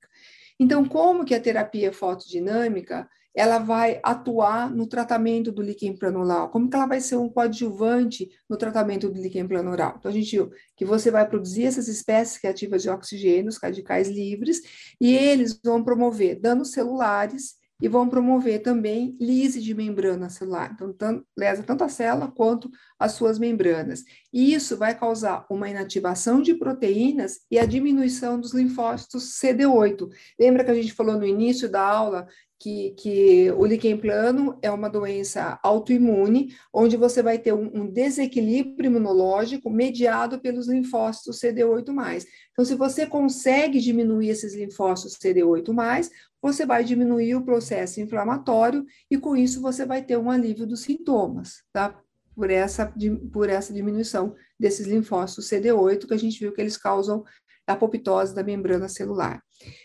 Então, 0.59 0.85
como 0.85 1.25
que 1.25 1.35
a 1.35 1.41
terapia 1.41 1.93
fotodinâmica 1.93 3.09
ela 3.37 3.59
vai 3.59 4.01
atuar 4.03 4.75
no 4.75 4.87
tratamento 4.87 5.53
do 5.53 5.61
líquen 5.61 5.95
plano 5.95 6.49
Como 6.49 6.71
que 6.71 6.75
ela 6.75 6.87
vai 6.87 7.03
ser 7.03 7.17
um 7.17 7.29
coadjuvante 7.29 8.31
no 8.49 8.57
tratamento 8.57 9.11
do 9.11 9.21
líquen 9.21 9.47
plano 9.47 9.75
Então, 9.75 10.01
a 10.05 10.11
gente 10.11 10.31
viu 10.31 10.51
que 10.75 10.87
você 10.87 11.11
vai 11.11 11.29
produzir 11.29 11.65
essas 11.65 11.87
espécies 11.87 12.41
reativas 12.43 12.83
de 12.83 12.89
oxigênio, 12.89 13.51
os 13.51 13.59
radicais 13.59 14.09
livres, 14.09 14.63
e 14.99 15.15
eles 15.15 15.61
vão 15.63 15.85
promover 15.85 16.41
danos 16.41 16.73
celulares 16.73 17.57
e 17.81 17.89
vão 17.89 18.09
promover 18.09 18.63
também 18.63 19.17
lise 19.21 19.61
de 19.61 19.75
membrana 19.75 20.31
celular. 20.31 20.73
Então, 20.75 20.93
tanto, 20.93 21.27
lesa 21.37 21.63
tanto 21.63 21.85
a 21.85 21.89
célula 21.89 22.33
quanto 22.35 22.71
as 22.99 23.13
suas 23.13 23.39
membranas. 23.39 24.03
E 24.33 24.55
isso 24.55 24.77
vai 24.77 24.99
causar 24.99 25.45
uma 25.51 25.69
inativação 25.69 26.41
de 26.41 26.55
proteínas 26.55 27.41
e 27.51 27.59
a 27.59 27.67
diminuição 27.67 28.41
dos 28.41 28.55
linfócitos 28.55 29.39
CD8. 29.39 30.09
Lembra 30.41 30.65
que 30.65 30.71
a 30.71 30.75
gente 30.75 30.95
falou 30.95 31.19
no 31.19 31.27
início 31.27 31.69
da 31.71 31.83
aula 31.83 32.27
que, 32.59 32.91
que 32.93 33.51
o 33.53 33.67
líquen 33.67 33.99
plano 33.99 34.59
é 34.63 34.71
uma 34.71 34.89
doença 34.89 35.59
autoimune, 35.63 36.55
onde 36.73 36.97
você 36.97 37.23
vai 37.23 37.39
ter 37.39 37.53
um, 37.53 37.71
um, 37.75 37.87
desequilíbrio 37.87 38.91
imunológico 38.91 39.69
mediado 39.69 40.41
pelos 40.41 40.69
linfócitos 40.69 41.41
CD8+. 41.41 42.27
Então, 42.53 42.65
se 42.65 42.75
você 42.75 43.07
consegue 43.07 43.79
diminuir 43.79 44.31
esses 44.31 44.55
linfócitos 44.55 45.19
CD8+, 45.19 46.11
você 46.41 46.65
vai 46.65 46.83
diminuir 46.83 47.35
o 47.35 47.45
processo 47.45 48.01
inflamatório 48.01 48.85
e, 49.11 49.19
com 49.19 49.37
isso, 49.37 49.61
você 49.61 49.85
vai 49.85 50.03
ter 50.03 50.17
um 50.17 50.31
alívio 50.31 50.67
dos 50.67 50.81
sintomas, 50.81 51.63
tá? 51.73 52.01
Por 52.35 52.51
essa, 52.51 52.93
por 53.33 53.49
essa 53.49 53.73
diminuição 53.73 54.35
desses 54.59 54.87
linfócitos 54.87 55.49
CD8, 55.49 56.07
que 56.07 56.15
a 56.15 56.19
gente 56.19 56.39
viu 56.39 56.53
que 56.53 56.61
eles 56.61 56.77
causam 56.77 57.25
da 57.67 57.75
apoptose 57.75 58.35
da 58.35 58.43
membrana 58.43 58.89
celular. 58.89 59.43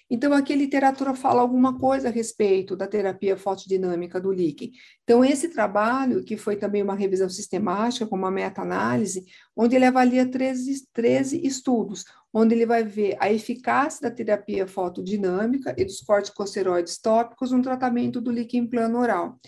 Então, 0.10 0.34
aqui 0.34 0.54
a 0.54 0.58
literatura 0.58 1.16
fala 1.16 1.42
alguma 1.42 1.80
coisa 1.80 2.10
a 2.10 2.12
respeito 2.12 2.76
da 2.76 2.86
terapia 2.86 3.38
fotodinâmica 3.38 4.20
do 4.20 4.32
líquen. 4.32 4.72
Então, 5.04 5.24
esse 5.24 5.50
trabalho, 5.50 6.24
que 6.24 6.38
foi 6.38 6.58
também 6.58 6.84
uma 6.84 6.96
revisão 6.96 7.30
sistemática, 7.30 8.06
com 8.06 8.16
uma 8.16 8.30
meta-análise, 8.30 9.26
onde 9.56 9.76
ele 9.76 9.86
avalia 9.86 10.30
13, 10.30 10.88
13 10.94 11.46
estudos, 11.46 12.04
onde 12.34 12.54
ele 12.54 12.66
vai 12.66 12.84
ver 12.84 13.18
a 13.20 13.32
eficácia 13.32 14.10
da 14.10 14.16
terapia 14.16 14.68
fotodinâmica 14.68 15.74
e 15.78 15.86
dos 15.86 16.02
corticosteroides 16.02 17.00
tópicos 17.00 17.52
no 17.52 17.62
tratamento 17.62 18.22
do 18.22 18.32
líquen 18.32 18.68
plano 18.68 19.00
oral. 19.00 19.40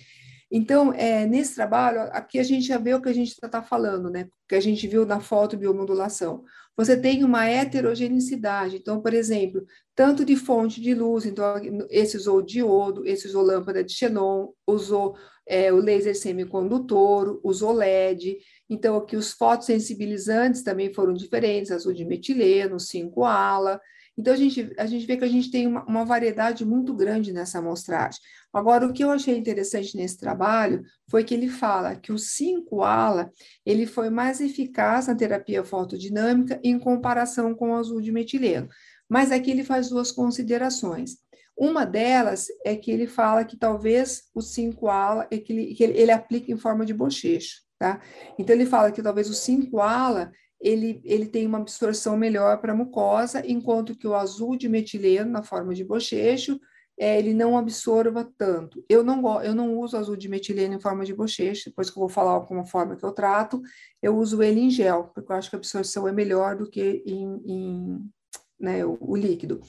Então, 0.55 0.93
é, 0.93 1.25
nesse 1.25 1.55
trabalho, 1.55 2.01
aqui 2.11 2.37
a 2.37 2.43
gente 2.43 2.67
já 2.67 2.77
vê 2.77 2.93
o 2.93 3.01
que 3.01 3.09
a 3.09 3.13
gente 3.13 3.29
está 3.29 3.49
tá 3.49 3.63
falando, 3.63 4.07
né? 4.11 4.27
Que 4.47 4.53
a 4.53 4.59
gente 4.59 4.87
viu 4.87 5.03
na 5.03 5.19
foto 5.19 5.57
biomodulação. 5.57 6.43
Você 6.77 6.95
tem 6.95 7.23
uma 7.23 7.47
heterogeneidade. 7.47 8.75
Então, 8.75 9.01
por 9.01 9.15
exemplo, 9.15 9.65
tanto 9.95 10.23
de 10.23 10.35
fonte 10.35 10.79
de 10.79 10.93
luz, 10.93 11.25
então 11.25 11.55
esse 11.89 12.15
usou 12.15 12.39
diodo, 12.39 13.03
esse 13.03 13.27
usou 13.27 13.41
lâmpada 13.41 13.83
de 13.83 13.93
xenon, 13.93 14.49
usou 14.67 15.15
é, 15.47 15.73
o 15.73 15.77
laser 15.77 16.15
semicondutor, 16.15 17.39
usou 17.43 17.71
LED. 17.71 18.37
Então, 18.69 18.95
aqui 18.95 19.15
os 19.15 19.31
fotossensibilizantes 19.31 20.61
também 20.61 20.93
foram 20.93 21.13
diferentes, 21.15 21.71
azul 21.71 21.93
de 21.93 22.05
metileno, 22.05 22.77
5-ala. 22.79 23.81
Então, 24.17 24.33
a 24.33 24.37
gente, 24.37 24.71
a 24.77 24.85
gente 24.85 25.05
vê 25.05 25.17
que 25.17 25.23
a 25.23 25.29
gente 25.29 25.49
tem 25.49 25.65
uma, 25.65 25.83
uma 25.85 26.05
variedade 26.05 26.63
muito 26.63 26.93
grande 26.93 27.33
nessa 27.33 27.59
amostragem. 27.59 28.19
Agora, 28.51 28.85
o 28.85 28.93
que 28.93 29.03
eu 29.03 29.09
achei 29.09 29.35
interessante 29.35 29.97
nesse 29.97 30.19
trabalho 30.19 30.83
foi 31.09 31.23
que 31.23 31.33
ele 31.33 31.49
fala 31.49 31.95
que 31.95 32.11
o 32.11 32.15
5-ala 32.15 33.31
ele 33.65 33.87
foi 33.87 34.11
mais 34.11 34.39
eficaz 34.39 35.07
na 35.07 35.15
terapia 35.15 35.63
fotodinâmica 35.63 36.59
em 36.63 36.77
comparação 36.77 37.55
com 37.55 37.71
o 37.71 37.75
azul 37.75 37.99
de 37.99 38.11
metileno. 38.11 38.69
Mas 39.09 39.31
aqui 39.31 39.49
ele 39.49 39.63
faz 39.63 39.89
duas 39.89 40.11
considerações. 40.11 41.17
Uma 41.57 41.85
delas 41.85 42.47
é 42.65 42.75
que 42.75 42.91
ele 42.91 43.07
fala 43.07 43.45
que 43.45 43.57
talvez 43.57 44.23
o 44.33 44.39
5-ala 44.39 45.27
é 45.31 45.37
que 45.37 45.53
ele, 45.53 45.75
que 45.75 45.83
ele, 45.83 45.97
ele 45.97 46.11
aplica 46.11 46.51
em 46.51 46.57
forma 46.57 46.85
de 46.85 46.93
bochecho, 46.93 47.61
tá? 47.77 48.01
Então 48.39 48.55
ele 48.55 48.65
fala 48.65 48.91
que 48.91 49.03
talvez 49.03 49.29
o 49.29 49.33
5-ala 49.33 50.31
ele, 50.63 51.01
ele 51.03 51.25
tem 51.25 51.45
uma 51.45 51.57
absorção 51.57 52.15
melhor 52.15 52.59
para 52.61 52.71
a 52.71 52.75
mucosa, 52.75 53.43
enquanto 53.45 53.95
que 53.95 54.07
o 54.07 54.15
azul 54.15 54.55
de 54.55 54.69
metileno, 54.69 55.29
na 55.29 55.43
forma 55.43 55.73
de 55.73 55.83
bochecho, 55.83 56.57
é, 56.97 57.19
ele 57.19 57.33
não 57.33 57.57
absorva 57.57 58.31
tanto. 58.37 58.83
Eu 58.87 59.03
não, 59.03 59.41
eu 59.43 59.53
não 59.53 59.77
uso 59.77 59.97
azul 59.97 60.15
de 60.15 60.29
metileno 60.29 60.75
em 60.75 60.79
forma 60.79 61.03
de 61.03 61.13
bochecha, 61.13 61.69
depois 61.69 61.89
que 61.89 61.97
eu 61.97 62.01
vou 62.01 62.09
falar 62.09 62.39
como 62.41 62.65
forma 62.65 62.95
que 62.95 63.03
eu 63.03 63.11
trato, 63.11 63.61
eu 64.01 64.15
uso 64.15 64.41
ele 64.41 64.61
em 64.61 64.69
gel, 64.69 65.11
porque 65.13 65.29
eu 65.29 65.35
acho 65.35 65.49
que 65.49 65.55
a 65.57 65.59
absorção 65.59 66.07
é 66.07 66.13
melhor 66.13 66.55
do 66.55 66.69
que 66.69 67.03
em, 67.05 67.41
em 67.45 68.09
né, 68.57 68.85
o, 68.85 68.97
o 69.01 69.17
líquido. 69.17 69.59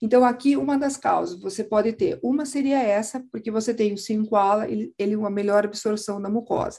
Então, 0.00 0.24
aqui, 0.24 0.56
uma 0.56 0.78
das 0.78 0.96
causas, 0.96 1.38
você 1.38 1.62
pode 1.62 1.92
ter, 1.92 2.18
uma 2.22 2.46
seria 2.46 2.80
essa, 2.80 3.22
porque 3.30 3.50
você 3.50 3.74
tem 3.74 3.92
o 3.92 3.96
5-ala, 3.96 4.70
ele, 4.70 4.94
ele 4.96 5.14
uma 5.14 5.28
melhor 5.28 5.66
absorção 5.66 6.22
da 6.22 6.30
mucosa. 6.30 6.78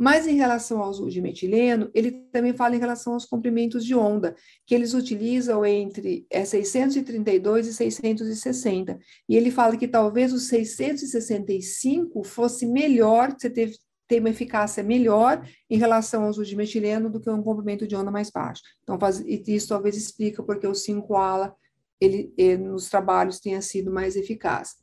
Mas 0.00 0.26
em 0.26 0.36
relação 0.36 0.80
ao 0.80 0.88
uso 0.88 1.10
de 1.10 1.20
metileno, 1.20 1.90
ele 1.92 2.10
também 2.32 2.54
fala 2.54 2.74
em 2.74 2.78
relação 2.78 3.12
aos 3.12 3.26
comprimentos 3.26 3.84
de 3.84 3.94
onda, 3.94 4.34
que 4.64 4.74
eles 4.74 4.94
utilizam 4.94 5.62
entre 5.62 6.26
é, 6.30 6.42
632 6.42 7.66
e 7.66 7.74
660. 7.74 8.98
E 9.28 9.36
ele 9.36 9.50
fala 9.50 9.76
que 9.76 9.86
talvez 9.86 10.32
o 10.32 10.38
665 10.38 12.24
fosse 12.24 12.64
melhor, 12.64 13.36
você 13.38 13.50
teve, 13.50 13.76
uma 14.18 14.30
eficácia 14.30 14.82
melhor 14.82 15.46
em 15.68 15.76
relação 15.76 16.24
ao 16.24 16.30
uso 16.30 16.46
de 16.46 16.56
metileno 16.56 17.10
do 17.10 17.20
que 17.20 17.28
um 17.28 17.42
comprimento 17.42 17.86
de 17.86 17.94
onda 17.94 18.10
mais 18.10 18.30
baixo. 18.30 18.62
Então, 18.82 18.98
faz, 18.98 19.20
isso 19.20 19.68
talvez 19.68 19.98
explica 19.98 20.42
porque 20.42 20.66
o 20.66 20.72
5-ala 20.72 21.54
ele, 22.00 22.32
ele, 22.38 22.56
nos 22.56 22.88
trabalhos 22.88 23.38
tenha 23.38 23.60
sido 23.60 23.92
mais 23.92 24.16
eficaz. 24.16 24.76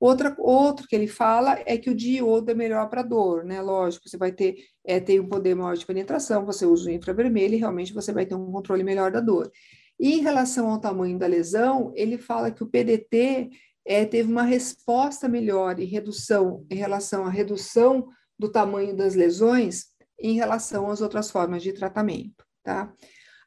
Outra, 0.00 0.34
outro 0.38 0.86
que 0.86 0.94
ele 0.94 1.06
fala 1.06 1.58
é 1.64 1.78
que 1.78 1.90
o 1.90 1.94
diodo 1.94 2.50
é 2.50 2.54
melhor 2.54 2.88
para 2.88 3.02
dor, 3.02 3.44
né? 3.44 3.60
Lógico, 3.60 4.08
você 4.08 4.16
vai 4.16 4.32
ter 4.32 4.56
é, 4.84 5.00
tem 5.00 5.20
um 5.20 5.28
poder 5.28 5.54
maior 5.54 5.76
de 5.76 5.86
penetração, 5.86 6.44
você 6.44 6.66
usa 6.66 6.90
o 6.90 6.92
infravermelho 6.92 7.54
e 7.54 7.58
realmente 7.58 7.94
você 7.94 8.12
vai 8.12 8.26
ter 8.26 8.34
um 8.34 8.52
controle 8.52 8.84
melhor 8.84 9.10
da 9.10 9.20
dor. 9.20 9.50
E 9.98 10.14
em 10.14 10.20
relação 10.20 10.70
ao 10.70 10.80
tamanho 10.80 11.18
da 11.18 11.26
lesão, 11.26 11.92
ele 11.94 12.18
fala 12.18 12.50
que 12.50 12.62
o 12.62 12.66
PDT 12.66 13.50
é, 13.86 14.04
teve 14.04 14.30
uma 14.30 14.42
resposta 14.42 15.28
melhor 15.28 15.78
em 15.78 15.84
redução, 15.84 16.66
em 16.70 16.74
relação 16.74 17.24
à 17.24 17.30
redução 17.30 18.08
do 18.38 18.50
tamanho 18.50 18.96
das 18.96 19.14
lesões 19.14 19.86
em 20.18 20.34
relação 20.34 20.90
às 20.90 21.00
outras 21.00 21.30
formas 21.30 21.62
de 21.62 21.72
tratamento, 21.72 22.44
tá? 22.62 22.92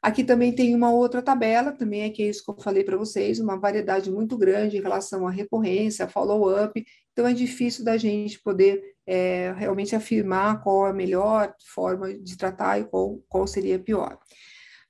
Aqui 0.00 0.22
também 0.22 0.52
tem 0.52 0.74
uma 0.74 0.92
outra 0.92 1.20
tabela, 1.20 1.72
também 1.72 2.02
é 2.02 2.10
que 2.10 2.22
é 2.22 2.28
isso 2.28 2.44
que 2.44 2.50
eu 2.50 2.62
falei 2.62 2.84
para 2.84 2.96
vocês, 2.96 3.40
uma 3.40 3.58
variedade 3.58 4.10
muito 4.10 4.36
grande 4.36 4.76
em 4.76 4.80
relação 4.80 5.26
à 5.26 5.30
recorrência, 5.30 6.08
follow-up, 6.08 6.84
então 7.12 7.26
é 7.26 7.32
difícil 7.32 7.84
da 7.84 7.96
gente 7.96 8.40
poder 8.40 8.94
é, 9.04 9.52
realmente 9.56 9.96
afirmar 9.96 10.62
qual 10.62 10.86
é 10.86 10.90
a 10.90 10.94
melhor 10.94 11.52
forma 11.74 12.14
de 12.14 12.36
tratar 12.36 12.78
e 12.78 12.84
qual, 12.84 13.18
qual 13.28 13.46
seria 13.46 13.76
a 13.76 13.80
pior. 13.80 14.18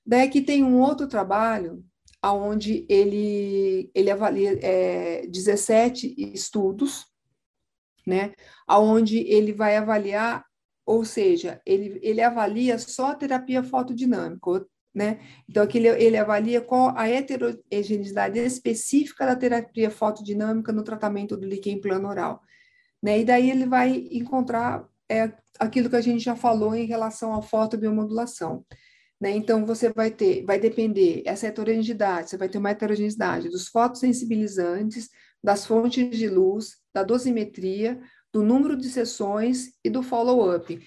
Daí 0.04 0.26
aqui 0.26 0.42
tem 0.42 0.62
um 0.62 0.78
outro 0.78 1.08
trabalho, 1.08 1.82
onde 2.22 2.84
ele, 2.88 3.90
ele 3.94 4.10
avalia 4.10 4.58
é, 4.62 5.26
17 5.26 6.14
estudos, 6.34 7.06
né, 8.06 8.32
onde 8.68 9.18
ele 9.18 9.52
vai 9.52 9.76
avaliar, 9.76 10.44
ou 10.84 11.04
seja, 11.04 11.60
ele, 11.64 11.98
ele 12.02 12.20
avalia 12.20 12.78
só 12.78 13.12
a 13.12 13.14
terapia 13.14 13.62
fotodinâmica, 13.62 14.66
né? 14.94 15.20
Então, 15.48 15.62
aqui 15.62 15.78
ele, 15.78 15.88
ele, 15.88 16.16
avalia 16.16 16.60
qual 16.60 16.96
a 16.96 17.08
heterogeneidade 17.08 18.38
específica 18.38 19.26
da 19.26 19.36
terapia 19.36 19.90
fotodinâmica 19.90 20.72
no 20.72 20.82
tratamento 20.82 21.36
do 21.36 21.46
líquen 21.46 21.80
plano 21.80 22.08
oral. 22.08 22.42
Né? 23.02 23.20
E 23.20 23.24
daí 23.24 23.50
ele 23.50 23.66
vai 23.66 24.08
encontrar 24.10 24.88
é, 25.08 25.32
aquilo 25.58 25.88
que 25.88 25.96
a 25.96 26.00
gente 26.00 26.24
já 26.24 26.34
falou 26.34 26.74
em 26.74 26.86
relação 26.86 27.32
à 27.34 27.42
fotobiomodulação. 27.42 28.64
Né? 29.20 29.30
Então, 29.30 29.64
você 29.64 29.92
vai 29.92 30.10
ter, 30.10 30.44
vai 30.44 30.58
depender, 30.58 31.22
essa 31.26 31.46
heterogeneidade, 31.46 32.30
você 32.30 32.36
vai 32.36 32.48
ter 32.48 32.58
uma 32.58 32.70
heterogeneidade 32.70 33.48
dos 33.48 33.68
fotossensibilizantes, 33.68 35.08
das 35.42 35.64
fontes 35.66 36.10
de 36.16 36.28
luz, 36.28 36.76
da 36.92 37.02
dosimetria, 37.02 38.00
do 38.32 38.42
número 38.42 38.76
de 38.76 38.88
sessões 38.88 39.72
e 39.82 39.88
do 39.88 40.02
follow-up. 40.02 40.78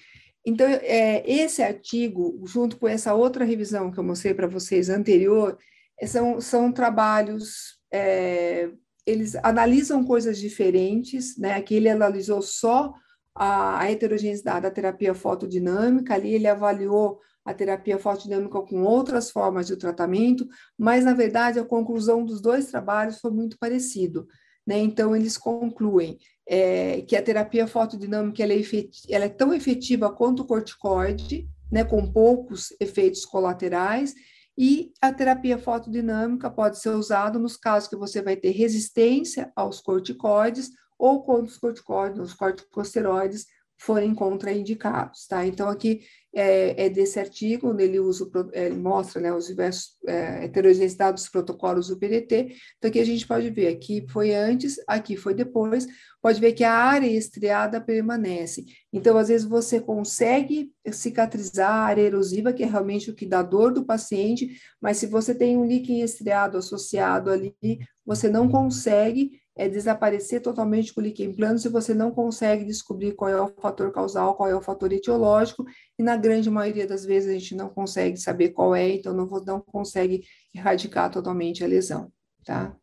Então, 0.44 0.66
é, 0.66 1.22
esse 1.30 1.62
artigo, 1.62 2.42
junto 2.46 2.76
com 2.76 2.88
essa 2.88 3.14
outra 3.14 3.44
revisão 3.44 3.90
que 3.92 3.98
eu 3.98 4.04
mostrei 4.04 4.34
para 4.34 4.48
vocês 4.48 4.88
anterior, 4.88 5.56
é, 6.00 6.06
são, 6.06 6.40
são 6.40 6.72
trabalhos, 6.72 7.78
é, 7.92 8.70
eles 9.06 9.36
analisam 9.36 10.04
coisas 10.04 10.38
diferentes, 10.38 11.38
né? 11.38 11.54
Aqui 11.54 11.76
ele 11.76 11.88
analisou 11.88 12.42
só 12.42 12.92
a, 13.34 13.80
a 13.80 13.90
heterogeneidade 13.90 14.62
da 14.62 14.70
terapia 14.70 15.14
fotodinâmica, 15.14 16.14
ali 16.14 16.34
ele 16.34 16.48
avaliou 16.48 17.20
a 17.44 17.52
terapia 17.54 17.98
fotodinâmica 17.98 18.60
com 18.62 18.82
outras 18.82 19.30
formas 19.30 19.66
de 19.66 19.76
tratamento, 19.76 20.46
mas, 20.78 21.04
na 21.04 21.14
verdade, 21.14 21.58
a 21.58 21.64
conclusão 21.64 22.24
dos 22.24 22.40
dois 22.40 22.66
trabalhos 22.66 23.18
foi 23.18 23.30
muito 23.30 23.58
parecido. 23.58 24.26
Né? 24.66 24.78
Então, 24.78 25.14
eles 25.14 25.36
concluem 25.36 26.18
é, 26.46 27.02
que 27.02 27.16
a 27.16 27.22
terapia 27.22 27.66
fotodinâmica 27.66 28.42
ela 28.42 28.52
é, 28.52 28.62
ela 29.08 29.24
é, 29.24 29.28
tão 29.28 29.54
efetiva 29.54 30.10
quanto 30.10 30.42
o 30.42 30.46
corticoide, 30.46 31.48
né, 31.70 31.84
com 31.84 32.10
poucos 32.10 32.74
efeitos 32.80 33.24
colaterais, 33.24 34.14
e 34.56 34.92
a 35.00 35.12
terapia 35.12 35.58
fotodinâmica 35.58 36.50
pode 36.50 36.78
ser 36.78 36.90
usada 36.90 37.38
nos 37.38 37.56
casos 37.56 37.88
que 37.88 37.96
você 37.96 38.20
vai 38.20 38.36
ter 38.36 38.50
resistência 38.50 39.50
aos 39.56 39.80
corticoides 39.80 40.70
ou 40.98 41.22
quando 41.22 41.46
os 41.46 41.56
corticoides, 41.56 42.20
os 42.20 42.34
corticosteroides 42.34 43.46
forem 43.84 44.14
contraindicados, 44.14 45.26
tá? 45.26 45.44
Então, 45.44 45.68
aqui 45.68 46.02
é, 46.32 46.86
é 46.86 46.88
desse 46.88 47.18
artigo, 47.18 47.70
onde 47.70 47.82
ele 47.82 47.98
usa, 47.98 48.30
ele 48.52 48.76
mostra 48.76 49.20
né, 49.20 49.32
os 49.34 49.48
diversos 49.48 49.96
é, 50.06 50.44
heterogeneidade 50.44 51.16
dos 51.16 51.28
protocolos 51.28 51.88
do 51.88 51.98
PDT. 51.98 52.54
Então, 52.78 52.88
aqui 52.88 53.00
a 53.00 53.04
gente 53.04 53.26
pode 53.26 53.50
ver, 53.50 53.66
aqui 53.66 54.06
foi 54.08 54.32
antes, 54.32 54.76
aqui 54.86 55.16
foi 55.16 55.34
depois, 55.34 55.88
pode 56.22 56.40
ver 56.40 56.52
que 56.52 56.62
a 56.62 56.72
área 56.72 57.08
estriada 57.08 57.80
permanece. 57.80 58.64
Então, 58.92 59.18
às 59.18 59.26
vezes, 59.26 59.46
você 59.46 59.80
consegue 59.80 60.70
cicatrizar 60.92 61.68
a 61.68 61.82
área 61.82 62.02
erosiva, 62.02 62.52
que 62.52 62.62
é 62.62 62.66
realmente 62.66 63.10
o 63.10 63.14
que 63.16 63.26
dá 63.26 63.42
dor 63.42 63.72
do 63.72 63.84
paciente, 63.84 64.48
mas 64.80 64.98
se 64.98 65.06
você 65.06 65.34
tem 65.34 65.56
um 65.58 65.66
líquido 65.66 66.04
estriado 66.04 66.56
associado 66.56 67.30
ali, 67.30 67.52
você 68.06 68.28
não 68.28 68.48
consegue 68.48 69.41
é 69.56 69.68
desaparecer 69.68 70.40
totalmente 70.40 70.94
com 70.94 71.00
o 71.00 71.04
líquen 71.04 71.34
plano 71.34 71.58
se 71.58 71.68
você 71.68 71.92
não 71.94 72.10
consegue 72.10 72.64
descobrir 72.64 73.12
qual 73.12 73.30
é 73.30 73.40
o 73.40 73.48
fator 73.60 73.92
causal, 73.92 74.34
qual 74.34 74.48
é 74.48 74.54
o 74.54 74.62
fator 74.62 74.92
etiológico, 74.92 75.64
e 75.98 76.02
na 76.02 76.16
grande 76.16 76.50
maioria 76.50 76.86
das 76.86 77.04
vezes 77.04 77.28
a 77.28 77.32
gente 77.32 77.54
não 77.54 77.68
consegue 77.68 78.16
saber 78.16 78.50
qual 78.50 78.74
é, 78.74 78.88
então 78.88 79.12
não, 79.12 79.26
não 79.44 79.60
consegue 79.60 80.24
erradicar 80.54 81.10
totalmente 81.10 81.62
a 81.62 81.66
lesão, 81.66 82.10
tá? 82.44 82.76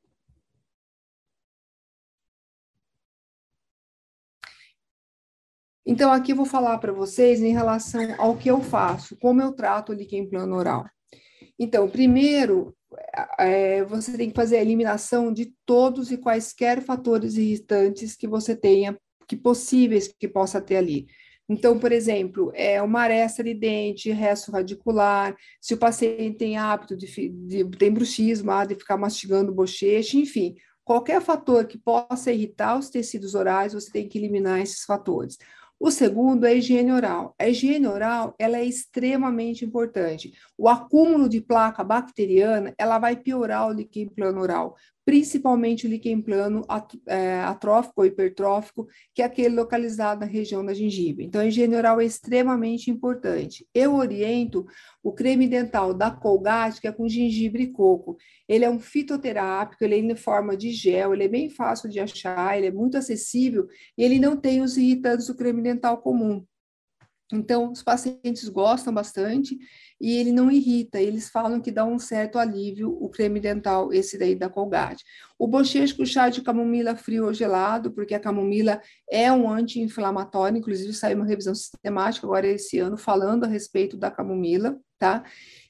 Então, 5.92 6.12
aqui 6.12 6.34
eu 6.34 6.36
vou 6.36 6.46
falar 6.46 6.78
para 6.78 6.94
vocês 6.94 7.42
em 7.42 7.52
relação 7.52 8.14
ao 8.20 8.38
que 8.38 8.48
eu 8.48 8.62
faço, 8.62 9.18
como 9.18 9.42
eu 9.42 9.54
trato 9.54 9.92
o 9.92 9.96
líquen 9.96 10.30
plano 10.30 10.56
oral. 10.56 10.86
Então, 11.58 11.90
primeiro, 11.90 12.78
é, 13.38 13.84
você 13.84 14.18
tem 14.18 14.30
que 14.30 14.36
fazer 14.36 14.58
a 14.58 14.62
eliminação 14.62 15.32
de 15.32 15.54
todos 15.66 16.12
e 16.12 16.18
quaisquer 16.18 16.82
fatores 16.82 17.38
irritantes 17.38 18.16
que 18.16 18.28
você 18.28 18.56
tenha, 18.56 18.98
que 19.28 19.36
possíveis 19.36 20.08
que 20.08 20.28
possa 20.28 20.60
ter 20.60 20.78
ali. 20.78 21.08
Então, 21.48 21.80
por 21.80 21.92
exemplo, 21.92 22.52
é 22.54 22.80
uma 22.80 23.02
aresta 23.02 23.44
de 23.44 23.56
dente, 23.56 24.12
resto 24.12 24.52
radicular, 24.52 25.36
se 25.60 25.74
o 25.74 25.78
paciente 25.78 26.38
tem 26.38 26.58
hábito 26.58 26.96
de, 26.96 27.08
de 27.30 27.66
tem 27.66 27.92
bruxismo, 27.92 28.52
de 28.68 28.76
ficar 28.76 28.98
mastigando 28.98 29.54
bochecha, 29.54 30.16
enfim, 30.16 30.56
qualquer 30.86 31.20
fator 31.22 31.66
que 31.66 31.78
possa 31.78 32.32
irritar 32.32 32.78
os 32.78 32.90
tecidos 32.90 33.34
orais, 33.34 33.74
você 33.74 33.92
tem 33.92 34.08
que 34.08 34.18
eliminar 34.20 34.60
esses 34.60 34.84
fatores. 34.84 35.38
O 35.80 35.90
segundo 35.90 36.46
é 36.46 36.50
a 36.50 36.54
higiene 36.54 36.92
oral. 36.92 37.34
A 37.40 37.48
higiene 37.48 37.88
oral 37.88 38.36
ela 38.38 38.58
é 38.58 38.66
extremamente 38.66 39.64
importante. 39.64 40.34
O 40.58 40.68
acúmulo 40.68 41.30
de 41.30 41.40
placa 41.40 41.84
bacteriana 41.86 42.74
ela 42.78 43.00
vai 43.00 43.16
piorar 43.16 43.68
o 43.68 43.72
líquen 43.72 44.10
plano 44.10 44.42
oral 44.42 44.76
principalmente 45.10 45.88
o 45.88 45.90
líquen 45.90 46.22
plano 46.22 46.64
é, 47.08 47.40
atrófico 47.40 48.02
ou 48.02 48.06
hipertrófico, 48.06 48.88
que 49.12 49.24
é 49.24 49.26
aquele 49.26 49.56
localizado 49.56 50.20
na 50.20 50.28
região 50.28 50.64
da 50.64 50.72
gengiva. 50.72 51.24
Então, 51.24 51.42
a 51.42 51.48
higiene 51.48 51.76
oral 51.76 52.00
é 52.00 52.06
extremamente 52.06 52.92
importante. 52.92 53.68
Eu 53.74 53.96
oriento 53.96 54.68
o 55.02 55.12
creme 55.12 55.48
dental 55.48 55.96
da 55.96 56.12
Colgate, 56.12 56.80
que 56.80 56.88
é 56.88 56.92
com 56.92 57.10
gengibre 57.10 57.64
e 57.64 57.72
coco. 57.72 58.18
Ele 58.48 58.64
é 58.64 58.70
um 58.70 58.80
fitoterápico, 58.80 59.84
ele 59.84 59.96
é 59.96 59.98
em 59.98 60.16
forma 60.16 60.56
de 60.56 60.70
gel, 60.70 61.12
ele 61.12 61.24
é 61.24 61.28
bem 61.28 61.50
fácil 61.50 61.90
de 61.90 62.00
achar, 62.00 62.56
ele 62.56 62.68
é 62.68 62.72
muito 62.72 62.96
acessível 62.96 63.68
e 63.98 64.04
ele 64.04 64.20
não 64.20 64.38
tem 64.38 64.62
os 64.62 64.78
irritantes 64.78 65.26
do 65.26 65.36
creme 65.36 65.64
dental 65.64 65.98
comum. 66.04 66.46
Então, 67.32 67.72
os 67.72 67.84
pacientes 67.84 68.50
gostam 68.50 68.92
bastante 68.92 69.58
e 70.02 70.16
ele 70.18 70.32
não 70.32 70.50
irrita. 70.50 71.00
Eles 71.00 71.30
falam 71.30 71.62
que 71.62 71.72
dá 71.72 71.86
um 71.86 72.00
certo 72.00 72.40
alívio 72.40 72.98
o 73.00 73.08
creme 73.08 73.40
dental, 73.40 73.94
esse 73.94 74.18
daí 74.18 74.34
da 74.34 74.50
Colgate. 74.50 75.04
O 75.38 75.48
bochecho 75.48 75.96
com 75.96 76.06
chá 76.06 76.30
de 76.30 76.42
camomila 76.42 76.96
frio 76.96 77.26
ou 77.26 77.34
gelado, 77.34 77.92
porque 77.92 78.16
a 78.16 78.20
camomila 78.20 78.82
é 79.10 79.32
um 79.32 79.50
anti-inflamatório, 79.50 80.58
inclusive 80.58 80.94
saiu 80.94 81.18
uma 81.18 81.26
revisão 81.26 81.54
sistemática 81.54 82.26
agora 82.26 82.48
esse 82.48 82.80
ano 82.80 82.98
falando 82.98 83.44
a 83.44 83.48
respeito 83.48 83.96
da 83.96 84.10
camomila, 84.10 84.80
tá? 84.98 85.24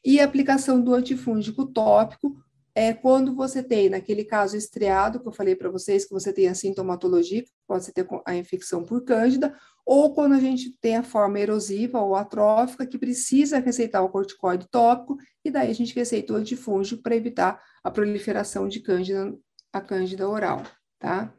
E 0.03 0.19
a 0.19 0.25
aplicação 0.25 0.81
do 0.81 0.93
antifúngico 0.93 1.65
tópico, 1.65 2.37
é 2.79 2.93
quando 2.93 3.35
você 3.35 3.61
tem, 3.61 3.89
naquele 3.89 4.23
caso 4.23 4.55
estriado, 4.55 5.19
que 5.19 5.27
eu 5.27 5.33
falei 5.33 5.53
para 5.53 5.69
vocês, 5.69 6.05
que 6.05 6.13
você 6.13 6.31
tem 6.31 6.47
a 6.47 6.55
sintomatologia, 6.55 7.43
pode 7.67 7.91
ter 7.91 8.07
a 8.25 8.33
infecção 8.33 8.85
por 8.85 9.03
cândida, 9.03 9.53
ou 9.85 10.13
quando 10.13 10.33
a 10.33 10.39
gente 10.39 10.71
tem 10.79 10.95
a 10.95 11.03
forma 11.03 11.37
erosiva 11.37 11.99
ou 11.99 12.15
atrófica, 12.15 12.87
que 12.87 12.97
precisa 12.97 13.59
receitar 13.59 14.01
o 14.01 14.07
corticoide 14.07 14.65
tópico, 14.71 15.17
e 15.43 15.51
daí 15.51 15.69
a 15.69 15.75
gente 15.75 15.93
receita 15.93 16.31
o 16.31 16.37
antifúngico 16.37 17.03
para 17.03 17.17
evitar 17.17 17.61
a 17.83 17.91
proliferação 17.91 18.65
de 18.69 18.79
cândida, 18.79 19.37
a 19.73 19.81
cândida 19.81 20.29
oral, 20.29 20.63
tá? 20.97 21.33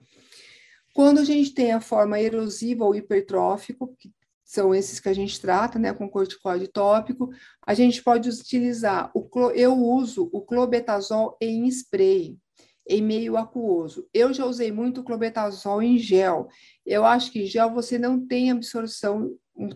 Quando 0.92 1.20
a 1.20 1.24
gente 1.24 1.54
tem 1.54 1.72
a 1.72 1.80
forma 1.80 2.20
erosiva 2.20 2.84
ou 2.84 2.94
hipertrófico, 2.94 3.96
que 3.98 4.12
são 4.50 4.74
esses 4.74 4.98
que 4.98 5.08
a 5.08 5.12
gente 5.12 5.40
trata, 5.40 5.78
né, 5.78 5.92
com 5.92 6.10
corticoide 6.10 6.66
tópico, 6.66 7.30
a 7.64 7.72
gente 7.72 8.02
pode 8.02 8.28
utilizar, 8.28 9.08
o, 9.14 9.30
eu 9.54 9.72
uso 9.78 10.28
o 10.32 10.40
clobetazol 10.40 11.36
em 11.40 11.68
spray, 11.68 12.36
em 12.84 13.00
meio 13.00 13.36
aquoso. 13.36 14.08
Eu 14.12 14.34
já 14.34 14.44
usei 14.44 14.72
muito 14.72 15.04
clobetazol 15.04 15.80
em 15.80 15.96
gel. 15.96 16.48
Eu 16.84 17.04
acho 17.04 17.30
que 17.30 17.44
em 17.44 17.46
gel 17.46 17.70
você 17.70 17.96
não 17.96 18.26
tem 18.26 18.50
absorção, 18.50 19.30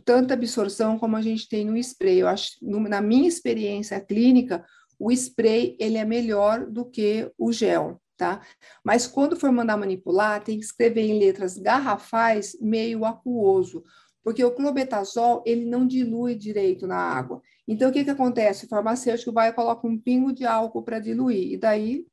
tanta 0.05 0.35
absorção 0.35 0.99
como 0.99 1.15
a 1.15 1.23
gente 1.23 1.49
tem 1.49 1.65
no 1.65 1.77
spray. 1.77 2.19
Eu 2.19 2.27
acho, 2.27 2.57
na 2.61 3.01
minha 3.01 3.29
experiência 3.29 4.01
clínica, 4.01 4.65
o 4.99 5.13
spray 5.13 5.77
ele 5.79 5.99
é 5.99 6.05
melhor 6.05 6.67
do 6.69 6.85
que 6.85 7.31
o 7.39 7.53
gel, 7.53 8.01
tá? 8.17 8.43
Mas 8.83 9.07
quando 9.07 9.37
for 9.37 9.53
mandar 9.53 9.77
manipular, 9.77 10.43
tem 10.43 10.59
que 10.59 10.65
escrever 10.65 11.03
em 11.03 11.21
letras 11.21 11.57
garrafais 11.57 12.57
meio 12.61 13.05
aquoso, 13.05 13.85
porque 14.25 14.43
o 14.43 14.51
clobetazol 14.51 15.43
ele 15.45 15.67
não 15.67 15.87
dilui 15.87 16.35
direito 16.35 16.87
na 16.87 16.97
água. 16.97 17.43
Então 17.69 17.91
o 17.91 17.93
que 17.93 18.03
que 18.03 18.11
acontece? 18.11 18.65
O 18.65 18.69
farmacêutico 18.69 19.33
vai 19.33 19.51
e 19.51 19.53
coloca 19.53 19.87
um 19.87 19.99
pingo 19.99 20.33
de 20.33 20.47
álcool 20.47 20.83
para 20.83 20.99
diluir 20.99 21.53
e 21.53 21.57
daí 21.59 22.07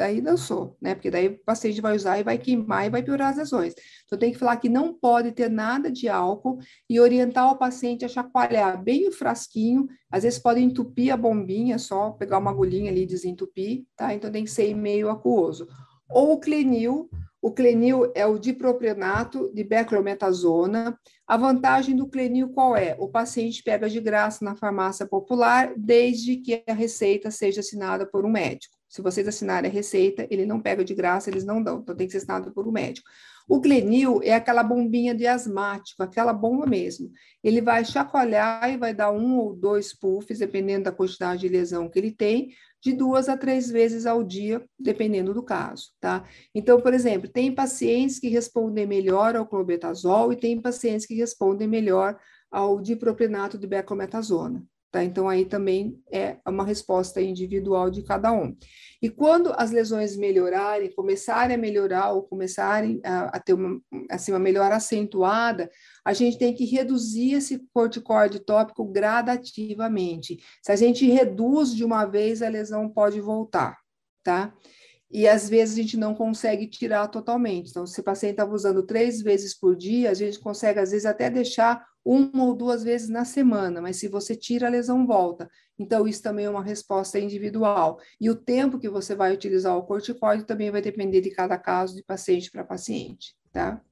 daí 0.00 0.18
dançou, 0.18 0.78
né? 0.80 0.94
Porque 0.94 1.10
daí 1.10 1.28
o 1.28 1.44
paciente 1.44 1.80
vai 1.80 1.94
usar 1.94 2.18
e 2.18 2.22
vai 2.22 2.38
queimar 2.38 2.86
e 2.86 2.90
vai 2.90 3.02
piorar 3.02 3.32
as 3.32 3.36
lesões. 3.36 3.74
Então 4.06 4.18
tem 4.18 4.32
que 4.32 4.38
falar 4.38 4.56
que 4.56 4.68
não 4.68 4.94
pode 4.94 5.30
ter 5.32 5.50
nada 5.50 5.90
de 5.90 6.08
álcool 6.08 6.58
e 6.88 6.98
orientar 6.98 7.52
o 7.52 7.58
paciente 7.58 8.04
a 8.04 8.08
chacoalhar 8.08 8.82
bem 8.82 9.08
o 9.08 9.12
frasquinho. 9.12 9.86
Às 10.10 10.22
vezes 10.22 10.38
pode 10.38 10.60
entupir 10.60 11.12
a 11.12 11.18
bombinha, 11.18 11.78
só 11.78 12.12
pegar 12.12 12.38
uma 12.38 12.50
agulhinha 12.50 12.90
ali 12.90 13.02
e 13.02 13.06
desentupir, 13.06 13.84
tá? 13.94 14.14
Então 14.14 14.32
tem 14.32 14.44
que 14.44 14.50
ser 14.50 14.74
meio 14.74 15.10
aquoso. 15.10 15.68
Ou 16.08 16.32
o 16.32 16.40
clenil, 16.40 17.10
o 17.42 17.50
clenil 17.52 18.12
é 18.14 18.26
o 18.26 18.38
dipropionato 18.38 19.50
de 19.54 19.64
beclometasona. 19.64 20.98
A 21.26 21.36
vantagem 21.36 21.96
do 21.96 22.06
clenil 22.06 22.50
qual 22.50 22.76
é? 22.76 22.94
O 22.98 23.08
paciente 23.08 23.62
pega 23.62 23.88
de 23.88 24.00
graça 24.00 24.44
na 24.44 24.54
farmácia 24.54 25.06
popular, 25.06 25.72
desde 25.76 26.36
que 26.36 26.62
a 26.68 26.74
receita 26.74 27.30
seja 27.30 27.60
assinada 27.60 28.04
por 28.04 28.26
um 28.26 28.30
médico. 28.30 28.76
Se 28.88 29.00
vocês 29.00 29.26
assinarem 29.26 29.70
a 29.70 29.72
receita, 29.72 30.26
ele 30.30 30.44
não 30.44 30.60
pega 30.60 30.84
de 30.84 30.94
graça, 30.94 31.30
eles 31.30 31.44
não 31.44 31.62
dão, 31.62 31.78
então 31.78 31.94
tem 31.94 32.06
que 32.06 32.12
ser 32.12 32.18
assinado 32.18 32.52
por 32.52 32.66
um 32.66 32.72
médico. 32.72 33.08
O 33.50 33.58
Glenil 33.58 34.20
é 34.22 34.32
aquela 34.32 34.62
bombinha 34.62 35.12
de 35.12 35.26
asmático, 35.26 36.04
aquela 36.04 36.32
bomba 36.32 36.66
mesmo. 36.66 37.10
Ele 37.42 37.60
vai 37.60 37.84
chacoalhar 37.84 38.72
e 38.72 38.76
vai 38.76 38.94
dar 38.94 39.10
um 39.10 39.38
ou 39.38 39.56
dois 39.56 39.92
puffs, 39.92 40.38
dependendo 40.38 40.84
da 40.84 40.92
quantidade 40.92 41.40
de 41.40 41.48
lesão 41.48 41.88
que 41.88 41.98
ele 41.98 42.12
tem, 42.12 42.50
de 42.80 42.92
duas 42.92 43.28
a 43.28 43.36
três 43.36 43.68
vezes 43.68 44.06
ao 44.06 44.22
dia, 44.22 44.64
dependendo 44.78 45.34
do 45.34 45.42
caso, 45.42 45.88
tá? 46.00 46.24
Então, 46.54 46.80
por 46.80 46.94
exemplo, 46.94 47.28
tem 47.28 47.52
pacientes 47.52 48.20
que 48.20 48.28
respondem 48.28 48.86
melhor 48.86 49.34
ao 49.34 49.44
clobetazol 49.44 50.32
e 50.32 50.36
tem 50.36 50.60
pacientes 50.60 51.04
que 51.04 51.14
respondem 51.14 51.66
melhor 51.66 52.16
ao 52.52 52.80
dipropionato 52.80 53.58
de 53.58 53.66
beclometasona, 53.66 54.64
Tá? 54.90 55.04
Então, 55.04 55.28
aí 55.28 55.44
também 55.44 56.02
é 56.12 56.38
uma 56.44 56.64
resposta 56.64 57.20
individual 57.20 57.90
de 57.90 58.02
cada 58.02 58.32
um. 58.32 58.56
E 59.00 59.08
quando 59.08 59.52
as 59.56 59.70
lesões 59.70 60.16
melhorarem, 60.16 60.92
começarem 60.92 61.54
a 61.54 61.58
melhorar 61.58 62.10
ou 62.10 62.24
começarem 62.24 63.00
a, 63.04 63.36
a 63.36 63.38
ter 63.38 63.52
uma, 63.52 63.80
assim, 64.10 64.32
uma 64.32 64.40
melhora 64.40 64.74
acentuada, 64.74 65.70
a 66.04 66.12
gente 66.12 66.36
tem 66.38 66.52
que 66.52 66.64
reduzir 66.64 67.34
esse 67.34 67.64
corticoide 67.72 68.40
tópico 68.40 68.84
gradativamente. 68.84 70.38
Se 70.60 70.72
a 70.72 70.76
gente 70.76 71.06
reduz 71.06 71.72
de 71.72 71.84
uma 71.84 72.04
vez, 72.04 72.42
a 72.42 72.48
lesão 72.48 72.88
pode 72.88 73.20
voltar, 73.20 73.78
tá? 74.24 74.52
E 75.08 75.28
às 75.28 75.48
vezes 75.48 75.78
a 75.78 75.82
gente 75.82 75.96
não 75.96 76.16
consegue 76.16 76.66
tirar 76.66 77.06
totalmente. 77.06 77.70
Então, 77.70 77.86
se 77.86 78.00
o 78.00 78.04
paciente 78.04 78.32
estava 78.32 78.52
usando 78.52 78.82
três 78.84 79.22
vezes 79.22 79.56
por 79.56 79.76
dia, 79.76 80.10
a 80.10 80.14
gente 80.14 80.40
consegue, 80.40 80.80
às 80.80 80.90
vezes, 80.90 81.06
até 81.06 81.30
deixar 81.30 81.84
uma 82.04 82.44
ou 82.44 82.54
duas 82.54 82.82
vezes 82.82 83.08
na 83.08 83.24
semana, 83.24 83.80
mas 83.80 83.96
se 83.96 84.08
você 84.08 84.34
tira, 84.34 84.66
a 84.66 84.70
lesão 84.70 85.06
volta. 85.06 85.50
Então, 85.78 86.06
isso 86.06 86.22
também 86.22 86.46
é 86.46 86.50
uma 86.50 86.62
resposta 86.62 87.18
individual. 87.18 87.98
E 88.20 88.30
o 88.30 88.34
tempo 88.34 88.78
que 88.78 88.88
você 88.88 89.14
vai 89.14 89.32
utilizar 89.32 89.76
o 89.76 89.82
corticoide 89.82 90.44
também 90.44 90.70
vai 90.70 90.82
depender 90.82 91.20
de 91.20 91.30
cada 91.30 91.58
caso, 91.58 91.96
de 91.96 92.02
paciente 92.02 92.50
para 92.50 92.64
paciente, 92.64 93.34
tá? 93.52 93.82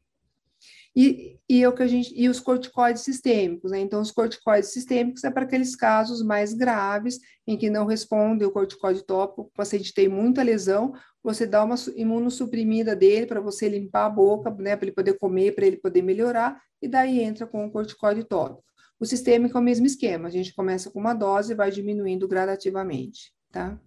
E, 1.00 1.38
e, 1.48 1.62
é 1.62 1.68
o 1.68 1.72
que 1.72 1.84
a 1.84 1.86
gente, 1.86 2.12
e 2.12 2.28
os 2.28 2.40
corticoides 2.40 3.02
sistêmicos, 3.02 3.70
né? 3.70 3.78
Então, 3.78 4.00
os 4.00 4.10
corticoides 4.10 4.72
sistêmicos 4.72 5.22
é 5.22 5.30
para 5.30 5.44
aqueles 5.44 5.76
casos 5.76 6.20
mais 6.24 6.52
graves, 6.52 7.20
em 7.46 7.56
que 7.56 7.70
não 7.70 7.86
responde 7.86 8.44
o 8.44 8.50
corticoide 8.50 9.04
tópico, 9.04 9.42
o 9.42 9.50
paciente 9.56 9.94
tem 9.94 10.08
muita 10.08 10.42
lesão, 10.42 10.92
você 11.22 11.46
dá 11.46 11.62
uma 11.62 11.76
imunossuprimida 11.94 12.96
dele 12.96 13.26
para 13.26 13.40
você 13.40 13.68
limpar 13.68 14.06
a 14.06 14.10
boca, 14.10 14.50
né? 14.50 14.74
Para 14.74 14.86
ele 14.86 14.94
poder 14.94 15.16
comer, 15.18 15.54
para 15.54 15.66
ele 15.66 15.76
poder 15.76 16.02
melhorar, 16.02 16.60
e 16.82 16.88
daí 16.88 17.20
entra 17.20 17.46
com 17.46 17.64
o 17.64 17.70
corticoide 17.70 18.24
tópico. 18.24 18.64
O 18.98 19.06
sistêmico 19.06 19.56
é 19.56 19.60
o 19.60 19.64
mesmo 19.64 19.86
esquema, 19.86 20.26
a 20.26 20.32
gente 20.32 20.52
começa 20.52 20.90
com 20.90 20.98
uma 20.98 21.14
dose 21.14 21.52
e 21.52 21.56
vai 21.56 21.70
diminuindo 21.70 22.26
gradativamente, 22.26 23.32
tá? 23.52 23.78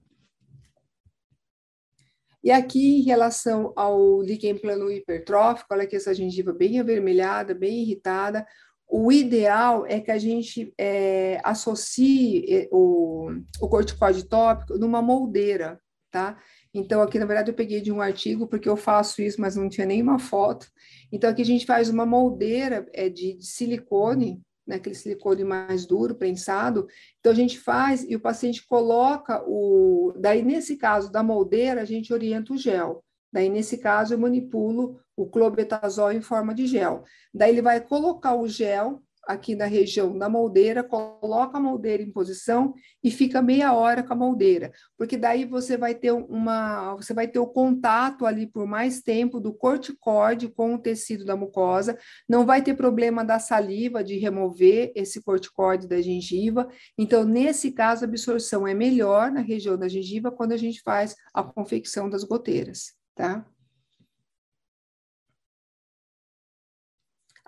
E 2.43 2.51
aqui, 2.51 2.99
em 2.99 3.03
relação 3.03 3.71
ao 3.75 4.21
líquen 4.21 4.57
plano 4.57 4.91
hipertrófico, 4.91 5.73
olha 5.73 5.83
aqui 5.83 5.95
essa 5.95 6.13
gengiva 6.13 6.51
bem 6.51 6.79
avermelhada, 6.79 7.53
bem 7.53 7.83
irritada, 7.83 8.45
o 8.91 9.09
ideal 9.09 9.85
é 9.87 10.01
que 10.01 10.11
a 10.11 10.17
gente 10.17 10.73
é, 10.77 11.39
associe 11.45 12.45
é, 12.49 12.67
o, 12.71 13.31
o 13.61 13.69
corticoide 13.69 14.27
tópico 14.27 14.77
numa 14.77 15.01
moldeira, 15.01 15.79
tá? 16.11 16.37
Então, 16.73 17.01
aqui, 17.01 17.17
na 17.17 17.25
verdade, 17.25 17.51
eu 17.51 17.55
peguei 17.55 17.79
de 17.79 17.91
um 17.91 18.01
artigo, 18.01 18.47
porque 18.47 18.67
eu 18.67 18.75
faço 18.75 19.21
isso, 19.21 19.39
mas 19.39 19.55
não 19.55 19.69
tinha 19.69 19.87
nenhuma 19.87 20.19
foto. 20.19 20.67
Então, 21.09 21.29
aqui 21.29 21.41
a 21.41 21.45
gente 21.45 21.65
faz 21.65 21.89
uma 21.89 22.05
moldeira 22.05 22.85
é, 22.93 23.07
de, 23.07 23.37
de 23.37 23.45
silicone, 23.45 24.41
né, 24.65 24.75
aquele 24.75 24.95
silicone 24.95 25.43
mais 25.43 25.85
duro, 25.85 26.15
prensado. 26.15 26.87
Então, 27.19 27.31
a 27.31 27.35
gente 27.35 27.59
faz 27.59 28.03
e 28.03 28.15
o 28.15 28.19
paciente 28.19 28.65
coloca 28.65 29.43
o. 29.47 30.13
Daí, 30.17 30.41
nesse 30.43 30.77
caso 30.77 31.11
da 31.11 31.23
moldeira, 31.23 31.81
a 31.81 31.85
gente 31.85 32.13
orienta 32.13 32.53
o 32.53 32.57
gel. 32.57 33.03
Daí, 33.31 33.49
nesse 33.49 33.77
caso, 33.77 34.13
eu 34.13 34.19
manipulo 34.19 34.99
o 35.15 35.25
clobetazol 35.27 36.11
em 36.11 36.21
forma 36.21 36.53
de 36.53 36.67
gel. 36.67 37.03
Daí, 37.33 37.51
ele 37.51 37.61
vai 37.61 37.79
colocar 37.79 38.35
o 38.35 38.47
gel 38.47 39.01
aqui 39.27 39.55
na 39.55 39.65
região 39.65 40.17
da 40.17 40.27
moldeira, 40.27 40.83
coloca 40.83 41.57
a 41.57 41.61
moldeira 41.61 42.01
em 42.01 42.11
posição 42.11 42.73
e 43.03 43.11
fica 43.11 43.41
meia 43.41 43.73
hora 43.73 44.03
com 44.03 44.13
a 44.13 44.15
moldeira, 44.15 44.71
porque 44.97 45.17
daí 45.17 45.45
você 45.45 45.77
vai 45.77 45.95
ter 45.95 46.11
uma, 46.11 46.95
você 46.95 47.13
vai 47.13 47.27
ter 47.27 47.39
o 47.39 47.47
contato 47.47 48.25
ali 48.25 48.47
por 48.47 48.65
mais 48.65 49.01
tempo 49.01 49.39
do 49.39 49.53
corticóide 49.53 50.47
com 50.47 50.75
o 50.75 50.79
tecido 50.79 51.25
da 51.25 51.35
mucosa, 51.35 51.97
não 52.27 52.45
vai 52.45 52.61
ter 52.61 52.75
problema 52.75 53.23
da 53.23 53.39
saliva 53.39 54.03
de 54.03 54.17
remover 54.17 54.91
esse 54.95 55.21
corticóide 55.21 55.87
da 55.87 56.01
gengiva. 56.01 56.67
Então, 56.97 57.23
nesse 57.23 57.71
caso, 57.71 58.03
a 58.03 58.07
absorção 58.07 58.67
é 58.67 58.73
melhor 58.73 59.31
na 59.31 59.41
região 59.41 59.77
da 59.77 59.87
gengiva 59.87 60.31
quando 60.31 60.51
a 60.51 60.57
gente 60.57 60.81
faz 60.81 61.15
a 61.33 61.43
confecção 61.43 62.09
das 62.09 62.23
goteiras, 62.23 62.93
tá? 63.15 63.45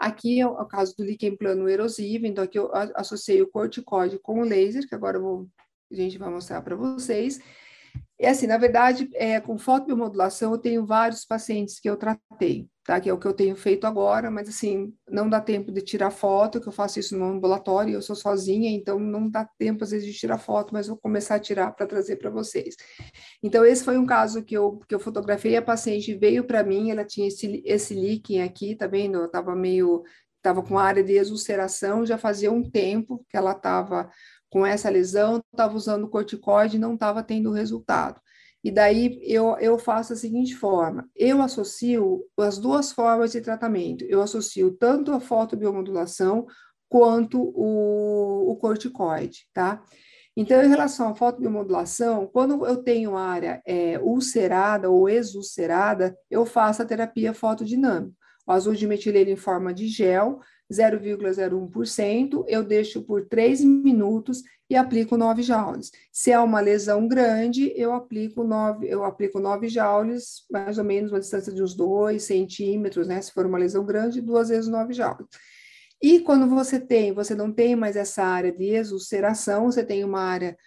Aqui 0.04 0.42
é 0.42 0.46
o 0.46 0.66
caso 0.66 0.94
do 0.98 1.06
líquen 1.06 1.34
plano 1.34 1.70
erosivo, 1.70 2.26
então 2.26 2.44
aqui 2.44 2.60
eu 2.60 2.70
associei 2.94 3.42
o 3.42 3.48
corticóide 3.48 4.20
com 4.20 4.42
o 4.42 4.44
laser, 4.44 4.86
que 4.86 4.94
agora 4.94 5.18
vou, 5.18 5.48
a 5.90 5.96
gente 5.96 6.18
vai 6.18 6.30
mostrar 6.30 6.62
para 6.62 6.76
vocês. 6.76 7.40
E 8.20 8.26
assim, 8.26 8.46
na 8.46 8.58
verdade, 8.58 9.10
é, 9.14 9.40
com 9.40 9.58
fotobiomodulação, 9.58 10.52
eu 10.52 10.58
tenho 10.58 10.86
vários 10.86 11.24
pacientes 11.24 11.80
que 11.80 11.90
eu 11.90 11.96
tratei 11.96 12.68
tá? 12.86 13.00
Que 13.00 13.10
é 13.10 13.14
o 13.14 13.18
que 13.18 13.26
eu 13.26 13.34
tenho 13.34 13.56
feito 13.56 13.88
agora, 13.88 14.30
mas 14.30 14.50
assim, 14.50 14.94
não 15.10 15.30
dá 15.30 15.40
tempo 15.40 15.72
de 15.72 15.82
tirar 15.82 16.12
foto, 16.12 16.60
que 16.60 16.68
eu 16.68 16.72
faço 16.72 17.00
isso 17.00 17.18
no 17.18 17.26
ambulatório, 17.26 17.94
eu 17.94 18.02
sou 18.02 18.16
sozinha, 18.16 18.70
então 18.70 19.00
não 19.00 19.30
dá 19.30 19.48
tempo 19.58 19.84
às 19.84 19.92
vezes 19.92 20.06
de 20.06 20.14
tirar 20.14 20.38
foto, 20.38 20.74
mas 20.74 20.88
vou 20.88 20.98
começar 20.98 21.36
a 21.36 21.40
tirar 21.40 21.72
para 21.72 21.88
trazer 21.88 22.18
para 22.18 22.30
vocês. 22.30 22.76
Então 23.42 23.66
esse 23.66 23.84
foi 23.84 23.98
um 23.98 24.06
caso 24.06 24.44
que 24.44 24.56
eu 24.56 24.80
que 24.88 24.94
eu 24.96 25.00
fotografei, 25.00 25.56
a 25.56 25.62
paciente 25.62 26.16
veio 26.16 26.44
para 26.46 26.64
mim, 26.64 26.92
ela 26.92 27.06
tinha 27.06 27.28
esse 27.28 27.62
esse 27.66 27.94
líquen 27.94 28.44
aqui, 28.44 28.76
tá 28.76 28.88
vendo? 28.88 29.20
Eu 29.20 29.30
tava 29.30 29.56
meio 29.56 30.04
estava 30.38 30.62
com 30.62 30.78
área 30.78 31.04
de 31.04 31.14
exulceração, 31.14 32.06
já 32.06 32.18
fazia 32.18 32.52
um 32.52 32.70
tempo 32.70 33.26
que 33.30 33.38
ela 33.38 33.54
estava 33.54 34.10
com 34.50 34.66
essa 34.66 34.90
lesão, 34.90 35.42
estava 35.52 35.76
usando 35.76 36.10
corticoide 36.10 36.76
e 36.76 36.80
não 36.80 36.96
estava 36.96 37.24
tendo 37.24 37.52
resultado. 37.52 38.22
E 38.64 38.72
daí 38.72 39.20
eu, 39.24 39.58
eu 39.60 39.78
faço 39.78 40.14
a 40.14 40.16
seguinte 40.16 40.56
forma: 40.56 41.10
eu 41.16 41.42
associo 41.42 42.24
as 42.38 42.58
duas 42.58 42.92
formas 42.92 43.32
de 43.32 43.42
tratamento. 43.42 44.06
Eu 44.06 44.22
associo 44.22 44.72
tanto 44.72 45.12
a 45.12 45.20
fotobiomodulação 45.20 46.46
quanto 46.88 47.42
o, 47.42 48.52
o 48.52 48.56
corticoide, 48.58 49.48
tá? 49.54 49.84
Então, 50.36 50.64
em 50.64 50.70
relação 50.70 51.10
à 51.10 51.16
fotobiomodulação, 51.16 52.28
quando 52.28 52.66
eu 52.66 52.78
tenho 52.78 53.16
área 53.16 53.62
é, 53.66 54.00
ulcerada 54.00 54.90
ou 54.90 55.08
exulcerada, 55.08 56.18
eu 56.30 56.46
faço 56.46 56.82
a 56.82 56.86
terapia 56.86 57.34
fotodinâmica. 57.34 58.16
O 58.46 58.52
azul 58.52 58.74
de 58.74 58.88
metileno 58.88 59.30
em 59.30 59.36
forma 59.36 59.74
de 59.74 59.88
gel, 59.88 60.40
0,01%, 60.74 62.46
eu 62.48 62.64
deixo 62.64 63.02
por 63.04 63.26
3 63.28 63.64
minutos 63.64 64.44
e 64.70 64.76
aplico 64.76 65.18
9 65.18 65.44
joules. 65.44 65.92
Se 66.12 66.32
é 66.32 66.40
uma 66.40 66.60
lesão 66.60 67.08
grande, 67.08 67.72
eu 67.76 67.94
aplico 67.94 68.44
9, 68.44 68.88
eu 68.88 69.04
aplico 69.04 69.40
9 69.40 69.70
joules, 69.70 70.46
mais 70.52 70.78
ou 70.78 70.84
menos 70.84 71.12
uma 71.12 71.20
distância 71.20 71.54
de 71.54 71.62
uns 71.62 71.76
2 71.76 72.22
centímetros, 72.24 73.08
né? 73.08 73.22
Se 73.22 73.32
for 73.32 73.46
uma 73.46 73.58
lesão 73.58 73.86
grande, 73.86 74.22
duas 74.22 74.50
vezes 74.50 74.68
9 74.68 74.94
joules. 74.94 75.28
E 76.02 76.20
quando 76.20 76.50
você 76.50 76.82
tem, 76.82 77.14
você 77.14 77.34
não 77.34 77.50
tem 77.50 77.78
mais 77.78 77.96
essa 77.96 78.24
área 78.24 78.52
de 78.52 78.66
exulceração, 78.66 79.72
você 79.72 79.86
tem 79.86 80.04
uma 80.04 80.20
área 80.20 80.58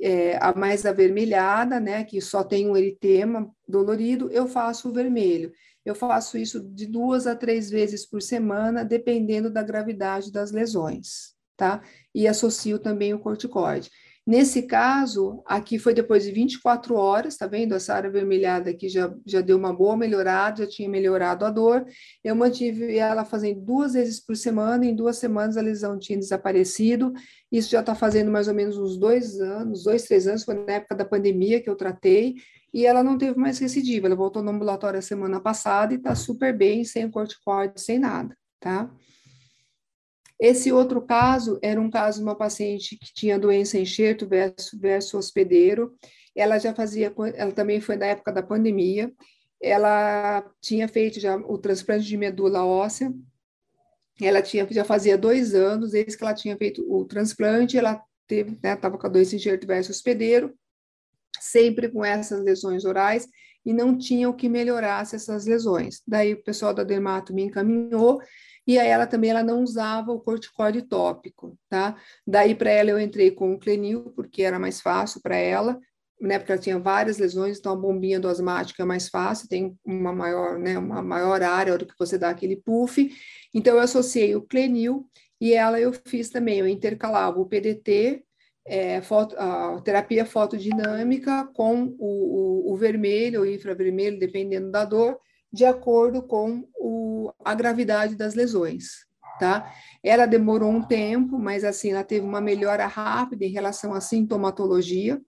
é, 0.00 0.36
a 0.40 0.54
mais 0.54 0.86
avermelhada, 0.86 1.80
né, 1.80 2.04
que 2.04 2.20
só 2.20 2.44
tem 2.44 2.68
um 2.70 2.76
eritema 2.76 3.50
dolorido, 3.66 4.30
eu 4.30 4.46
faço 4.46 4.88
o 4.88 4.92
vermelho. 4.92 5.50
Eu 5.88 5.94
faço 5.94 6.36
isso 6.36 6.60
de 6.60 6.86
duas 6.86 7.26
a 7.26 7.34
três 7.34 7.70
vezes 7.70 8.04
por 8.04 8.20
semana, 8.20 8.84
dependendo 8.84 9.50
da 9.50 9.62
gravidade 9.62 10.30
das 10.30 10.52
lesões, 10.52 11.34
tá? 11.56 11.82
E 12.14 12.28
associo 12.28 12.78
também 12.78 13.14
o 13.14 13.18
corticoide. 13.18 13.90
Nesse 14.26 14.64
caso, 14.64 15.42
aqui 15.46 15.78
foi 15.78 15.94
depois 15.94 16.22
de 16.22 16.30
24 16.30 16.94
horas, 16.94 17.38
tá 17.38 17.46
vendo? 17.46 17.74
Essa 17.74 17.94
área 17.94 18.10
vermelhada 18.10 18.68
aqui 18.68 18.86
já, 18.86 19.10
já 19.24 19.40
deu 19.40 19.56
uma 19.56 19.72
boa 19.72 19.96
melhorada, 19.96 20.64
já 20.64 20.70
tinha 20.70 20.86
melhorado 20.86 21.46
a 21.46 21.50
dor. 21.50 21.86
Eu 22.22 22.36
mantive 22.36 22.98
ela 22.98 23.24
fazendo 23.24 23.62
duas 23.62 23.94
vezes 23.94 24.20
por 24.20 24.36
semana, 24.36 24.84
em 24.84 24.94
duas 24.94 25.16
semanas 25.16 25.56
a 25.56 25.62
lesão 25.62 25.98
tinha 25.98 26.18
desaparecido. 26.18 27.14
Isso 27.50 27.70
já 27.70 27.80
está 27.80 27.94
fazendo 27.94 28.30
mais 28.30 28.48
ou 28.48 28.52
menos 28.54 28.76
uns 28.76 28.98
dois 28.98 29.40
anos, 29.40 29.84
dois, 29.84 30.02
três 30.02 30.26
anos, 30.26 30.44
foi 30.44 30.56
na 30.56 30.74
época 30.74 30.94
da 30.94 31.06
pandemia 31.06 31.62
que 31.62 31.70
eu 31.70 31.74
tratei 31.76 32.34
e 32.72 32.84
ela 32.86 33.02
não 33.02 33.16
teve 33.16 33.38
mais 33.38 33.58
recidiva. 33.58 34.06
Ela 34.06 34.16
voltou 34.16 34.42
no 34.42 34.50
ambulatório 34.50 34.98
a 34.98 35.02
semana 35.02 35.40
passada 35.40 35.92
e 35.92 35.96
está 35.96 36.14
super 36.14 36.56
bem, 36.56 36.84
sem 36.84 37.10
corticoide, 37.10 37.80
sem 37.80 37.98
nada, 37.98 38.36
tá? 38.60 38.90
Esse 40.40 40.70
outro 40.70 41.02
caso 41.02 41.58
era 41.60 41.80
um 41.80 41.90
caso 41.90 42.18
de 42.18 42.24
uma 42.24 42.36
paciente 42.36 42.96
que 42.96 43.12
tinha 43.12 43.38
doença 43.38 43.78
enxerto 43.78 44.28
versus, 44.28 44.78
versus 44.78 45.14
hospedeiro. 45.14 45.96
Ela 46.36 46.58
já 46.58 46.72
fazia, 46.72 47.12
ela 47.34 47.50
também 47.50 47.80
foi 47.80 47.96
na 47.96 48.06
época 48.06 48.32
da 48.32 48.42
pandemia. 48.42 49.12
Ela 49.60 50.48
tinha 50.60 50.86
feito 50.86 51.18
já 51.18 51.36
o 51.36 51.58
transplante 51.58 52.06
de 52.06 52.16
medula 52.16 52.64
óssea. 52.64 53.12
Ela 54.22 54.40
tinha 54.40 54.66
já 54.70 54.84
fazia 54.84 55.18
dois 55.18 55.54
anos 55.54 55.90
desde 55.90 56.16
que 56.16 56.22
ela 56.22 56.34
tinha 56.34 56.56
feito 56.56 56.84
o 56.88 57.04
transplante. 57.04 57.76
Ela 57.76 58.00
estava 58.30 58.94
né, 58.94 59.00
com 59.00 59.06
a 59.06 59.10
doença 59.10 59.34
enxerto 59.34 59.66
versus 59.66 59.96
hospedeiro 59.96 60.54
sempre 61.40 61.88
com 61.88 62.04
essas 62.04 62.42
lesões 62.44 62.84
orais 62.84 63.26
e 63.64 63.72
não 63.72 63.96
tinha 63.96 64.28
o 64.28 64.34
que 64.34 64.48
melhorasse 64.48 65.16
essas 65.16 65.46
lesões. 65.46 66.00
Daí 66.06 66.34
o 66.34 66.42
pessoal 66.42 66.72
da 66.72 66.84
Dermato 66.84 67.34
me 67.34 67.42
encaminhou 67.42 68.20
e 68.66 68.78
aí 68.78 68.88
ela 68.88 69.06
também 69.06 69.30
ela 69.30 69.42
não 69.42 69.62
usava 69.62 70.12
o 70.12 70.20
corticóide 70.20 70.82
tópico, 70.82 71.58
tá? 71.68 71.96
Daí 72.26 72.54
para 72.54 72.70
ela 72.70 72.90
eu 72.90 73.00
entrei 73.00 73.30
com 73.30 73.54
o 73.54 73.58
Clenil 73.58 74.12
porque 74.14 74.42
era 74.42 74.58
mais 74.58 74.80
fácil 74.80 75.20
para 75.22 75.36
ela, 75.36 75.78
né? 76.20 76.38
Porque 76.38 76.52
ela 76.52 76.60
tinha 76.60 76.78
várias 76.78 77.18
lesões, 77.18 77.58
então 77.58 77.72
a 77.72 77.76
bombinha 77.76 78.20
do 78.20 78.28
asmático 78.28 78.80
é 78.82 78.84
mais 78.84 79.08
fácil, 79.08 79.48
tem 79.48 79.74
uma 79.84 80.12
maior, 80.12 80.58
né, 80.58 80.78
uma 80.78 81.02
maior 81.02 81.42
área 81.42 81.78
do 81.78 81.86
que 81.86 81.94
você 81.98 82.18
dá 82.18 82.30
aquele 82.30 82.56
puff. 82.56 83.10
Então 83.54 83.74
eu 83.74 83.80
associei 83.80 84.36
o 84.36 84.42
Clenil 84.42 85.08
e 85.40 85.54
ela 85.54 85.80
eu 85.80 85.92
fiz 86.06 86.28
também, 86.28 86.58
eu 86.58 86.68
intercalava 86.68 87.40
o 87.40 87.46
PDT 87.46 88.22
é, 88.66 89.00
foto, 89.00 89.34
a 89.38 89.80
terapia 89.82 90.26
fotodinâmica 90.26 91.48
com 91.54 91.94
o, 91.98 92.68
o, 92.68 92.72
o 92.72 92.76
vermelho 92.76 93.40
ou 93.40 93.46
infravermelho, 93.46 94.18
dependendo 94.18 94.70
da 94.70 94.84
dor, 94.84 95.18
de 95.52 95.64
acordo 95.64 96.22
com 96.22 96.64
o, 96.78 97.32
a 97.44 97.54
gravidade 97.54 98.14
das 98.14 98.34
lesões, 98.34 99.06
tá? 99.40 99.72
Ela 100.02 100.26
demorou 100.26 100.70
um 100.70 100.82
tempo, 100.82 101.38
mas 101.38 101.64
assim, 101.64 101.92
ela 101.92 102.04
teve 102.04 102.26
uma 102.26 102.40
melhora 102.40 102.86
rápida 102.86 103.44
em 103.44 103.50
relação 103.50 103.94
à 103.94 104.00
sintomatologia. 104.00 105.20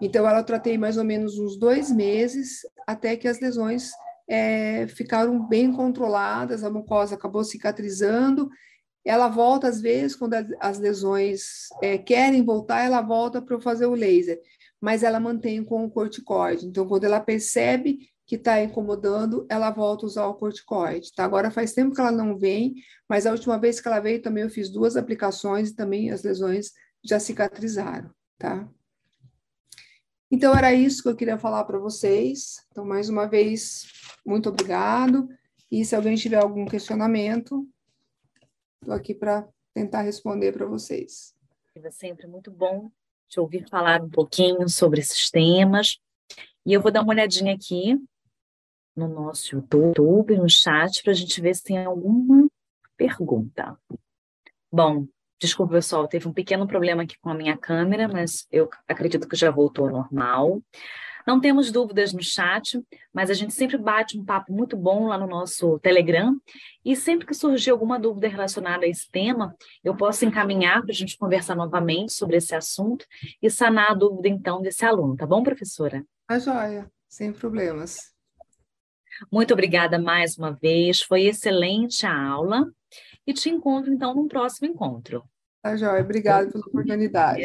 Então, 0.00 0.28
ela 0.28 0.42
tratei 0.42 0.76
mais 0.76 0.96
ou 0.96 1.04
menos 1.04 1.38
uns 1.38 1.58
dois 1.58 1.90
meses 1.90 2.60
até 2.86 3.16
que 3.16 3.28
as 3.28 3.40
lesões 3.40 3.90
é, 4.28 4.86
ficaram 4.88 5.46
bem 5.46 5.72
controladas, 5.72 6.64
a 6.64 6.70
mucosa 6.70 7.14
acabou 7.14 7.44
cicatrizando. 7.44 8.48
Ela 9.04 9.28
volta, 9.28 9.68
às 9.68 9.80
vezes, 9.80 10.16
quando 10.16 10.34
as 10.60 10.78
lesões 10.78 11.68
é, 11.82 11.98
querem 11.98 12.44
voltar, 12.44 12.84
ela 12.84 13.00
volta 13.00 13.42
para 13.42 13.60
fazer 13.60 13.86
o 13.86 13.94
laser, 13.94 14.40
mas 14.80 15.02
ela 15.02 15.18
mantém 15.18 15.64
com 15.64 15.84
o 15.84 15.90
corticoide. 15.90 16.66
Então, 16.66 16.86
quando 16.86 17.04
ela 17.04 17.20
percebe 17.20 18.12
que 18.26 18.36
está 18.36 18.62
incomodando, 18.62 19.46
ela 19.48 19.70
volta 19.70 20.04
a 20.04 20.08
usar 20.08 20.26
o 20.26 20.34
corticoide. 20.34 21.12
Tá? 21.14 21.24
Agora 21.24 21.50
faz 21.50 21.72
tempo 21.72 21.94
que 21.94 22.00
ela 22.00 22.12
não 22.12 22.38
vem, 22.38 22.74
mas 23.08 23.26
a 23.26 23.32
última 23.32 23.58
vez 23.58 23.80
que 23.80 23.88
ela 23.88 24.00
veio 24.00 24.22
também 24.22 24.44
eu 24.44 24.50
fiz 24.50 24.70
duas 24.70 24.96
aplicações 24.96 25.70
e 25.70 25.74
também 25.74 26.10
as 26.10 26.22
lesões 26.22 26.72
já 27.04 27.18
cicatrizaram, 27.18 28.10
tá? 28.38 28.68
Então 30.30 30.54
era 30.54 30.72
isso 30.72 31.02
que 31.02 31.08
eu 31.08 31.16
queria 31.16 31.36
falar 31.36 31.64
para 31.64 31.78
vocês. 31.78 32.64
Então 32.70 32.86
mais 32.86 33.08
uma 33.08 33.26
vez 33.26 33.84
muito 34.24 34.48
obrigado. 34.48 35.28
E 35.70 35.84
se 35.84 35.94
alguém 35.94 36.14
tiver 36.14 36.40
algum 36.40 36.64
questionamento, 36.64 37.68
estou 38.82 38.94
aqui 38.94 39.14
para 39.14 39.48
tentar 39.72 40.02
responder 40.02 40.52
para 40.52 40.66
vocês. 40.66 41.34
É 41.76 41.90
sempre 41.90 42.26
muito 42.26 42.50
bom 42.50 42.90
te 43.28 43.40
ouvir 43.40 43.66
falar 43.70 44.02
um 44.02 44.10
pouquinho 44.10 44.68
sobre 44.68 45.00
esses 45.00 45.30
temas. 45.30 45.98
E 46.66 46.72
eu 46.72 46.82
vou 46.82 46.90
dar 46.90 47.02
uma 47.02 47.12
olhadinha 47.12 47.54
aqui 47.54 47.98
no 48.94 49.08
nosso 49.08 49.56
YouTube, 49.56 50.36
no 50.36 50.48
chat, 50.50 51.02
para 51.02 51.12
a 51.12 51.14
gente 51.14 51.40
ver 51.40 51.54
se 51.54 51.62
tem 51.62 51.82
alguma 51.82 52.46
pergunta. 52.96 53.78
Bom, 54.70 55.06
desculpa, 55.40 55.74
pessoal, 55.74 56.06
teve 56.06 56.28
um 56.28 56.32
pequeno 56.32 56.66
problema 56.66 57.04
aqui 57.04 57.16
com 57.20 57.30
a 57.30 57.34
minha 57.34 57.56
câmera, 57.56 58.06
mas 58.06 58.46
eu 58.50 58.68
acredito 58.86 59.26
que 59.26 59.36
já 59.36 59.50
voltou 59.50 59.86
ao 59.86 59.92
normal. 59.92 60.60
Não 61.26 61.40
temos 61.40 61.70
dúvidas 61.70 62.12
no 62.12 62.22
chat, 62.22 62.80
mas 63.12 63.30
a 63.30 63.34
gente 63.34 63.52
sempre 63.52 63.76
bate 63.78 64.18
um 64.18 64.24
papo 64.24 64.52
muito 64.52 64.76
bom 64.76 65.06
lá 65.06 65.16
no 65.16 65.26
nosso 65.26 65.78
Telegram. 65.78 66.36
E 66.84 66.96
sempre 66.96 67.26
que 67.26 67.34
surgir 67.34 67.70
alguma 67.70 67.98
dúvida 67.98 68.28
relacionada 68.28 68.84
a 68.84 68.88
esse 68.88 69.10
tema, 69.10 69.54
eu 69.84 69.96
posso 69.96 70.24
encaminhar 70.24 70.82
para 70.82 70.90
a 70.90 70.94
gente 70.94 71.16
conversar 71.16 71.54
novamente 71.54 72.12
sobre 72.12 72.36
esse 72.36 72.54
assunto 72.54 73.06
e 73.40 73.48
sanar 73.48 73.92
a 73.92 73.94
dúvida, 73.94 74.28
então, 74.28 74.60
desse 74.60 74.84
aluno. 74.84 75.16
Tá 75.16 75.26
bom, 75.26 75.42
professora? 75.42 76.04
Tá 76.26 76.38
joia, 76.38 76.90
sem 77.08 77.32
problemas. 77.32 78.12
Muito 79.30 79.52
obrigada 79.52 79.98
mais 79.98 80.36
uma 80.36 80.52
vez, 80.52 81.02
foi 81.02 81.22
excelente 81.22 82.06
a 82.06 82.16
aula. 82.16 82.66
E 83.26 83.32
te 83.32 83.48
encontro, 83.48 83.92
então, 83.92 84.14
num 84.14 84.26
próximo 84.26 84.66
encontro. 84.66 85.22
Tá 85.62 85.76
joia, 85.76 86.02
obrigada 86.02 86.50
pela 86.50 86.64
oportunidade. 86.66 87.44